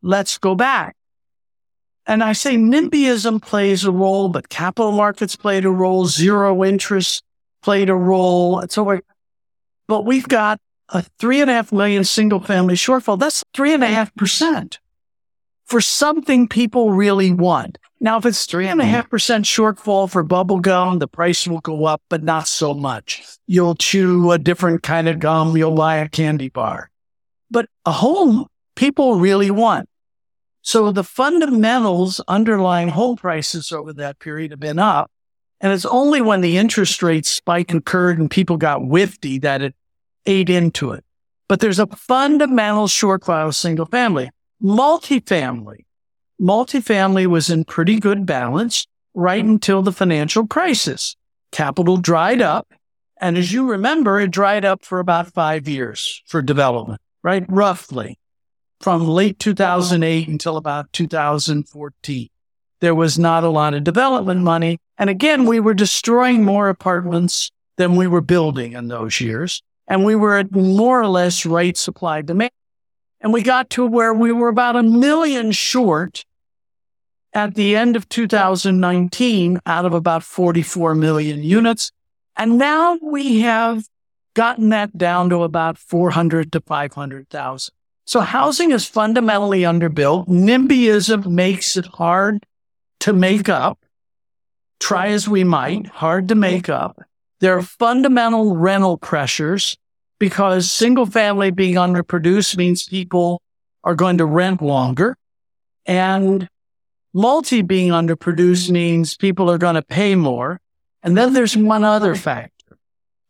let's 0.02 0.38
go 0.38 0.54
back. 0.54 0.96
And 2.06 2.24
I 2.24 2.32
say 2.32 2.56
NIMBYism 2.56 3.42
plays 3.42 3.84
a 3.84 3.92
role, 3.92 4.28
but 4.28 4.48
capital 4.48 4.92
markets 4.92 5.36
played 5.36 5.64
a 5.64 5.70
role, 5.70 6.06
zero 6.06 6.64
interest 6.64 7.22
played 7.62 7.88
a 7.88 7.94
role. 7.94 8.58
And 8.58 8.70
so 8.70 9.00
but 9.86 10.04
we've 10.04 10.28
got 10.28 10.58
a 10.88 11.02
three 11.18 11.40
and 11.40 11.50
a 11.50 11.54
half 11.54 11.72
million 11.72 12.04
single 12.04 12.40
family 12.40 12.74
shortfall. 12.74 13.18
That's 13.18 13.44
three 13.54 13.72
and 13.72 13.84
a 13.84 13.88
half 13.88 14.14
percent 14.14 14.80
for 15.64 15.80
something 15.80 16.48
people 16.48 16.92
really 16.92 17.32
want. 17.32 17.78
Now, 18.03 18.18
if 18.18 18.26
it's 18.26 18.46
three 18.46 18.66
and 18.66 18.80
a 18.80 18.84
half 18.84 19.05
mm-hmm. 19.05 19.11
percent 19.11 19.44
shortfall 19.44 20.11
for 20.11 20.24
bubble 20.24 20.59
gum, 20.59 20.98
the 20.98 21.07
price 21.07 21.46
will 21.46 21.61
go 21.61 21.84
up, 21.84 22.03
but 22.11 22.24
not 22.24 22.48
so 22.48 22.74
much. 22.74 23.22
You'll 23.46 23.76
chew 23.76 24.32
a 24.32 24.38
different 24.38 24.82
kind 24.82 25.09
of 25.09 25.20
gum. 25.20 25.57
You'll 25.57 25.76
buy 25.76 25.98
a 25.98 26.09
candy 26.09 26.48
bar, 26.48 26.90
but 27.48 27.66
a 27.86 27.92
home 27.92 28.46
people 28.74 29.20
really 29.20 29.53
want. 29.53 29.88
So 30.62 30.90
the 30.90 31.05
fundamentals 31.05 32.20
underlying 32.26 32.88
home 32.88 33.16
prices 33.16 33.70
over 33.70 33.92
that 33.92 34.18
period 34.18 34.50
have 34.50 34.59
been 34.59 34.80
up. 34.80 35.09
And 35.61 35.72
it's 35.72 35.84
only 35.84 36.20
when 36.20 36.40
the 36.40 36.57
interest 36.59 37.05
rate 37.05 37.24
spike 37.24 37.72
occurred 37.72 38.18
and 38.18 38.28
people 38.28 38.57
got 38.57 38.80
whiffy 38.80 39.40
that 39.42 39.62
it 39.62 39.76
ate 40.26 40.50
into 40.50 40.90
it. 40.90 41.05
But 41.48 41.61
there's 41.61 41.78
a 41.78 41.86
fundamental 41.86 42.88
shortfall 42.88 43.46
of 43.46 43.55
single 43.55 43.86
family. 43.86 44.30
Multifamily. 44.61 45.84
Multifamily 46.43 47.28
was 47.28 47.51
in 47.51 47.64
pretty 47.64 48.01
good 48.01 48.26
balance 48.26 48.88
right 49.14 49.45
until 49.45 49.80
the 49.80 49.93
financial 49.93 50.45
crisis. 50.45 51.14
Capital 51.53 51.99
dried 51.99 52.43
up. 52.43 52.66
And 53.20 53.38
as 53.38 53.53
you 53.53 53.70
remember, 53.70 54.18
it 54.18 54.32
dried 54.32 54.64
up 54.64 54.84
for 54.84 54.99
about 54.99 55.32
five 55.32 55.68
years 55.68 56.20
for 56.26 56.43
development, 56.43 57.01
right? 57.22 57.45
Roughly 57.49 58.18
from 58.80 59.07
late 59.07 59.38
2008 59.38 60.26
until 60.26 60.57
about 60.57 60.93
2014. 60.93 62.28
There 62.80 62.95
was 62.97 63.20
not 63.20 63.45
a 63.45 63.49
lot 63.49 63.74
of 63.74 63.84
development 63.84 64.40
money. 64.40 64.78
And 64.99 65.09
again, 65.09 65.47
we 65.47 65.61
were 65.61 65.74
destroying 65.74 66.43
more 66.43 66.68
apartments 66.68 67.53
than 67.76 67.95
we 67.95 68.09
were 68.09 68.20
building 68.20 68.72
in 68.72 68.88
those 68.88 69.20
years. 69.20 69.62
And 69.86 70.05
we 70.05 70.16
were 70.16 70.38
at 70.38 70.51
more 70.51 71.01
or 71.01 71.07
less 71.07 71.47
right 71.47 71.76
supply 71.76 72.20
demand. 72.22 72.51
And 73.20 73.32
we 73.32 73.43
got 73.43 73.70
to 73.70 73.86
where 73.86 74.12
we 74.12 74.32
were 74.32 74.49
about 74.49 74.74
a 74.74 74.82
million 74.82 75.53
short 75.53 76.24
at 77.35 77.55
the 77.55 77.76
end 77.76 77.97
of 77.97 78.09
2019 78.09 79.61
out 79.64 79.85
of 79.85 79.95
about 79.95 80.22
44 80.22 80.95
million 80.95 81.43
units. 81.43 81.91
And 82.37 82.59
now 82.59 82.99
we 83.03 83.41
have 83.41 83.85
gotten 84.35 84.70
that 84.70 84.97
down 84.97 85.30
to 85.30 85.43
about 85.43 85.78
400 85.78 86.53
to 86.53 86.61
500,000. 86.61 87.72
So 88.05 88.20
housing 88.20 88.72
is 88.72 88.87
fundamentally 88.87 89.62
underbuilt. 89.62 90.28
NIMBYism 90.28 91.26
makes 91.26 91.76
it 91.76 91.87
hard 91.87 92.45
to 93.01 93.12
make 93.12 93.49
up. 93.49 93.78
Try 94.80 95.09
as 95.09 95.28
we 95.28 95.45
might, 95.45 95.87
hard 95.87 96.28
to 96.28 96.35
make 96.35 96.68
up. 96.68 97.01
There 97.41 97.57
are 97.57 97.62
fundamental 97.62 98.57
rental 98.57 98.97
pressures 98.97 99.76
because 100.18 100.70
single 100.70 101.07
family 101.07 101.51
being 101.51 101.76
underproduced 101.76 102.57
means 102.57 102.85
people 102.85 103.41
are 103.85 103.95
going 103.95 104.18
to 104.18 104.26
rent 104.26 104.62
longer 104.62 105.16
and 105.87 106.49
multi 107.14 107.62
being 107.62 107.90
underproduced 107.90 108.64
mm-hmm. 108.64 108.74
means 108.74 109.16
people 109.16 109.50
are 109.50 109.58
going 109.58 109.74
to 109.74 109.82
pay 109.82 110.14
more. 110.14 110.60
And 111.02 111.16
then 111.16 111.32
there's 111.32 111.54
mm-hmm. 111.54 111.66
one 111.66 111.84
other 111.84 112.14
factor 112.14 112.78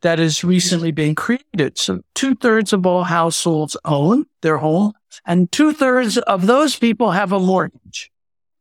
that 0.02 0.20
is 0.20 0.44
recently 0.44 0.90
being 0.90 1.14
created. 1.14 1.78
So 1.78 2.02
two 2.14 2.34
thirds 2.34 2.72
of 2.72 2.86
all 2.86 3.04
households 3.04 3.76
own 3.84 4.26
their 4.42 4.58
home 4.58 4.92
and 5.24 5.50
two 5.50 5.72
thirds 5.72 6.18
of 6.18 6.46
those 6.46 6.76
people 6.76 7.12
have 7.12 7.32
a 7.32 7.38
mortgage. 7.38 8.10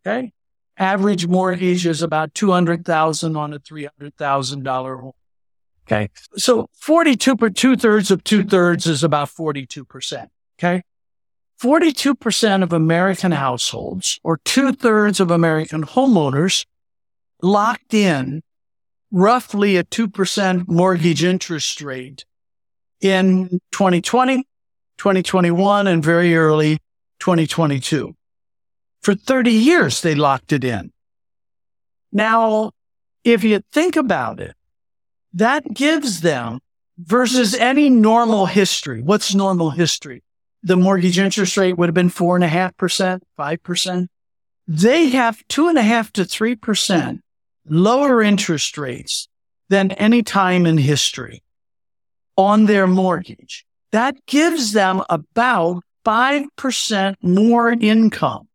Okay. 0.05 0.34
Average 0.78 1.28
mortgage 1.28 1.86
is 1.86 2.01
about 2.01 2.34
200,000 2.34 3.36
on 3.36 3.53
a 3.53 3.59
$300,000 3.59 5.01
home. 5.01 5.11
Okay. 5.88 6.09
So 6.38 6.69
42 6.74 7.36
per 7.36 7.49
two 7.49 7.76
thirds 7.76 8.11
of 8.11 8.24
two 8.24 8.43
thirds 8.43 8.88
is 8.88 9.03
about 9.03 9.30
42%. 9.30 10.28
Okay. 10.57 10.84
42% 11.62 12.64
of 12.64 12.74
American 12.74 13.34
households 13.34 14.20
or 14.24 14.39
two 14.43 14.74
thirds 14.74 15.20
of 15.20 15.30
American 15.30 15.84
homeowners 15.84 16.66
locked 17.43 17.93
in 17.93 18.41
roughly 19.12 19.78
a 19.78 19.84
2% 19.84 20.68
mortgage 20.68 21.24
interest 21.24 21.82
rate 21.82 22.26
in 22.99 23.59
2020, 23.72 24.38
2021, 24.97 25.88
and 25.88 26.03
very 26.03 26.36
early 26.36 26.80
2022. 27.20 28.16
For 29.03 29.14
30 29.14 29.51
years, 29.51 30.01
they 30.01 30.16
locked 30.16 30.51
it 30.51 30.64
in. 30.64 30.91
Now, 32.12 32.72
if 33.24 33.43
you 33.43 33.62
think 33.72 33.95
about 33.95 34.39
it, 34.39 34.55
that 35.34 35.74
gives 35.76 36.22
them 36.22 36.59
versus 36.97 37.53
any 37.53 37.89
normal 37.89 38.47
history. 38.47 39.03
What's 39.03 39.36
normal 39.36 39.70
history? 39.70 40.24
The 40.64 40.78
mortgage 40.78 41.18
interest 41.18 41.57
rate 41.57 41.78
would 41.78 41.89
have 41.89 41.95
been 41.95 42.09
four 42.09 42.36
and 42.36 42.43
a 42.43 42.47
half 42.47 42.78
percent, 42.78 43.24
five 43.36 43.64
percent. 43.64 44.09
They 44.68 45.09
have 45.09 45.45
two 45.47 45.68
and 45.68 45.78
a 45.78 45.82
half 45.82 46.14
to 46.14 46.26
three 46.26 46.55
percent 46.55 47.22
lower 47.66 48.22
interest 48.22 48.78
rates 48.78 49.28
than 49.70 49.91
any 49.93 50.22
time 50.22 50.66
in 50.66 50.78
history 50.78 51.41
on 52.38 52.66
their 52.66 52.88
mortgage. 52.88 53.66
That 53.91 54.26
gives 54.26 54.74
them 54.74 55.03
about 55.09 55.84
5% 56.05 57.16
more 57.22 57.72
income 57.72 58.47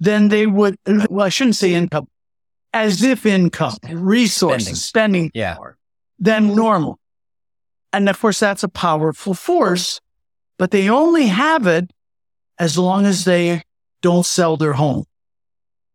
than 0.00 0.28
they 0.28 0.46
would. 0.46 0.76
Well, 0.86 1.26
I 1.26 1.28
shouldn't 1.28 1.56
say 1.56 1.74
income, 1.74 2.08
as 2.72 3.02
if 3.02 3.26
income, 3.26 3.76
resources, 3.90 4.84
spending, 4.84 5.26
spending 5.26 5.30
yeah. 5.34 5.54
more 5.56 5.76
than 6.18 6.54
normal. 6.54 6.98
And 7.92 8.08
of 8.08 8.20
course, 8.20 8.38
that's 8.38 8.62
a 8.62 8.68
powerful 8.68 9.34
force, 9.34 10.00
but 10.58 10.70
they 10.70 10.90
only 10.90 11.28
have 11.28 11.66
it 11.66 11.90
as 12.58 12.76
long 12.76 13.06
as 13.06 13.24
they 13.24 13.62
don't 14.02 14.26
sell 14.26 14.56
their 14.56 14.74
home. 14.74 15.04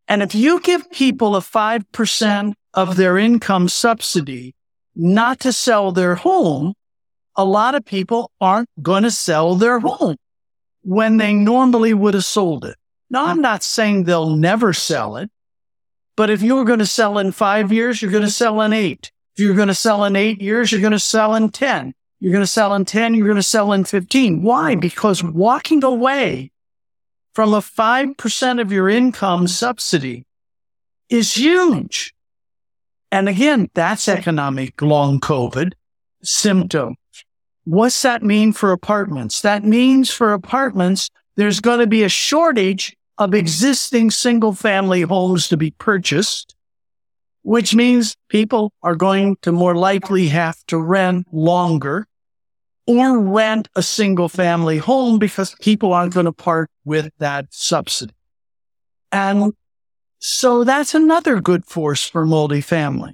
And 0.08 0.22
if 0.22 0.34
you 0.34 0.60
give 0.60 0.90
people 0.92 1.36
a 1.36 1.40
5% 1.40 2.54
of 2.74 2.96
their 2.96 3.18
income 3.18 3.70
subsidy 3.70 4.56
not 4.96 5.40
to 5.42 5.54
sell 5.54 5.92
their 5.92 6.16
home, 6.16 6.74
a 7.36 7.46
lot 7.46 7.76
of 7.76 7.86
people 7.86 8.32
aren't 8.40 8.70
going 8.82 9.04
to 9.04 9.12
sell 9.12 9.56
their 9.56 9.80
home 9.80 10.18
when 10.84 11.18
they 11.18 11.34
normally 11.34 11.94
would 11.94 12.14
have 12.14 12.26
sold 12.26 12.66
it. 12.66 12.76
Now, 13.10 13.26
I'm 13.26 13.42
not 13.42 13.64
saying 13.64 14.04
they'll 14.04 14.36
never 14.36 14.74
sell 14.74 15.18
it, 15.18 15.30
but 16.16 16.30
if 16.30 16.42
you're 16.42 16.66
going 16.66 16.80
to 16.80 16.86
sell 16.86 17.18
in 17.18 17.32
five 17.32 17.72
years, 17.72 18.02
you're 18.02 18.12
going 18.12 18.24
to 18.24 18.30
sell 18.30 18.62
in 18.62 18.74
eight. 18.74 19.12
If 19.36 19.44
you're 19.44 19.56
going 19.56 19.68
to 19.68 19.76
sell 19.76 20.04
in 20.04 20.16
eight 20.16 20.42
years, 20.42 20.72
you're 20.72 20.82
going 20.82 20.92
to 20.92 21.00
sell 21.00 21.36
in 21.36 21.50
10. 21.50 21.94
You're 22.24 22.32
going 22.32 22.42
to 22.42 22.48
sell 22.48 22.74
in 22.74 22.86
10, 22.86 23.16
you're 23.16 23.28
going 23.28 23.36
to 23.36 23.44
sell 23.44 23.74
in 23.74 23.84
15. 23.84 24.44
Why? 24.44 24.76
Because 24.76 25.22
walking 25.22 25.84
away 25.84 26.54
from 27.36 27.54
a 27.54 27.58
5% 27.58 28.62
of 28.62 28.72
your 28.72 28.88
income 28.88 29.46
subsidy 29.46 30.26
is 31.10 31.36
huge. 31.36 32.14
And 33.12 33.28
again, 33.28 33.70
that's 33.74 34.08
economic 34.08 34.82
long 34.82 35.20
COVID 35.20 35.74
symptom. 36.24 36.96
What's 37.66 38.02
that 38.04 38.24
mean 38.24 38.54
for 38.54 38.72
apartments? 38.72 39.42
That 39.42 39.66
means 39.66 40.10
for 40.10 40.32
apartments, 40.32 41.10
there's 41.36 41.60
going 41.60 41.80
to 41.80 41.88
be 41.88 42.04
a 42.04 42.10
shortage 42.10 42.96
of 43.18 43.34
existing 43.34 44.12
single 44.12 44.54
family 44.54 45.02
homes 45.02 45.50
to 45.50 45.58
be 45.58 45.72
purchased, 45.72 46.56
which 47.42 47.76
means 47.76 48.16
people 48.30 48.72
are 48.82 48.96
going 48.96 49.36
to 49.42 49.52
more 49.52 49.76
likely 49.76 50.30
have 50.30 50.56
to 50.68 50.78
rent 50.78 51.28
longer 51.34 52.08
or 52.86 53.20
rent 53.20 53.68
a 53.76 53.84
single 53.84 54.30
family 54.30 54.78
home 54.78 55.20
because 55.20 55.56
people 55.62 55.94
aren't 55.94 56.14
going 56.14 56.26
to 56.26 56.34
part 56.34 56.70
with 56.86 57.12
that 57.20 57.48
subsidy. 57.52 58.14
And 59.12 59.54
so 60.20 60.64
that's 60.64 60.94
another 60.94 61.40
good 61.40 61.66
force 61.66 62.08
for 62.08 62.26
multifamily. 62.26 63.14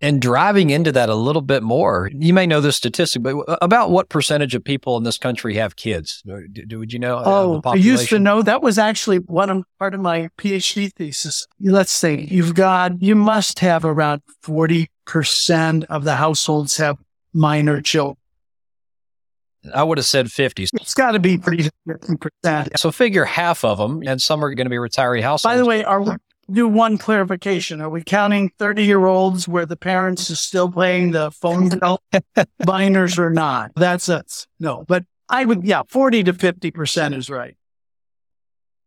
And 0.00 0.20
driving 0.20 0.68
into 0.68 0.92
that 0.92 1.08
a 1.08 1.14
little 1.14 1.40
bit 1.40 1.62
more, 1.62 2.10
you 2.12 2.34
may 2.34 2.46
know 2.46 2.60
this 2.60 2.76
statistic, 2.76 3.22
but 3.22 3.36
about 3.62 3.90
what 3.90 4.10
percentage 4.10 4.54
of 4.54 4.62
people 4.62 4.98
in 4.98 5.02
this 5.02 5.16
country 5.16 5.54
have 5.54 5.76
kids? 5.76 6.22
Do, 6.26 6.46
do 6.46 6.78
would 6.78 6.92
you 6.92 6.98
know? 6.98 7.16
Uh, 7.18 7.22
oh, 7.24 7.62
I 7.64 7.76
used 7.76 8.10
to 8.10 8.18
know. 8.18 8.42
That 8.42 8.60
was 8.60 8.76
actually 8.76 9.18
one 9.18 9.48
of 9.48 9.64
part 9.78 9.94
of 9.94 10.00
my 10.00 10.28
PhD 10.36 10.92
thesis. 10.92 11.46
Let's 11.58 11.92
say 11.92 12.20
you've 12.20 12.54
got, 12.54 13.00
you 13.00 13.14
must 13.14 13.60
have 13.60 13.82
around 13.82 14.20
40% 14.44 14.88
of 15.06 16.04
the 16.04 16.16
households 16.16 16.76
have 16.76 16.98
minor 17.32 17.80
children. 17.80 18.16
I 19.74 19.82
would 19.82 19.98
have 19.98 20.04
said 20.04 20.30
50. 20.30 20.64
It's 20.74 20.94
got 20.94 21.12
to 21.12 21.18
be 21.18 21.38
pretty 21.38 21.70
50%. 21.88 22.78
So 22.78 22.92
figure 22.92 23.24
half 23.24 23.64
of 23.64 23.78
them, 23.78 24.02
and 24.06 24.20
some 24.20 24.44
are 24.44 24.54
going 24.54 24.66
to 24.66 24.70
be 24.70 24.76
retiree 24.76 25.22
households. 25.22 25.54
By 25.54 25.56
the 25.56 25.64
way, 25.64 25.84
are 25.84 26.18
do 26.50 26.68
one 26.68 26.98
clarification. 26.98 27.80
Are 27.80 27.88
we 27.88 28.02
counting 28.02 28.50
30 28.58 28.84
year 28.84 29.06
olds 29.06 29.48
where 29.48 29.66
the 29.66 29.76
parents 29.76 30.30
are 30.30 30.36
still 30.36 30.70
playing 30.70 31.12
the 31.12 31.30
phone 31.30 31.70
bill? 31.70 32.02
binders 32.58 33.18
or 33.18 33.30
not? 33.30 33.72
That's 33.76 34.08
us. 34.08 34.46
No, 34.60 34.84
but 34.86 35.04
I 35.28 35.44
would, 35.44 35.64
yeah, 35.64 35.82
40 35.88 36.24
to 36.24 36.32
50% 36.32 37.16
is 37.16 37.30
right. 37.30 37.56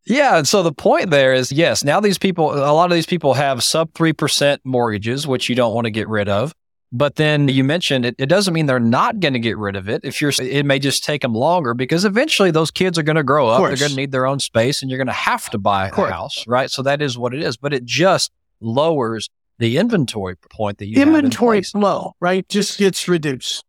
Yeah. 0.08 0.38
And 0.38 0.48
so 0.48 0.64
the 0.64 0.72
point 0.72 1.12
there 1.12 1.34
is 1.34 1.52
yes, 1.52 1.84
now 1.84 2.00
these 2.00 2.18
people, 2.18 2.54
a 2.54 2.74
lot 2.74 2.92
of 2.92 2.96
these 2.96 3.06
people 3.06 3.34
have 3.34 3.64
sub 3.64 3.94
3% 3.94 4.60
mortgages, 4.64 5.28
which 5.28 5.50
you 5.50 5.56
don't 5.56 5.74
want 5.74 5.86
to 5.86 5.92
get 5.92 6.08
rid 6.08 6.30
of. 6.30 6.54
But 6.92 7.18
then 7.18 7.50
you 7.50 7.66
mentioned 7.66 8.06
it, 8.06 8.16
it 8.18 8.28
doesn't 8.28 8.54
mean 8.54 8.66
they're 8.66 8.80
not 8.80 9.20
going 9.20 9.34
to 9.34 9.40
get 9.40 9.58
rid 9.58 9.76
of 9.76 9.90
it. 9.90 10.02
If 10.06 10.22
you're, 10.22 10.32
it 10.40 10.66
may 10.66 10.80
just 10.80 11.04
take 11.04 11.22
them 11.22 11.34
longer 11.34 11.74
because 11.74 12.06
eventually 12.06 12.50
those 12.50 12.72
kids 12.72 12.98
are 12.98 13.04
going 13.04 13.18
to 13.18 13.24
grow 13.24 13.50
up. 13.50 13.62
They're 13.62 13.76
going 13.76 13.92
to 13.92 13.96
need 13.98 14.12
their 14.12 14.26
own 14.26 14.40
space 14.40 14.82
and 14.82 14.90
you're 14.90 14.98
going 14.98 15.08
to 15.08 15.14
have 15.14 15.50
to 15.50 15.58
buy 15.58 15.90
a 15.90 15.94
house, 15.94 16.48
right? 16.48 16.72
So 16.72 16.82
that 16.84 17.02
is 17.02 17.18
what 17.18 17.34
it 17.34 17.44
is. 17.44 17.58
But 17.58 17.74
it 17.74 17.84
just 17.84 18.32
lowers 18.62 19.30
the 19.60 19.78
inventory 19.78 20.38
point 20.38 20.78
that 20.78 20.88
you 20.88 21.02
inventory 21.02 21.62
flow, 21.62 22.14
right? 22.22 22.48
Just 22.48 22.78
gets 22.78 23.08
reduced. 23.08 23.66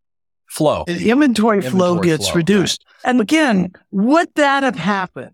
Flow. 0.47 0.83
The 0.87 1.11
inventory, 1.11 1.57
inventory 1.57 1.71
flow 1.71 1.99
gets 1.99 2.29
flow, 2.29 2.35
reduced. 2.37 2.85
Right. 3.03 3.09
And 3.11 3.21
again, 3.21 3.73
would 3.91 4.29
that 4.35 4.63
have 4.63 4.77
happened? 4.77 5.31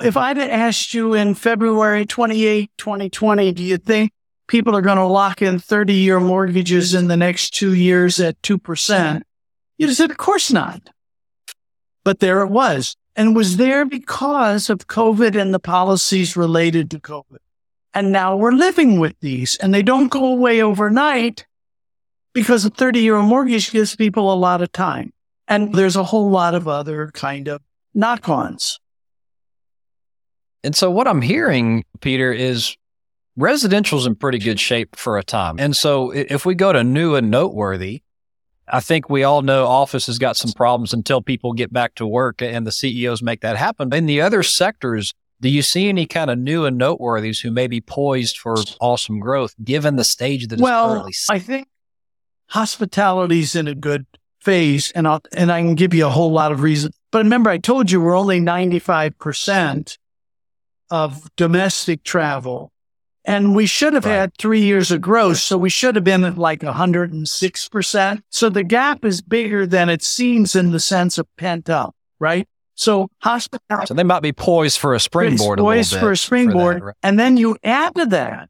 If 0.00 0.16
I'd 0.16 0.38
asked 0.38 0.94
you 0.94 1.14
in 1.14 1.34
February 1.34 2.06
28, 2.06 2.70
2020, 2.76 3.52
do 3.52 3.62
you 3.62 3.76
think 3.76 4.12
people 4.50 4.76
are 4.76 4.82
going 4.82 4.98
to 4.98 5.04
lock 5.04 5.40
in 5.40 5.60
30 5.60 5.94
year 5.94 6.18
mortgages 6.18 6.92
in 6.92 7.06
the 7.06 7.16
next 7.16 7.54
two 7.54 7.72
years 7.72 8.18
at 8.18 8.42
2%. 8.42 9.22
You'd 9.78 9.94
said, 9.94 10.10
of 10.10 10.16
course 10.16 10.52
not. 10.52 10.90
But 12.04 12.18
there 12.18 12.42
it 12.42 12.48
was. 12.48 12.96
And 13.14 13.36
was 13.36 13.58
there 13.58 13.84
because 13.84 14.68
of 14.68 14.88
COVID 14.88 15.40
and 15.40 15.54
the 15.54 15.60
policies 15.60 16.36
related 16.36 16.90
to 16.90 16.98
COVID. 16.98 17.38
And 17.94 18.10
now 18.10 18.36
we're 18.36 18.52
living 18.52 18.98
with 18.98 19.14
these 19.20 19.54
and 19.56 19.72
they 19.72 19.82
don't 19.82 20.08
go 20.08 20.24
away 20.24 20.60
overnight 20.60 21.46
because 22.32 22.64
a 22.64 22.70
30 22.70 23.00
year 23.00 23.22
mortgage 23.22 23.70
gives 23.70 23.94
people 23.94 24.32
a 24.32 24.34
lot 24.34 24.62
of 24.62 24.72
time. 24.72 25.12
And 25.46 25.74
there's 25.74 25.96
a 25.96 26.04
whole 26.04 26.28
lot 26.28 26.56
of 26.56 26.66
other 26.66 27.12
kind 27.14 27.46
of 27.46 27.62
knock 27.94 28.28
ons. 28.28 28.80
And 30.62 30.76
so 30.76 30.90
what 30.90 31.08
I'm 31.08 31.22
hearing, 31.22 31.84
Peter, 32.00 32.32
is 32.32 32.76
residential's 33.36 34.06
in 34.06 34.14
pretty 34.14 34.38
good 34.38 34.60
shape 34.60 34.96
for 34.96 35.18
a 35.18 35.22
time. 35.22 35.56
And 35.58 35.74
so 35.76 36.10
if 36.10 36.44
we 36.44 36.54
go 36.54 36.72
to 36.72 36.84
new 36.84 37.14
and 37.14 37.30
noteworthy, 37.30 38.02
I 38.68 38.80
think 38.80 39.08
we 39.10 39.24
all 39.24 39.42
know 39.42 39.66
office 39.66 40.06
has 40.06 40.18
got 40.18 40.36
some 40.36 40.52
problems 40.52 40.92
until 40.92 41.20
people 41.22 41.52
get 41.52 41.72
back 41.72 41.94
to 41.96 42.06
work 42.06 42.42
and 42.42 42.66
the 42.66 42.72
CEOs 42.72 43.22
make 43.22 43.40
that 43.40 43.56
happen. 43.56 43.92
In 43.92 44.06
the 44.06 44.20
other 44.20 44.42
sectors, 44.42 45.12
do 45.40 45.48
you 45.48 45.62
see 45.62 45.88
any 45.88 46.06
kind 46.06 46.30
of 46.30 46.38
new 46.38 46.66
and 46.66 46.80
noteworthies 46.80 47.42
who 47.42 47.50
may 47.50 47.66
be 47.66 47.80
poised 47.80 48.36
for 48.38 48.56
awesome 48.80 49.18
growth 49.18 49.54
given 49.62 49.96
the 49.96 50.04
stage 50.04 50.48
that 50.48 50.60
well, 50.60 50.88
currently 50.88 51.12
I 51.30 51.38
think 51.38 51.68
hospitality's 52.48 53.56
in 53.56 53.66
a 53.66 53.74
good 53.74 54.06
phase 54.40 54.92
and 54.94 55.08
I'll, 55.08 55.22
and 55.32 55.50
I 55.50 55.60
can 55.60 55.74
give 55.74 55.94
you 55.94 56.06
a 56.06 56.10
whole 56.10 56.32
lot 56.32 56.52
of 56.52 56.62
reasons. 56.62 56.94
But 57.10 57.24
remember, 57.24 57.50
I 57.50 57.58
told 57.58 57.90
you 57.90 58.00
we're 58.00 58.16
only 58.16 58.40
95% 58.40 59.96
of 60.90 61.28
domestic 61.36 62.02
travel 62.02 62.72
and 63.24 63.54
we 63.54 63.66
should 63.66 63.92
have 63.94 64.06
right. 64.06 64.12
had 64.12 64.36
three 64.38 64.62
years 64.62 64.90
of 64.90 65.00
growth. 65.00 65.38
So 65.38 65.58
we 65.58 65.70
should 65.70 65.94
have 65.94 66.04
been 66.04 66.24
at 66.24 66.38
like 66.38 66.60
106%. 66.60 68.22
So 68.30 68.48
the 68.48 68.64
gap 68.64 69.04
is 69.04 69.20
bigger 69.20 69.66
than 69.66 69.88
it 69.88 70.02
seems 70.02 70.56
in 70.56 70.72
the 70.72 70.80
sense 70.80 71.18
of 71.18 71.26
pent 71.36 71.68
up, 71.68 71.94
right? 72.18 72.48
So 72.74 73.10
hospitality. 73.18 73.88
So 73.88 73.94
they 73.94 74.04
might 74.04 74.22
be 74.22 74.32
poised 74.32 74.78
for 74.78 74.94
a 74.94 75.00
springboard. 75.00 75.58
Poised 75.58 75.94
a 75.94 76.00
for 76.00 76.12
a 76.12 76.16
springboard. 76.16 76.76
For 76.76 76.80
that, 76.80 76.84
right? 76.86 76.96
And 77.02 77.20
then 77.20 77.36
you 77.36 77.56
add 77.62 77.94
to 77.96 78.06
that, 78.06 78.48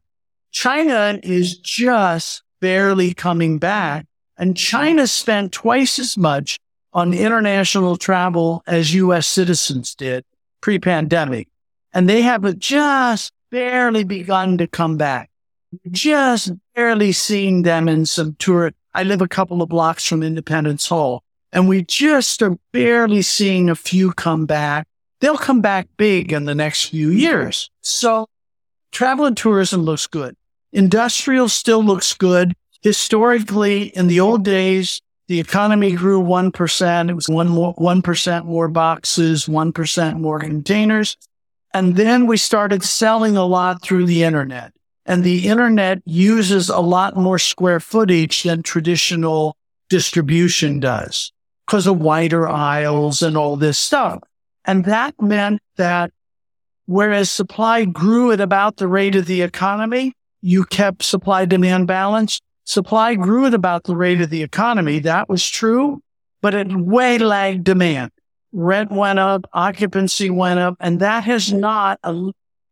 China 0.51 1.19
is 1.21 1.57
just 1.57 2.41
barely 2.61 3.13
coming 3.13 3.59
back. 3.59 4.05
And 4.37 4.55
China 4.55 5.05
spent 5.05 5.51
twice 5.51 5.99
as 5.99 6.17
much 6.17 6.59
on 6.93 7.13
international 7.13 7.97
travel 7.97 8.63
as 8.65 8.93
US 8.93 9.27
citizens 9.27 9.93
did 9.93 10.23
pre 10.61 10.79
pandemic. 10.79 11.49
And 11.93 12.07
they 12.07 12.21
have 12.21 12.57
just 12.57 13.33
barely 13.49 14.03
begun 14.03 14.57
to 14.57 14.67
come 14.67 14.97
back. 14.97 15.29
Just 15.89 16.51
barely 16.75 17.11
seeing 17.11 17.63
them 17.63 17.87
in 17.87 18.05
some 18.05 18.35
tour. 18.39 18.71
I 18.93 19.03
live 19.03 19.21
a 19.21 19.27
couple 19.27 19.61
of 19.61 19.69
blocks 19.69 20.05
from 20.05 20.23
Independence 20.23 20.87
Hall 20.87 21.23
and 21.51 21.67
we 21.67 21.83
just 21.83 22.41
are 22.41 22.57
barely 22.71 23.21
seeing 23.21 23.69
a 23.69 23.75
few 23.75 24.11
come 24.13 24.45
back. 24.45 24.87
They'll 25.19 25.37
come 25.37 25.61
back 25.61 25.87
big 25.97 26.31
in 26.31 26.45
the 26.45 26.55
next 26.55 26.85
few 26.85 27.09
years. 27.09 27.69
So 27.81 28.27
travel 28.91 29.25
and 29.25 29.37
tourism 29.37 29.81
looks 29.81 30.07
good. 30.07 30.35
Industrial 30.73 31.49
still 31.49 31.83
looks 31.83 32.13
good. 32.13 32.53
Historically, 32.81 33.83
in 33.95 34.07
the 34.07 34.19
old 34.19 34.43
days, 34.43 35.01
the 35.27 35.39
economy 35.39 35.91
grew 35.91 36.21
1%. 36.21 37.09
It 37.09 37.13
was 37.13 37.29
one 37.29 37.49
more, 37.49 37.75
1% 37.75 38.45
more 38.45 38.67
boxes, 38.67 39.45
1% 39.45 40.19
more 40.19 40.39
containers. 40.39 41.17
And 41.73 41.95
then 41.95 42.27
we 42.27 42.37
started 42.37 42.83
selling 42.83 43.37
a 43.37 43.45
lot 43.45 43.81
through 43.81 44.05
the 44.05 44.23
internet. 44.23 44.73
And 45.05 45.23
the 45.23 45.47
internet 45.47 46.01
uses 46.05 46.69
a 46.69 46.79
lot 46.79 47.15
more 47.15 47.39
square 47.39 47.79
footage 47.79 48.43
than 48.43 48.61
traditional 48.61 49.57
distribution 49.89 50.79
does 50.79 51.31
because 51.65 51.87
of 51.87 51.99
wider 51.99 52.47
aisles 52.47 53.21
and 53.21 53.35
all 53.35 53.55
this 53.55 53.77
stuff. 53.77 54.19
And 54.65 54.85
that 54.85 55.19
meant 55.21 55.61
that 55.77 56.11
whereas 56.85 57.31
supply 57.31 57.85
grew 57.85 58.31
at 58.31 58.39
about 58.39 58.77
the 58.77 58.87
rate 58.87 59.15
of 59.15 59.25
the 59.25 59.41
economy, 59.41 60.13
you 60.41 60.65
kept 60.65 61.03
supply 61.03 61.45
demand 61.45 61.87
balance. 61.87 62.39
Supply 62.65 63.15
grew 63.15 63.45
at 63.47 63.53
about 63.53 63.85
the 63.85 63.95
rate 63.95 64.21
of 64.21 64.29
the 64.29 64.43
economy. 64.43 64.99
That 64.99 65.29
was 65.29 65.49
true, 65.49 66.01
but 66.41 66.53
it 66.53 66.67
way 66.71 67.17
lagged 67.17 67.63
demand 67.63 68.11
rent 68.51 68.91
went 68.91 69.19
up, 69.19 69.45
occupancy 69.53 70.29
went 70.29 70.59
up, 70.59 70.75
and 70.79 70.99
that 70.99 71.23
has 71.23 71.51
not 71.51 71.99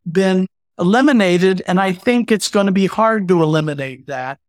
been 0.09 0.47
eliminated. 0.77 1.61
And 1.67 1.79
I 1.79 1.93
think 1.93 2.31
it's 2.31 2.49
going 2.49 2.65
to 2.65 2.71
be 2.71 2.87
hard 2.87 3.27
to 3.27 3.43
eliminate 3.43 4.07
that 4.07 4.39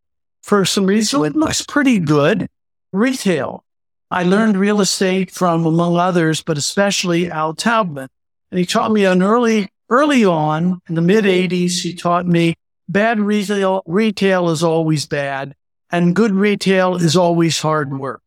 for 0.41 0.65
some 0.65 0.85
reason. 0.85 1.23
It 1.25 1.35
looks 1.35 1.61
pretty 1.61 1.99
good. 1.99 2.47
Retail. 2.91 3.63
I 4.09 4.23
learned 4.23 4.57
real 4.57 4.81
estate 4.81 5.31
from, 5.31 5.65
among 5.65 5.95
others, 5.95 6.43
but 6.43 6.57
especially 6.57 7.31
Al 7.31 7.53
Taubman. 7.53 8.09
And 8.51 8.59
he 8.59 8.65
taught 8.65 8.91
me 8.91 9.05
an 9.05 9.23
early, 9.23 9.69
early 9.89 10.25
on 10.25 10.81
in 10.89 10.95
the 10.95 11.01
mid 11.01 11.23
80s, 11.23 11.81
he 11.81 11.93
taught 11.93 12.27
me 12.27 12.55
bad 12.89 13.21
retail, 13.21 13.83
retail 13.85 14.49
is 14.49 14.63
always 14.63 15.05
bad 15.05 15.55
and 15.91 16.15
good 16.15 16.31
retail 16.31 16.95
is 16.95 17.15
always 17.15 17.59
hard 17.59 17.97
work. 17.97 18.21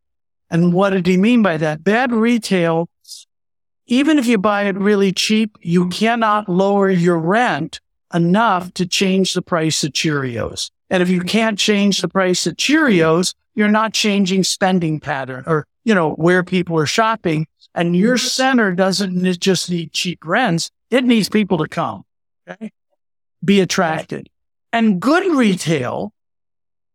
And 0.50 0.72
what 0.72 0.90
did 0.90 1.06
he 1.06 1.16
mean 1.16 1.42
by 1.42 1.56
that? 1.56 1.82
Bad 1.82 2.12
retail 2.12 2.88
even 3.86 4.18
if 4.18 4.26
you 4.26 4.38
buy 4.38 4.64
it 4.64 4.76
really 4.76 5.12
cheap, 5.12 5.58
you 5.60 5.82
mm-hmm. 5.82 5.90
cannot 5.90 6.48
lower 6.48 6.90
your 6.90 7.18
rent 7.18 7.80
enough 8.12 8.72
to 8.74 8.86
change 8.86 9.34
the 9.34 9.42
price 9.42 9.84
of 9.84 9.92
Cheerios. 9.92 10.70
And 10.90 11.02
if 11.02 11.08
you 11.08 11.20
mm-hmm. 11.20 11.28
can't 11.28 11.58
change 11.58 12.00
the 12.00 12.08
price 12.08 12.46
of 12.46 12.56
Cheerios, 12.56 13.34
you're 13.54 13.68
not 13.68 13.92
changing 13.92 14.44
spending 14.44 15.00
pattern 15.00 15.44
or, 15.46 15.66
you 15.84 15.94
know, 15.94 16.12
where 16.12 16.42
people 16.42 16.78
are 16.78 16.86
shopping. 16.86 17.46
And 17.74 17.96
your 17.96 18.16
mm-hmm. 18.16 18.26
center 18.26 18.74
doesn't 18.74 19.40
just 19.40 19.70
need 19.70 19.92
cheap 19.92 20.24
rents. 20.24 20.70
It 20.90 21.04
needs 21.04 21.28
people 21.28 21.58
to 21.58 21.68
come. 21.68 22.04
Okay. 22.48 22.70
Be 23.44 23.60
attracted. 23.60 24.28
And 24.72 25.00
good 25.00 25.26
retail 25.36 26.12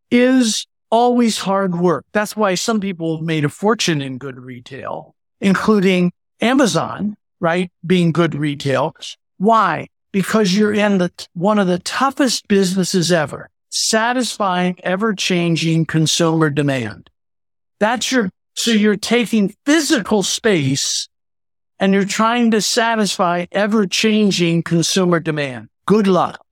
is 0.09 0.67
always 0.89 1.37
hard 1.37 1.75
work. 1.75 2.05
That's 2.13 2.35
why 2.35 2.55
some 2.55 2.79
people 2.79 3.17
have 3.17 3.25
made 3.25 3.45
a 3.45 3.49
fortune 3.49 4.01
in 4.01 4.17
good 4.17 4.39
retail, 4.39 5.15
including 5.39 6.11
Amazon, 6.41 7.17
right? 7.39 7.71
Being 7.85 8.11
good 8.11 8.35
retail. 8.35 8.95
Why? 9.37 9.87
Because 10.11 10.55
you're 10.55 10.73
in 10.73 10.97
the, 10.97 11.11
one 11.33 11.59
of 11.59 11.67
the 11.67 11.79
toughest 11.79 12.47
businesses 12.47 13.11
ever, 13.11 13.49
satisfying 13.69 14.77
ever 14.83 15.13
changing 15.13 15.85
consumer 15.85 16.49
demand. 16.49 17.09
That's 17.79 18.11
your, 18.11 18.29
so 18.55 18.71
you're 18.71 18.97
taking 18.97 19.55
physical 19.65 20.23
space 20.23 21.07
and 21.79 21.93
you're 21.93 22.05
trying 22.05 22.51
to 22.51 22.61
satisfy 22.61 23.45
ever 23.51 23.87
changing 23.87 24.63
consumer 24.63 25.19
demand. 25.19 25.69
Good 25.85 26.07
luck. 26.07 26.43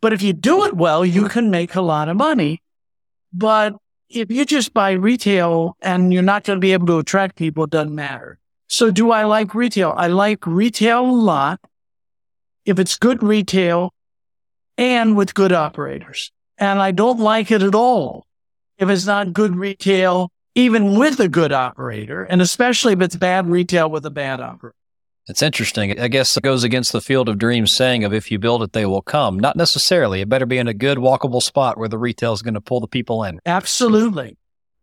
But 0.00 0.12
if 0.12 0.22
you 0.22 0.32
do 0.32 0.64
it 0.64 0.74
well, 0.74 1.04
you 1.04 1.28
can 1.28 1.50
make 1.50 1.74
a 1.74 1.80
lot 1.80 2.08
of 2.08 2.16
money. 2.16 2.62
But 3.32 3.76
if 4.08 4.30
you 4.30 4.44
just 4.44 4.74
buy 4.74 4.92
retail 4.92 5.76
and 5.80 6.12
you're 6.12 6.22
not 6.22 6.44
going 6.44 6.56
to 6.56 6.60
be 6.60 6.72
able 6.72 6.86
to 6.88 6.98
attract 6.98 7.36
people, 7.36 7.64
it 7.64 7.70
doesn't 7.70 7.94
matter. 7.94 8.39
So 8.70 8.92
do 8.92 9.10
I 9.10 9.24
like 9.24 9.52
retail? 9.52 9.92
I 9.96 10.06
like 10.06 10.46
retail 10.46 11.00
a 11.00 11.10
lot 11.10 11.60
if 12.64 12.78
it's 12.78 12.96
good 12.96 13.20
retail 13.20 13.92
and 14.78 15.16
with 15.16 15.34
good 15.34 15.52
operators. 15.52 16.30
And 16.56 16.80
I 16.80 16.92
don't 16.92 17.18
like 17.18 17.50
it 17.50 17.64
at 17.64 17.74
all 17.74 18.26
if 18.78 18.88
it's 18.88 19.06
not 19.06 19.32
good 19.32 19.56
retail, 19.56 20.30
even 20.54 20.96
with 20.96 21.18
a 21.18 21.28
good 21.28 21.52
operator, 21.52 22.22
and 22.22 22.40
especially 22.40 22.92
if 22.92 23.00
it's 23.00 23.16
bad 23.16 23.48
retail 23.48 23.90
with 23.90 24.06
a 24.06 24.10
bad 24.10 24.40
operator. 24.40 24.76
It's 25.26 25.42
interesting. 25.42 25.98
I 25.98 26.06
guess 26.06 26.36
it 26.36 26.44
goes 26.44 26.62
against 26.62 26.92
the 26.92 27.00
field 27.00 27.28
of 27.28 27.38
dreams 27.38 27.74
saying 27.74 28.04
of 28.04 28.12
if 28.14 28.30
you 28.30 28.38
build 28.38 28.62
it, 28.62 28.72
they 28.72 28.86
will 28.86 29.02
come. 29.02 29.36
Not 29.36 29.56
necessarily. 29.56 30.20
It 30.20 30.28
better 30.28 30.46
be 30.46 30.58
in 30.58 30.68
a 30.68 30.74
good 30.74 30.98
walkable 30.98 31.42
spot 31.42 31.76
where 31.76 31.88
the 31.88 31.98
retail 31.98 32.32
is 32.34 32.42
going 32.42 32.54
to 32.54 32.60
pull 32.60 32.78
the 32.78 32.86
people 32.86 33.24
in. 33.24 33.40
Absolutely. 33.44 34.36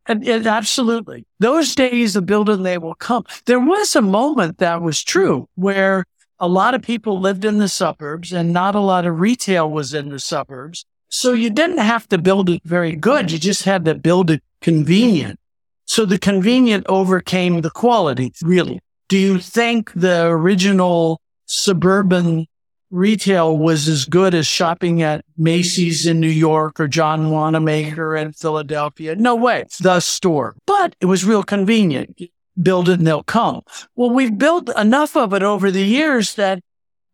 And, 0.08 0.28
and, 0.28 0.48
absolutely. 0.48 1.26
Those 1.40 1.76
days 1.76 2.16
of 2.16 2.26
building, 2.26 2.64
they 2.64 2.78
will 2.78 2.96
come. 2.96 3.26
There 3.46 3.60
was 3.60 3.96
a 3.96 4.02
moment 4.02 4.58
that 4.60 4.82
was 4.82 5.04
true 5.04 5.50
where 5.56 6.06
a 6.40 6.48
lot 6.48 6.74
of 6.74 6.82
people 6.82 7.20
lived 7.20 7.44
in 7.44 7.58
the 7.58 7.68
suburbs 7.68 8.32
and 8.32 8.54
not 8.54 8.76
a 8.76 8.80
lot 8.80 9.06
of 9.06 9.20
retail 9.20 9.70
was 9.70 9.94
in 9.94 10.10
the 10.10 10.20
suburbs. 10.20 10.86
So 11.10 11.34
you 11.34 11.50
didn't 11.50 11.80
have 11.80 12.08
to 12.10 12.18
build 12.18 12.50
it 12.50 12.62
very 12.64 12.96
good. 12.96 13.32
You 13.32 13.40
just 13.40 13.64
had 13.64 13.86
to 13.86 13.96
build 13.96 14.30
it 14.30 14.44
convenient. 14.62 15.40
So 15.86 16.06
the 16.06 16.20
convenient 16.20 16.86
overcame 16.88 17.62
the 17.62 17.70
quality, 17.70 18.34
really. 18.42 18.80
Do 19.08 19.18
you 19.18 19.40
think 19.40 19.92
the 19.94 20.26
original 20.26 21.22
suburban 21.46 22.46
retail 22.90 23.58
was 23.58 23.88
as 23.88 24.06
good 24.06 24.34
as 24.34 24.48
shopping 24.48 25.02
at 25.02 25.26
Macy's 25.38 26.06
in 26.06 26.20
New 26.20 26.30
York 26.30 26.80
or 26.80 26.88
John 26.88 27.30
Wanamaker 27.30 28.16
in 28.16 28.34
Philadelphia. 28.34 29.16
No 29.16 29.36
way. 29.36 29.66
The 29.82 30.00
store. 30.00 30.56
But 30.66 30.96
it 31.02 31.06
was 31.06 31.26
real 31.26 31.44
convenient. 31.44 32.20
Build 32.62 32.90
it 32.90 33.00
and 33.00 33.08
they'll 33.08 33.24
come. 33.24 33.62
Well, 33.96 34.10
we've 34.10 34.38
built 34.38 34.70
enough 34.78 35.16
of 35.16 35.34
it 35.34 35.44
over 35.44 35.70
the 35.70 35.84
years 35.84 36.36
that 36.36 36.60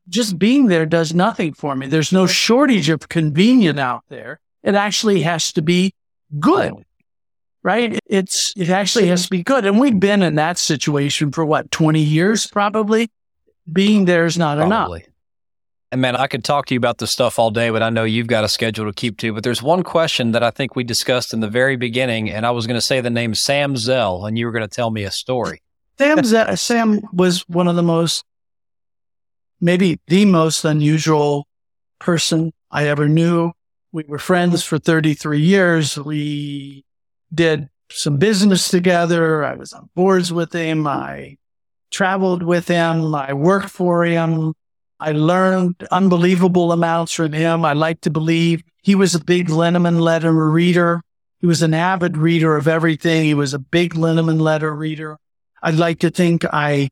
just 0.07 0.38
being 0.38 0.67
there 0.67 0.86
does 0.86 1.13
nothing 1.13 1.53
for 1.53 1.76
me. 1.76 1.88
There's 1.88 2.11
no 2.11 2.28
shortage 2.28 2.89
of 2.89 3.09
convenient 3.09 3.80
out 3.80 4.03
there. 4.09 4.39
It 4.63 4.76
actually 4.76 5.21
has 5.21 5.51
to 5.53 5.61
be 5.61 5.93
good. 6.39 6.74
Right? 7.63 7.97
It's, 8.05 8.53
it 8.57 8.69
actually 8.69 9.07
has 9.07 9.24
to 9.24 9.30
be 9.30 9.43
good. 9.43 9.65
And 9.65 9.80
we've 9.80 9.99
been 9.99 10.21
in 10.21 10.36
that 10.36 10.57
situation 10.57 11.32
for 11.32 11.45
what, 11.45 11.71
20 11.71 12.01
years 12.01 12.45
probably? 12.47 13.09
Being 13.71 14.03
there 14.03 14.26
is 14.26 14.38
not 14.38 14.57
probably. 14.57 14.99
enough. 14.99 15.12
And 15.93 16.01
man, 16.01 16.15
I 16.15 16.25
could 16.25 16.43
talk 16.43 16.65
to 16.65 16.73
you 16.73 16.79
about 16.79 16.97
this 16.97 17.11
stuff 17.11 17.37
all 17.37 17.51
day, 17.51 17.69
but 17.69 17.83
I 17.83 17.91
know 17.91 18.03
you've 18.03 18.25
got 18.25 18.43
a 18.43 18.49
schedule 18.49 18.87
to 18.87 18.93
keep 18.93 19.19
to. 19.19 19.31
But 19.31 19.43
there's 19.43 19.61
one 19.61 19.83
question 19.83 20.31
that 20.31 20.41
I 20.41 20.49
think 20.49 20.75
we 20.75 20.83
discussed 20.83 21.35
in 21.35 21.39
the 21.39 21.47
very 21.47 21.75
beginning, 21.75 22.31
and 22.31 22.47
I 22.47 22.49
was 22.49 22.65
going 22.65 22.77
to 22.77 22.81
say 22.81 22.99
the 22.99 23.11
name 23.11 23.35
Sam 23.35 23.77
Zell, 23.77 24.25
and 24.25 24.35
you 24.35 24.47
were 24.47 24.51
going 24.51 24.67
to 24.67 24.75
tell 24.75 24.89
me 24.89 25.03
a 25.03 25.11
story. 25.11 25.61
Sam 25.99 26.23
Zell, 26.23 26.57
Sam 26.57 27.01
was 27.13 27.47
one 27.47 27.67
of 27.67 27.75
the 27.75 27.83
most, 27.83 28.25
maybe 29.61 29.99
the 30.07 30.25
most 30.25 30.65
unusual 30.65 31.47
person 31.99 32.53
I 32.71 32.87
ever 32.87 33.07
knew. 33.07 33.51
We 33.91 34.03
were 34.07 34.17
friends 34.17 34.63
for 34.63 34.79
33 34.79 35.41
years. 35.41 35.95
We 35.95 36.85
did 37.31 37.69
some 37.91 38.17
business 38.17 38.67
together. 38.67 39.45
I 39.45 39.53
was 39.53 39.73
on 39.73 39.91
boards 39.93 40.33
with 40.33 40.53
him. 40.53 40.87
I 40.87 41.37
traveled 41.91 42.41
with 42.41 42.67
him. 42.67 43.13
I 43.13 43.33
worked 43.33 43.69
for 43.69 44.03
him. 44.05 44.55
I 45.03 45.11
learned 45.11 45.85
unbelievable 45.91 46.71
amounts 46.71 47.11
from 47.11 47.33
him. 47.33 47.65
I 47.65 47.73
like 47.73 47.99
to 48.01 48.09
believe 48.09 48.63
he 48.83 48.95
was 48.95 49.13
a 49.13 49.23
big 49.23 49.49
Linneman 49.49 49.99
letter 49.99 50.31
reader. 50.31 51.01
He 51.41 51.45
was 51.45 51.61
an 51.61 51.73
avid 51.73 52.15
reader 52.15 52.55
of 52.55 52.69
everything. 52.69 53.25
He 53.25 53.33
was 53.33 53.53
a 53.53 53.59
big 53.59 53.95
Linneman 53.95 54.39
letter 54.39 54.73
reader. 54.73 55.17
I'd 55.61 55.75
like 55.75 55.99
to 55.99 56.09
think 56.09 56.45
I 56.45 56.87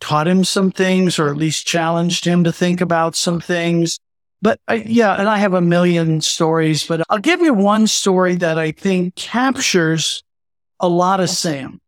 taught 0.00 0.26
him 0.26 0.42
some 0.42 0.70
things 0.70 1.18
or 1.18 1.28
at 1.28 1.36
least 1.36 1.66
challenged 1.66 2.24
him 2.24 2.44
to 2.44 2.52
think 2.52 2.80
about 2.80 3.14
some 3.14 3.42
things. 3.42 3.98
But 4.40 4.58
I, 4.66 4.76
yeah, 4.76 5.14
and 5.16 5.28
I 5.28 5.36
have 5.36 5.52
a 5.52 5.60
million 5.60 6.22
stories, 6.22 6.86
but 6.86 7.02
I'll 7.10 7.18
give 7.18 7.42
you 7.42 7.52
one 7.52 7.88
story 7.88 8.36
that 8.36 8.58
I 8.58 8.72
think 8.72 9.16
captures 9.16 10.22
a 10.80 10.88
lot 10.88 11.20
of 11.20 11.28
Sam. 11.28 11.78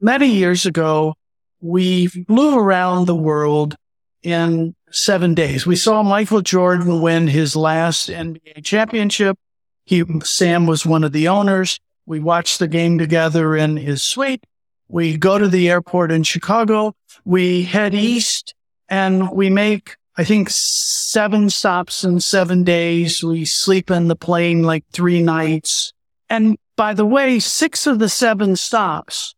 Many 0.00 0.28
years 0.28 0.66
ago, 0.66 1.14
we 1.60 2.06
flew 2.06 2.56
around 2.56 3.06
the 3.06 3.16
world 3.16 3.74
in 4.22 4.74
seven 4.90 5.34
days. 5.34 5.66
We 5.66 5.76
saw 5.76 6.02
Michael 6.02 6.42
Jordan 6.42 7.00
win 7.00 7.28
his 7.28 7.56
last 7.56 8.08
NBA 8.08 8.64
championship. 8.64 9.38
He, 9.84 10.04
Sam 10.22 10.66
was 10.66 10.84
one 10.86 11.04
of 11.04 11.12
the 11.12 11.28
owners. 11.28 11.80
We 12.06 12.20
watched 12.20 12.58
the 12.58 12.68
game 12.68 12.98
together 12.98 13.56
in 13.56 13.76
his 13.76 14.02
suite. 14.02 14.44
We 14.88 15.16
go 15.16 15.38
to 15.38 15.48
the 15.48 15.70
airport 15.70 16.10
in 16.10 16.24
Chicago. 16.24 16.94
We 17.24 17.62
head 17.62 17.94
east 17.94 18.54
and 18.88 19.30
we 19.30 19.50
make, 19.50 19.96
I 20.16 20.24
think, 20.24 20.48
seven 20.50 21.50
stops 21.50 22.02
in 22.02 22.20
seven 22.20 22.64
days. 22.64 23.22
We 23.22 23.44
sleep 23.44 23.90
in 23.90 24.08
the 24.08 24.16
plane 24.16 24.62
like 24.62 24.84
three 24.92 25.22
nights. 25.22 25.92
And 26.28 26.58
by 26.76 26.94
the 26.94 27.06
way, 27.06 27.38
six 27.38 27.86
of 27.86 27.98
the 27.98 28.08
seven 28.08 28.56
stops, 28.56 29.34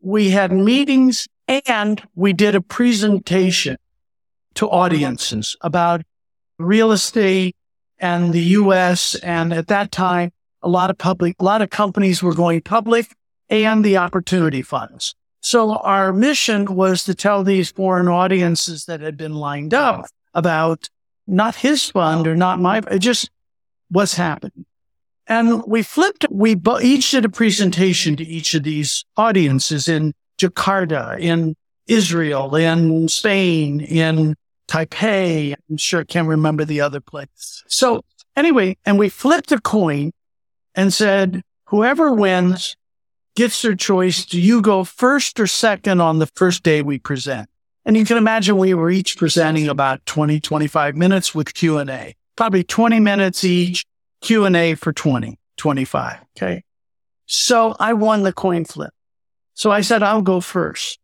we 0.00 0.30
had 0.30 0.52
meetings 0.52 1.26
and 1.66 2.02
we 2.14 2.32
did 2.32 2.54
a 2.54 2.60
presentation 2.60 3.76
to 4.54 4.68
audiences 4.68 5.56
about 5.60 6.02
real 6.58 6.92
estate 6.92 7.56
and 7.98 8.32
the 8.32 8.40
U.S. 8.40 9.14
And 9.16 9.52
at 9.52 9.68
that 9.68 9.92
time, 9.92 10.32
a 10.62 10.68
lot 10.68 10.90
of 10.90 10.98
public, 10.98 11.36
a 11.38 11.44
lot 11.44 11.62
of 11.62 11.70
companies 11.70 12.22
were 12.22 12.34
going 12.34 12.60
public 12.62 13.14
and 13.48 13.84
the 13.84 13.96
opportunity 13.96 14.62
funds. 14.62 15.14
So 15.42 15.76
our 15.76 16.12
mission 16.12 16.66
was 16.74 17.04
to 17.04 17.14
tell 17.14 17.42
these 17.42 17.70
foreign 17.70 18.08
audiences 18.08 18.84
that 18.84 19.00
had 19.00 19.16
been 19.16 19.34
lined 19.34 19.72
up 19.72 20.06
about 20.34 20.88
not 21.26 21.56
his 21.56 21.88
fund 21.90 22.26
or 22.26 22.36
not 22.36 22.60
my, 22.60 22.80
just 22.80 23.30
what's 23.90 24.14
happening. 24.14 24.66
And 25.26 25.62
we 25.66 25.82
flipped, 25.82 26.26
we 26.30 26.56
each 26.82 27.12
did 27.12 27.24
a 27.24 27.28
presentation 27.28 28.16
to 28.16 28.24
each 28.24 28.54
of 28.54 28.64
these 28.64 29.04
audiences 29.16 29.88
in 29.88 30.12
Jakarta, 30.38 31.18
in 31.18 31.54
Israel, 31.90 32.54
in 32.54 33.08
Spain, 33.08 33.80
in 33.80 34.36
Taipei. 34.68 35.54
I'm 35.68 35.76
sure 35.76 36.04
can't 36.04 36.28
remember 36.28 36.64
the 36.64 36.80
other 36.80 37.00
place. 37.00 37.64
So 37.66 38.02
anyway, 38.36 38.76
and 38.86 38.98
we 38.98 39.08
flipped 39.08 39.50
a 39.50 39.60
coin 39.60 40.12
and 40.74 40.94
said, 40.94 41.42
whoever 41.64 42.12
wins 42.14 42.76
gets 43.34 43.62
their 43.62 43.74
choice. 43.74 44.24
Do 44.24 44.40
you 44.40 44.62
go 44.62 44.84
first 44.84 45.40
or 45.40 45.48
second 45.48 46.00
on 46.00 46.20
the 46.20 46.26
first 46.26 46.62
day 46.62 46.80
we 46.80 46.98
present? 47.00 47.48
And 47.84 47.96
you 47.96 48.04
can 48.04 48.18
imagine 48.18 48.56
we 48.56 48.74
were 48.74 48.90
each 48.90 49.16
presenting 49.16 49.68
about 49.68 50.04
20, 50.06 50.38
25 50.38 50.94
minutes 50.94 51.34
with 51.34 51.54
Q 51.54 51.78
and 51.78 51.90
A, 51.90 52.14
probably 52.36 52.62
20 52.62 53.00
minutes 53.00 53.42
each, 53.42 53.84
Q 54.20 54.44
and 54.44 54.54
A 54.54 54.74
for 54.74 54.92
20, 54.92 55.38
25. 55.56 56.18
Okay. 56.36 56.62
So 57.26 57.74
I 57.80 57.94
won 57.94 58.22
the 58.22 58.32
coin 58.32 58.64
flip. 58.64 58.92
So 59.54 59.72
I 59.72 59.80
said, 59.80 60.02
I'll 60.02 60.22
go 60.22 60.40
first. 60.40 61.00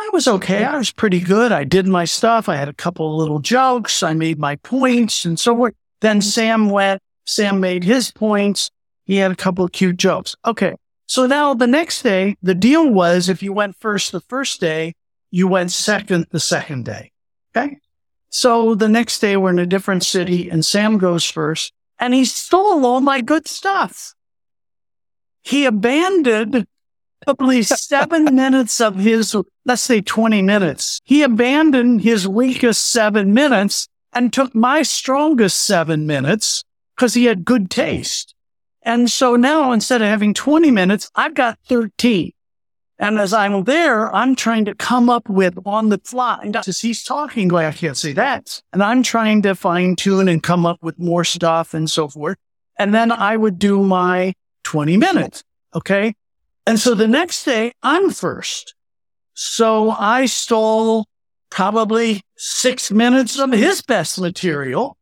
I 0.00 0.10
was 0.12 0.26
okay. 0.26 0.64
I 0.64 0.76
was 0.78 0.90
pretty 0.90 1.20
good. 1.20 1.52
I 1.52 1.64
did 1.64 1.86
my 1.86 2.04
stuff. 2.06 2.48
I 2.48 2.56
had 2.56 2.68
a 2.68 2.72
couple 2.72 3.12
of 3.12 3.18
little 3.18 3.38
jokes. 3.38 4.02
I 4.02 4.14
made 4.14 4.38
my 4.38 4.56
points 4.56 5.24
and 5.26 5.38
so 5.38 5.54
forth. 5.54 5.74
Then 6.00 6.16
mm-hmm. 6.16 6.28
Sam 6.28 6.70
went, 6.70 7.02
Sam 7.26 7.60
made 7.60 7.84
his 7.84 8.10
points. 8.10 8.70
He 9.04 9.16
had 9.16 9.30
a 9.30 9.36
couple 9.36 9.64
of 9.64 9.72
cute 9.72 9.98
jokes. 9.98 10.34
Okay. 10.46 10.74
So 11.06 11.26
now 11.26 11.54
the 11.54 11.66
next 11.66 12.02
day, 12.02 12.36
the 12.42 12.54
deal 12.54 12.88
was 12.88 13.28
if 13.28 13.42
you 13.42 13.52
went 13.52 13.76
first 13.76 14.12
the 14.12 14.20
first 14.20 14.60
day, 14.60 14.94
you 15.30 15.46
went 15.46 15.70
second 15.70 16.26
the 16.30 16.40
second 16.40 16.86
day. 16.86 17.12
Okay. 17.54 17.78
So 18.30 18.74
the 18.74 18.88
next 18.88 19.18
day 19.18 19.36
we're 19.36 19.50
in 19.50 19.58
a 19.58 19.66
different 19.66 20.04
city 20.04 20.48
and 20.48 20.64
Sam 20.64 20.98
goes 20.98 21.24
first 21.24 21.72
and 21.98 22.14
he 22.14 22.24
stole 22.24 22.86
all 22.86 23.00
my 23.00 23.20
good 23.20 23.46
stuff. 23.46 24.14
he 25.42 25.64
abandoned 25.66 26.66
probably 27.24 27.62
seven 27.62 28.24
minutes 28.34 28.80
of 28.80 28.96
his, 28.96 29.36
let's 29.64 29.82
say 29.82 30.00
20 30.00 30.42
minutes. 30.42 31.00
He 31.04 31.22
abandoned 31.22 32.02
his 32.02 32.26
weakest 32.26 32.86
seven 32.90 33.34
minutes 33.34 33.88
and 34.12 34.32
took 34.32 34.54
my 34.54 34.82
strongest 34.82 35.60
seven 35.62 36.06
minutes 36.06 36.64
because 36.96 37.14
he 37.14 37.24
had 37.24 37.44
good 37.44 37.70
taste. 37.70 38.34
And 38.82 39.10
so 39.10 39.36
now 39.36 39.72
instead 39.72 40.02
of 40.02 40.08
having 40.08 40.34
20 40.34 40.70
minutes, 40.70 41.10
I've 41.14 41.34
got 41.34 41.58
13. 41.68 42.32
And 42.98 43.18
as 43.18 43.32
I'm 43.32 43.64
there, 43.64 44.14
I'm 44.14 44.36
trying 44.36 44.66
to 44.66 44.74
come 44.74 45.08
up 45.08 45.28
with 45.28 45.58
on 45.64 45.88
the 45.88 45.98
fly. 46.04 46.50
As 46.54 46.80
he's 46.80 47.02
talking, 47.02 47.48
going, 47.48 47.64
I 47.64 47.72
can't 47.72 47.96
say 47.96 48.12
that. 48.12 48.60
And 48.74 48.82
I'm 48.82 49.02
trying 49.02 49.40
to 49.42 49.54
fine 49.54 49.96
tune 49.96 50.28
and 50.28 50.42
come 50.42 50.66
up 50.66 50.82
with 50.82 50.98
more 50.98 51.24
stuff 51.24 51.72
and 51.72 51.90
so 51.90 52.08
forth. 52.08 52.36
And 52.78 52.92
then 52.92 53.10
I 53.10 53.38
would 53.38 53.58
do 53.58 53.82
my 53.82 54.34
20 54.64 54.98
minutes. 54.98 55.42
Okay. 55.74 56.14
And 56.70 56.78
so 56.78 56.94
the 56.94 57.08
next 57.08 57.42
day 57.42 57.72
I'm 57.82 58.10
first. 58.10 58.76
So 59.34 59.90
I 59.90 60.26
stole 60.26 61.06
probably 61.50 62.22
six 62.36 62.92
minutes 62.92 63.40
of 63.40 63.50
his 63.50 63.82
best 63.82 64.20
material. 64.20 64.96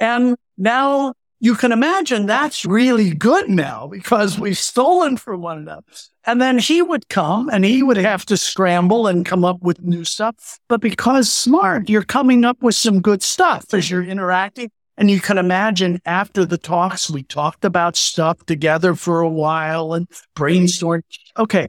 And 0.00 0.34
now 0.58 1.12
you 1.38 1.54
can 1.54 1.70
imagine 1.70 2.26
that's 2.26 2.64
really 2.64 3.14
good 3.14 3.48
now 3.48 3.86
because 3.86 4.40
we've 4.40 4.58
stolen 4.58 5.16
from 5.16 5.40
one 5.40 5.58
another. 5.58 5.84
And 6.26 6.42
then 6.42 6.58
he 6.58 6.82
would 6.82 7.08
come 7.08 7.48
and 7.48 7.64
he 7.64 7.84
would 7.84 7.96
have 7.96 8.26
to 8.26 8.36
scramble 8.36 9.06
and 9.06 9.24
come 9.24 9.44
up 9.44 9.62
with 9.62 9.80
new 9.82 10.02
stuff. 10.02 10.58
But 10.68 10.80
because 10.80 11.32
smart, 11.32 11.88
you're 11.88 12.02
coming 12.02 12.44
up 12.44 12.60
with 12.60 12.74
some 12.74 13.00
good 13.00 13.22
stuff 13.22 13.72
as 13.72 13.88
you're 13.88 14.02
interacting. 14.02 14.72
And 14.96 15.10
you 15.10 15.20
can 15.20 15.38
imagine 15.38 16.00
after 16.04 16.44
the 16.44 16.58
talks, 16.58 17.10
we 17.10 17.24
talked 17.24 17.64
about 17.64 17.96
stuff 17.96 18.44
together 18.46 18.94
for 18.94 19.20
a 19.20 19.28
while 19.28 19.92
and 19.92 20.08
brainstormed. 20.36 21.02
Okay. 21.36 21.68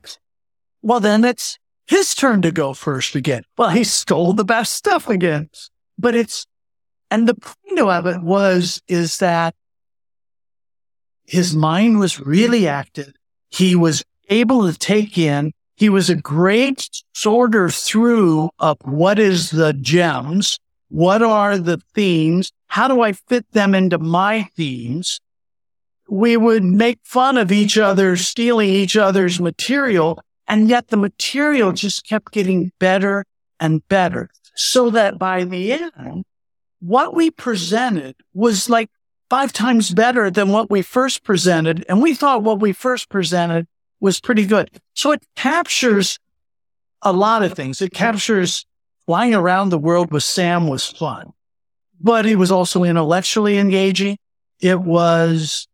Well, 0.82 1.00
then 1.00 1.26
it's 1.26 1.58
his 1.88 2.14
turn 2.14 2.42
to 2.44 2.52
go 2.52 2.74
first 2.74 3.16
again. 3.16 3.44
Well, 3.58 3.70
he 3.70 3.84
stole 3.84 4.34
the 4.34 4.46
best 4.46 4.74
stuff 4.74 5.10
again. 5.10 5.50
But 5.98 6.14
it's, 6.16 6.46
and 7.10 7.28
the 7.28 7.36
point 7.36 7.80
of 7.80 8.06
it 8.06 8.22
was, 8.22 8.82
is 8.88 9.18
that 9.18 9.56
his 11.24 11.56
mind 11.56 12.00
was 12.00 12.20
really 12.20 12.68
active. 12.68 13.14
He 13.50 13.76
was 13.76 14.04
able 14.30 14.72
to 14.72 14.78
take 14.78 15.18
in. 15.18 15.52
He 15.76 15.90
was 15.90 16.10
a 16.10 16.16
great 16.16 16.88
sorter 17.14 17.70
through 17.70 18.50
of 18.60 18.78
what 18.84 19.18
is 19.18 19.50
the 19.50 19.74
gems? 19.74 20.60
What 20.90 21.22
are 21.22 21.58
the 21.58 21.82
themes? 21.94 22.52
How 22.68 22.88
do 22.88 23.02
I 23.02 23.14
fit 23.14 23.46
them 23.52 23.74
into 23.74 23.98
my 23.98 24.50
themes? 24.56 25.20
We 26.08 26.38
would 26.38 26.64
make 26.64 27.00
fun 27.04 27.38
of 27.38 27.52
each 27.52 27.78
other, 27.78 28.16
stealing 28.16 28.70
each 28.70 28.96
other's 28.96 29.40
material. 29.40 30.22
And 30.48 30.70
yet 30.70 30.90
the 30.90 30.98
material 30.98 31.72
just 31.72 32.08
kept 32.08 32.32
getting 32.32 32.72
better 32.80 33.26
and 33.60 33.88
better 33.88 34.30
so 34.56 34.90
that 34.92 35.18
by 35.18 35.44
the 35.44 35.74
end, 35.74 36.24
what 36.80 37.16
we 37.16 37.32
presented 37.32 38.16
was 38.34 38.70
like 38.70 38.90
five 39.30 39.52
times 39.52 39.92
better 39.92 40.30
than 40.30 40.50
what 40.50 40.70
we 40.70 40.82
first 40.82 41.24
presented. 41.24 41.84
And 41.90 42.02
we 42.02 42.14
thought 42.14 42.44
what 42.44 42.60
we 42.60 42.74
first 42.74 43.10
presented 43.10 43.68
was 44.00 44.20
pretty 44.20 44.46
good. 44.46 44.70
So 44.94 45.12
it 45.12 45.24
captures 45.36 46.20
a 47.02 47.12
lot 47.12 47.44
of 47.44 47.54
things. 47.54 47.82
It 47.82 47.94
captures 47.94 48.66
flying 49.06 49.36
around 49.36 49.70
the 49.70 49.78
world 49.78 50.12
with 50.12 50.24
Sam 50.24 50.68
was 50.68 50.88
fun, 50.88 51.34
but 52.00 52.26
it 52.26 52.36
was 52.38 52.52
also 52.52 52.84
intellectually 52.84 53.58
engaging. 53.58 54.18
It 54.60 54.82
was 54.82 55.68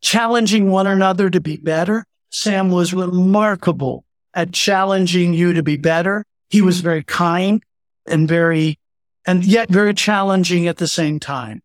challenging 0.00 0.70
one 0.70 0.86
another 0.86 1.30
to 1.30 1.40
be 1.40 1.56
better. 1.56 2.04
Sam 2.30 2.70
was 2.70 2.92
remarkable 2.92 4.04
at 4.34 4.52
challenging 4.52 5.34
you 5.34 5.52
to 5.52 5.62
be 5.62 5.76
better. 5.76 6.24
He 6.50 6.62
was 6.62 6.80
very 6.80 7.04
kind 7.04 7.62
and 8.06 8.28
very, 8.28 8.78
and 9.26 9.44
yet 9.44 9.70
very 9.70 9.94
challenging 9.94 10.66
at 10.66 10.78
the 10.78 10.88
same 10.88 11.20
time. 11.20 11.62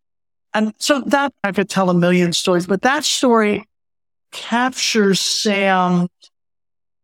And 0.54 0.72
so 0.78 1.00
that 1.00 1.32
I 1.44 1.52
could 1.52 1.68
tell 1.68 1.90
a 1.90 1.94
million 1.94 2.32
stories, 2.32 2.66
but 2.66 2.82
that 2.82 3.04
story 3.04 3.64
captures 4.32 5.20
Sam 5.20 6.08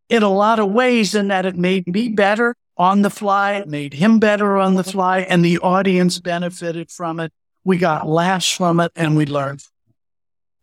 in 0.08 0.22
a 0.22 0.32
lot 0.32 0.58
of 0.58 0.70
ways 0.70 1.14
in 1.14 1.28
that 1.28 1.46
it 1.46 1.56
made 1.56 1.86
me 1.86 2.08
better 2.08 2.54
on 2.76 3.02
the 3.02 3.10
fly, 3.10 3.64
made 3.66 3.94
him 3.94 4.18
better 4.18 4.56
on 4.58 4.74
the 4.74 4.84
fly, 4.84 5.20
and 5.20 5.44
the 5.44 5.58
audience 5.58 6.18
benefited 6.18 6.90
from 6.90 7.20
it. 7.20 7.32
We 7.64 7.78
got 7.78 8.06
laughs 8.06 8.50
from 8.50 8.80
it 8.80 8.92
and 8.94 9.16
we 9.16 9.26
learned. 9.26 9.64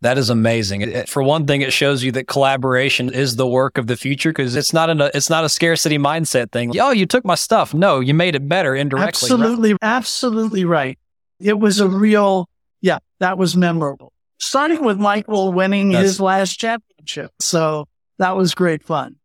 That 0.00 0.18
is 0.18 0.28
amazing. 0.28 1.06
For 1.06 1.22
one 1.22 1.46
thing, 1.46 1.62
it 1.62 1.72
shows 1.72 2.02
you 2.02 2.12
that 2.12 2.26
collaboration 2.28 3.12
is 3.12 3.36
the 3.36 3.46
work 3.46 3.78
of 3.78 3.86
the 3.86 3.96
future 3.96 4.30
because 4.30 4.54
it's 4.54 4.72
not 4.72 4.90
a 4.90 5.10
it's 5.16 5.30
not 5.30 5.44
a 5.44 5.48
scarcity 5.48 5.96
mindset 5.96 6.52
thing. 6.52 6.78
Oh, 6.78 6.90
you 6.90 7.06
took 7.06 7.24
my 7.24 7.36
stuff. 7.36 7.72
No, 7.72 8.00
you 8.00 8.12
made 8.12 8.34
it 8.34 8.46
better 8.46 8.74
indirectly. 8.74 9.26
Absolutely, 9.30 9.72
right? 9.72 9.78
absolutely 9.80 10.66
right. 10.66 10.98
It 11.40 11.58
was 11.58 11.80
a 11.80 11.88
real 11.88 12.50
yeah, 12.82 12.98
that 13.20 13.38
was 13.38 13.56
memorable. 13.56 14.12
Starting 14.38 14.84
with 14.84 14.98
Michael 14.98 15.54
winning 15.54 15.90
That's, 15.90 16.04
his 16.04 16.20
last 16.20 16.58
championship. 16.58 17.30
So 17.40 17.88
that 18.18 18.36
was 18.36 18.54
great 18.54 18.82
fun. 18.82 19.16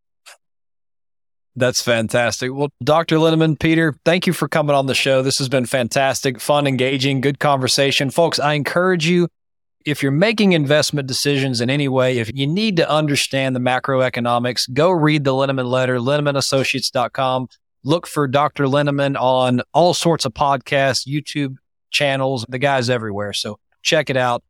That's 1.59 1.81
fantastic. 1.81 2.53
Well, 2.53 2.69
Dr. 2.81 3.17
Linneman, 3.17 3.59
Peter, 3.59 3.93
thank 4.05 4.25
you 4.25 4.31
for 4.31 4.47
coming 4.47 4.75
on 4.75 4.85
the 4.85 4.95
show. 4.95 5.21
This 5.21 5.39
has 5.39 5.49
been 5.49 5.65
fantastic, 5.65 6.39
fun, 6.39 6.65
engaging, 6.65 7.19
good 7.19 7.39
conversation. 7.39 8.09
Folks, 8.09 8.39
I 8.39 8.53
encourage 8.53 9.05
you 9.05 9.27
if 9.85 10.01
you're 10.01 10.11
making 10.11 10.53
investment 10.53 11.07
decisions 11.07 11.59
in 11.59 11.69
any 11.69 11.87
way, 11.87 12.19
if 12.19 12.31
you 12.33 12.47
need 12.47 12.77
to 12.77 12.89
understand 12.89 13.55
the 13.55 13.59
macroeconomics, 13.59 14.71
go 14.73 14.89
read 14.89 15.23
the 15.25 15.31
Linneman 15.31 15.69
letter, 15.69 15.97
linnemanassociates.com. 15.97 17.47
Look 17.83 18.07
for 18.07 18.27
Dr. 18.27 18.65
Linneman 18.65 19.19
on 19.19 19.61
all 19.73 19.93
sorts 19.93 20.25
of 20.25 20.33
podcasts, 20.33 21.07
YouTube 21.07 21.55
channels. 21.91 22.45
The 22.47 22.59
guy's 22.59 22.89
everywhere. 22.89 23.33
So 23.33 23.59
check 23.81 24.09
it 24.09 24.17
out. 24.17 24.43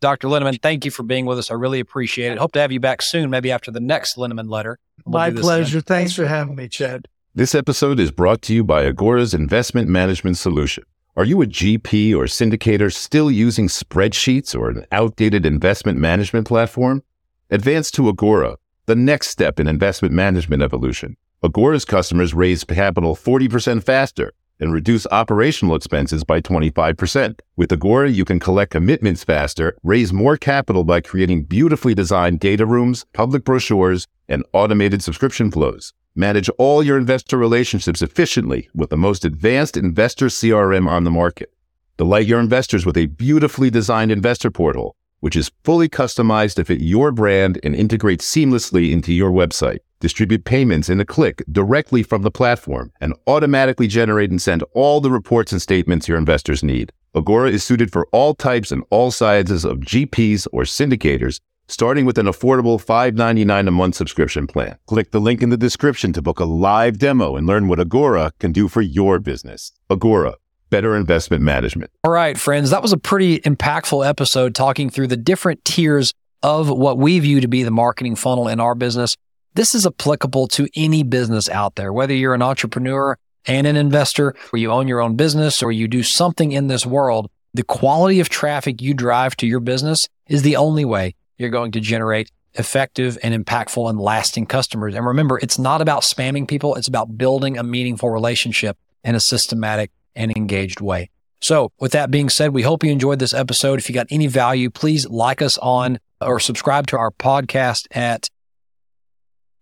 Dr. 0.00 0.28
Linneman, 0.28 0.60
thank 0.62 0.84
you 0.84 0.90
for 0.90 1.02
being 1.02 1.26
with 1.26 1.38
us. 1.38 1.50
I 1.50 1.54
really 1.54 1.80
appreciate 1.80 2.30
it. 2.30 2.38
Hope 2.38 2.52
to 2.52 2.60
have 2.60 2.70
you 2.70 2.78
back 2.78 3.02
soon, 3.02 3.30
maybe 3.30 3.50
after 3.50 3.70
the 3.70 3.80
next 3.80 4.16
Linneman 4.16 4.48
letter. 4.48 4.78
We'll 5.04 5.20
My 5.20 5.30
pleasure. 5.30 5.78
Again. 5.78 5.86
Thanks 5.86 6.14
for 6.14 6.26
having 6.26 6.54
me, 6.54 6.68
Chad. 6.68 7.08
This 7.34 7.54
episode 7.54 7.98
is 7.98 8.10
brought 8.10 8.42
to 8.42 8.54
you 8.54 8.62
by 8.62 8.84
Agora's 8.84 9.34
investment 9.34 9.88
management 9.88 10.36
solution. 10.36 10.84
Are 11.16 11.24
you 11.24 11.42
a 11.42 11.46
GP 11.46 12.14
or 12.14 12.24
syndicator 12.24 12.92
still 12.92 13.30
using 13.30 13.66
spreadsheets 13.66 14.54
or 14.54 14.70
an 14.70 14.86
outdated 14.92 15.44
investment 15.44 15.98
management 15.98 16.46
platform? 16.46 17.02
Advance 17.50 17.90
to 17.92 18.08
Agora, 18.08 18.56
the 18.86 18.94
next 18.94 19.28
step 19.28 19.58
in 19.58 19.66
investment 19.66 20.14
management 20.14 20.62
evolution. 20.62 21.16
Agora's 21.42 21.84
customers 21.84 22.34
raise 22.34 22.62
capital 22.62 23.16
40% 23.16 23.82
faster 23.82 24.32
and 24.60 24.72
reduce 24.72 25.06
operational 25.10 25.74
expenses 25.74 26.24
by 26.24 26.40
25%. 26.40 27.40
With 27.56 27.72
Agora, 27.72 28.10
you 28.10 28.24
can 28.24 28.40
collect 28.40 28.72
commitments 28.72 29.24
faster, 29.24 29.76
raise 29.82 30.12
more 30.12 30.36
capital 30.36 30.84
by 30.84 31.00
creating 31.00 31.44
beautifully 31.44 31.94
designed 31.94 32.40
data 32.40 32.66
rooms, 32.66 33.04
public 33.12 33.44
brochures, 33.44 34.06
and 34.28 34.44
automated 34.52 35.02
subscription 35.02 35.50
flows. 35.50 35.92
Manage 36.14 36.48
all 36.58 36.82
your 36.82 36.98
investor 36.98 37.36
relationships 37.36 38.02
efficiently 38.02 38.68
with 38.74 38.90
the 38.90 38.96
most 38.96 39.24
advanced 39.24 39.76
investor 39.76 40.26
CRM 40.26 40.88
on 40.88 41.04
the 41.04 41.10
market. 41.10 41.52
Delight 41.96 42.26
your 42.26 42.40
investors 42.40 42.84
with 42.84 42.96
a 42.96 43.06
beautifully 43.06 43.70
designed 43.70 44.10
investor 44.10 44.50
portal, 44.50 44.96
which 45.20 45.36
is 45.36 45.50
fully 45.64 45.88
customized 45.88 46.54
to 46.54 46.64
fit 46.64 46.80
your 46.80 47.12
brand 47.12 47.58
and 47.62 47.74
integrates 47.74 48.24
seamlessly 48.24 48.92
into 48.92 49.12
your 49.12 49.30
website 49.30 49.78
distribute 50.00 50.44
payments 50.44 50.88
in 50.88 51.00
a 51.00 51.04
click 51.04 51.42
directly 51.50 52.02
from 52.02 52.22
the 52.22 52.30
platform, 52.30 52.92
and 53.00 53.14
automatically 53.26 53.86
generate 53.86 54.30
and 54.30 54.40
send 54.40 54.62
all 54.72 55.00
the 55.00 55.10
reports 55.10 55.52
and 55.52 55.60
statements 55.60 56.08
your 56.08 56.18
investors 56.18 56.62
need. 56.62 56.92
Agora 57.14 57.50
is 57.50 57.64
suited 57.64 57.90
for 57.90 58.06
all 58.12 58.34
types 58.34 58.70
and 58.70 58.84
all 58.90 59.10
sizes 59.10 59.64
of 59.64 59.78
GPs 59.78 60.46
or 60.52 60.62
syndicators, 60.62 61.40
starting 61.66 62.04
with 62.04 62.18
an 62.18 62.26
affordable 62.26 62.82
$5.99 62.82 63.68
a 63.68 63.70
month 63.70 63.94
subscription 63.94 64.46
plan. 64.46 64.76
Click 64.86 65.10
the 65.10 65.20
link 65.20 65.42
in 65.42 65.50
the 65.50 65.56
description 65.56 66.12
to 66.12 66.22
book 66.22 66.40
a 66.40 66.44
live 66.44 66.98
demo 66.98 67.36
and 67.36 67.46
learn 67.46 67.68
what 67.68 67.80
Agora 67.80 68.32
can 68.38 68.52
do 68.52 68.68
for 68.68 68.80
your 68.82 69.18
business. 69.18 69.72
Agora, 69.90 70.34
better 70.70 70.96
investment 70.96 71.42
management. 71.42 71.90
All 72.04 72.12
right, 72.12 72.38
friends, 72.38 72.70
that 72.70 72.82
was 72.82 72.92
a 72.92 72.98
pretty 72.98 73.40
impactful 73.40 74.06
episode 74.06 74.54
talking 74.54 74.90
through 74.90 75.08
the 75.08 75.16
different 75.16 75.64
tiers 75.64 76.12
of 76.42 76.68
what 76.68 76.98
we 76.98 77.18
view 77.18 77.40
to 77.40 77.48
be 77.48 77.62
the 77.62 77.70
marketing 77.70 78.16
funnel 78.16 78.48
in 78.48 78.60
our 78.60 78.74
business. 78.74 79.16
This 79.58 79.74
is 79.74 79.84
applicable 79.84 80.46
to 80.50 80.68
any 80.76 81.02
business 81.02 81.48
out 81.48 81.74
there, 81.74 81.92
whether 81.92 82.14
you're 82.14 82.32
an 82.32 82.42
entrepreneur 82.42 83.18
and 83.44 83.66
an 83.66 83.74
investor, 83.74 84.36
or 84.52 84.56
you 84.56 84.70
own 84.70 84.86
your 84.86 85.00
own 85.00 85.16
business, 85.16 85.64
or 85.64 85.72
you 85.72 85.88
do 85.88 86.04
something 86.04 86.52
in 86.52 86.68
this 86.68 86.86
world. 86.86 87.28
The 87.54 87.64
quality 87.64 88.20
of 88.20 88.28
traffic 88.28 88.80
you 88.80 88.94
drive 88.94 89.36
to 89.38 89.48
your 89.48 89.58
business 89.58 90.08
is 90.28 90.42
the 90.42 90.54
only 90.54 90.84
way 90.84 91.16
you're 91.38 91.50
going 91.50 91.72
to 91.72 91.80
generate 91.80 92.30
effective 92.54 93.18
and 93.20 93.34
impactful 93.34 93.90
and 93.90 93.98
lasting 93.98 94.46
customers. 94.46 94.94
And 94.94 95.04
remember, 95.04 95.40
it's 95.40 95.58
not 95.58 95.82
about 95.82 96.02
spamming 96.02 96.46
people. 96.46 96.76
It's 96.76 96.86
about 96.86 97.18
building 97.18 97.58
a 97.58 97.64
meaningful 97.64 98.10
relationship 98.10 98.78
in 99.02 99.16
a 99.16 99.20
systematic 99.20 99.90
and 100.14 100.30
engaged 100.36 100.80
way. 100.80 101.10
So, 101.40 101.72
with 101.80 101.90
that 101.90 102.12
being 102.12 102.28
said, 102.28 102.54
we 102.54 102.62
hope 102.62 102.84
you 102.84 102.92
enjoyed 102.92 103.18
this 103.18 103.34
episode. 103.34 103.80
If 103.80 103.88
you 103.88 103.94
got 103.96 104.06
any 104.08 104.28
value, 104.28 104.70
please 104.70 105.08
like 105.08 105.42
us 105.42 105.58
on 105.58 105.98
or 106.20 106.38
subscribe 106.38 106.86
to 106.88 106.96
our 106.96 107.10
podcast 107.10 107.88
at 107.90 108.30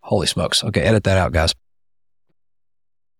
Holy 0.07 0.28
smokes. 0.28 0.62
Okay, 0.62 0.82
edit 0.82 1.02
that 1.04 1.18
out, 1.18 1.32
guys. 1.32 1.52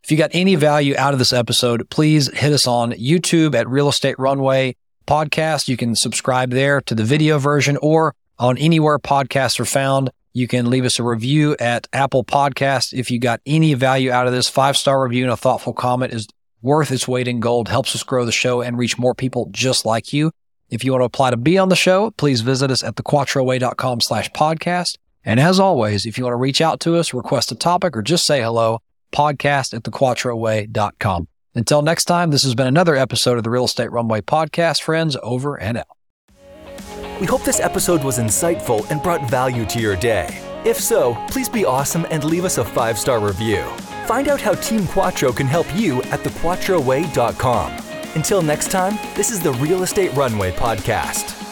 If 0.05 0.13
you 0.13 0.17
got 0.17 0.31
any 0.33 0.55
value 0.55 0.95
out 0.97 1.15
of 1.15 1.19
this 1.19 1.33
episode, 1.33 1.91
please 1.91 2.33
hit 2.33 2.53
us 2.53 2.69
on 2.69 2.93
YouTube 2.93 3.57
at 3.57 3.69
Real 3.69 3.89
Estate 3.89 4.17
Runway 4.21 4.77
Podcast. 5.05 5.67
You 5.67 5.77
can 5.77 5.97
subscribe 5.97 6.51
there 6.51 6.81
to 6.83 6.95
the 6.95 7.03
video 7.03 7.41
version 7.41 7.77
or 7.83 8.15
on 8.39 8.57
anywhere 8.57 9.01
podcasts 9.01 9.59
are 9.59 9.65
found. 9.65 10.11
You 10.33 10.47
can 10.47 10.71
leave 10.71 10.85
us 10.85 11.01
a 11.01 11.03
review 11.03 11.57
at 11.59 11.89
Apple 11.93 12.23
Podcast. 12.23 12.93
If 12.93 13.11
you 13.11 13.19
got 13.19 13.41
any 13.47 13.75
value 13.75 14.13
out 14.13 14.29
of 14.29 14.33
this, 14.33 14.49
five 14.49 14.77
star 14.77 15.03
review 15.03 15.25
and 15.25 15.33
a 15.33 15.37
thoughtful 15.37 15.73
comment 15.73 16.13
is 16.13 16.29
worth 16.63 16.93
its 16.93 17.09
weight 17.09 17.27
in 17.27 17.41
gold, 17.41 17.69
helps 17.69 17.97
us 17.97 18.05
grow 18.05 18.25
the 18.25 18.31
show 18.31 18.61
and 18.63 18.79
reach 18.79 18.97
more 18.97 19.15
people 19.15 19.49
just 19.51 19.85
like 19.85 20.13
you. 20.13 20.31
If 20.71 20.85
you 20.85 20.93
want 20.93 21.01
to 21.01 21.07
apply 21.07 21.31
to 21.31 21.37
be 21.37 21.59
on 21.59 21.69
the 21.69 21.75
show, 21.75 22.13
please 22.13 22.43
visit 22.43 22.71
us 22.71 22.85
at 22.85 22.95
thequattroway.com 22.95 24.01
slash 24.03 24.31
podcast. 24.31 24.99
And 25.27 25.41
as 25.41 25.59
always, 25.59 26.07
if 26.07 26.17
you 26.17 26.25
want 26.25 26.33
to 26.33 26.39
reach 26.39 26.61
out 26.61 26.79
to 26.81 26.97
us, 26.97 27.13
request 27.13 27.51
a 27.51 27.57
topic, 27.57 27.97
or 27.97 28.03
just 28.03 28.25
say 28.25 28.41
hello, 28.41 28.79
podcast 29.13 29.75
at 29.75 29.83
thequattroway.com. 29.83 31.29
Until 31.55 31.83
next 31.83 32.05
time, 32.05 32.31
this 32.31 32.45
has 32.45 32.55
been 32.55 32.67
another 32.69 32.95
episode 32.95 33.37
of 33.37 33.45
the 33.45 33.51
Real 33.51 33.65
Estate 33.65 33.91
Runway 33.91 34.21
Podcast. 34.21 34.83
Friends, 34.83 35.17
over 35.23 35.57
and 35.57 35.79
out. 35.79 35.87
We 37.21 37.27
hope 37.27 37.45
this 37.45 37.61
episode 37.61 38.05
was 38.05 38.19
insightful 38.19 38.89
and 38.91 39.03
brought 39.03 39.29
value 39.29 39.65
to 39.67 39.81
your 39.81 39.97
day. 39.97 40.29
If 40.65 40.79
so, 40.79 41.17
please 41.29 41.49
be 41.49 41.65
awesome 41.65 42.07
and 42.11 42.23
leave 42.25 42.45
us 42.45 42.59
a 42.59 42.65
five 42.65 42.99
star 42.99 43.19
review. 43.19 43.65
Find 44.07 44.29
out 44.29 44.41
how 44.41 44.55
Team 44.55 44.87
Quattro 44.87 45.33
can 45.33 45.47
help 45.47 45.67
you 45.75 46.03
at 46.05 46.21
thequattroway.com. 46.21 47.73
Until 48.15 48.43
next 48.43 48.71
time, 48.71 48.99
this 49.17 49.31
is 49.31 49.41
the 49.41 49.53
Real 49.55 49.83
Estate 49.83 50.13
Runway 50.15 50.53
Podcast. 50.53 51.46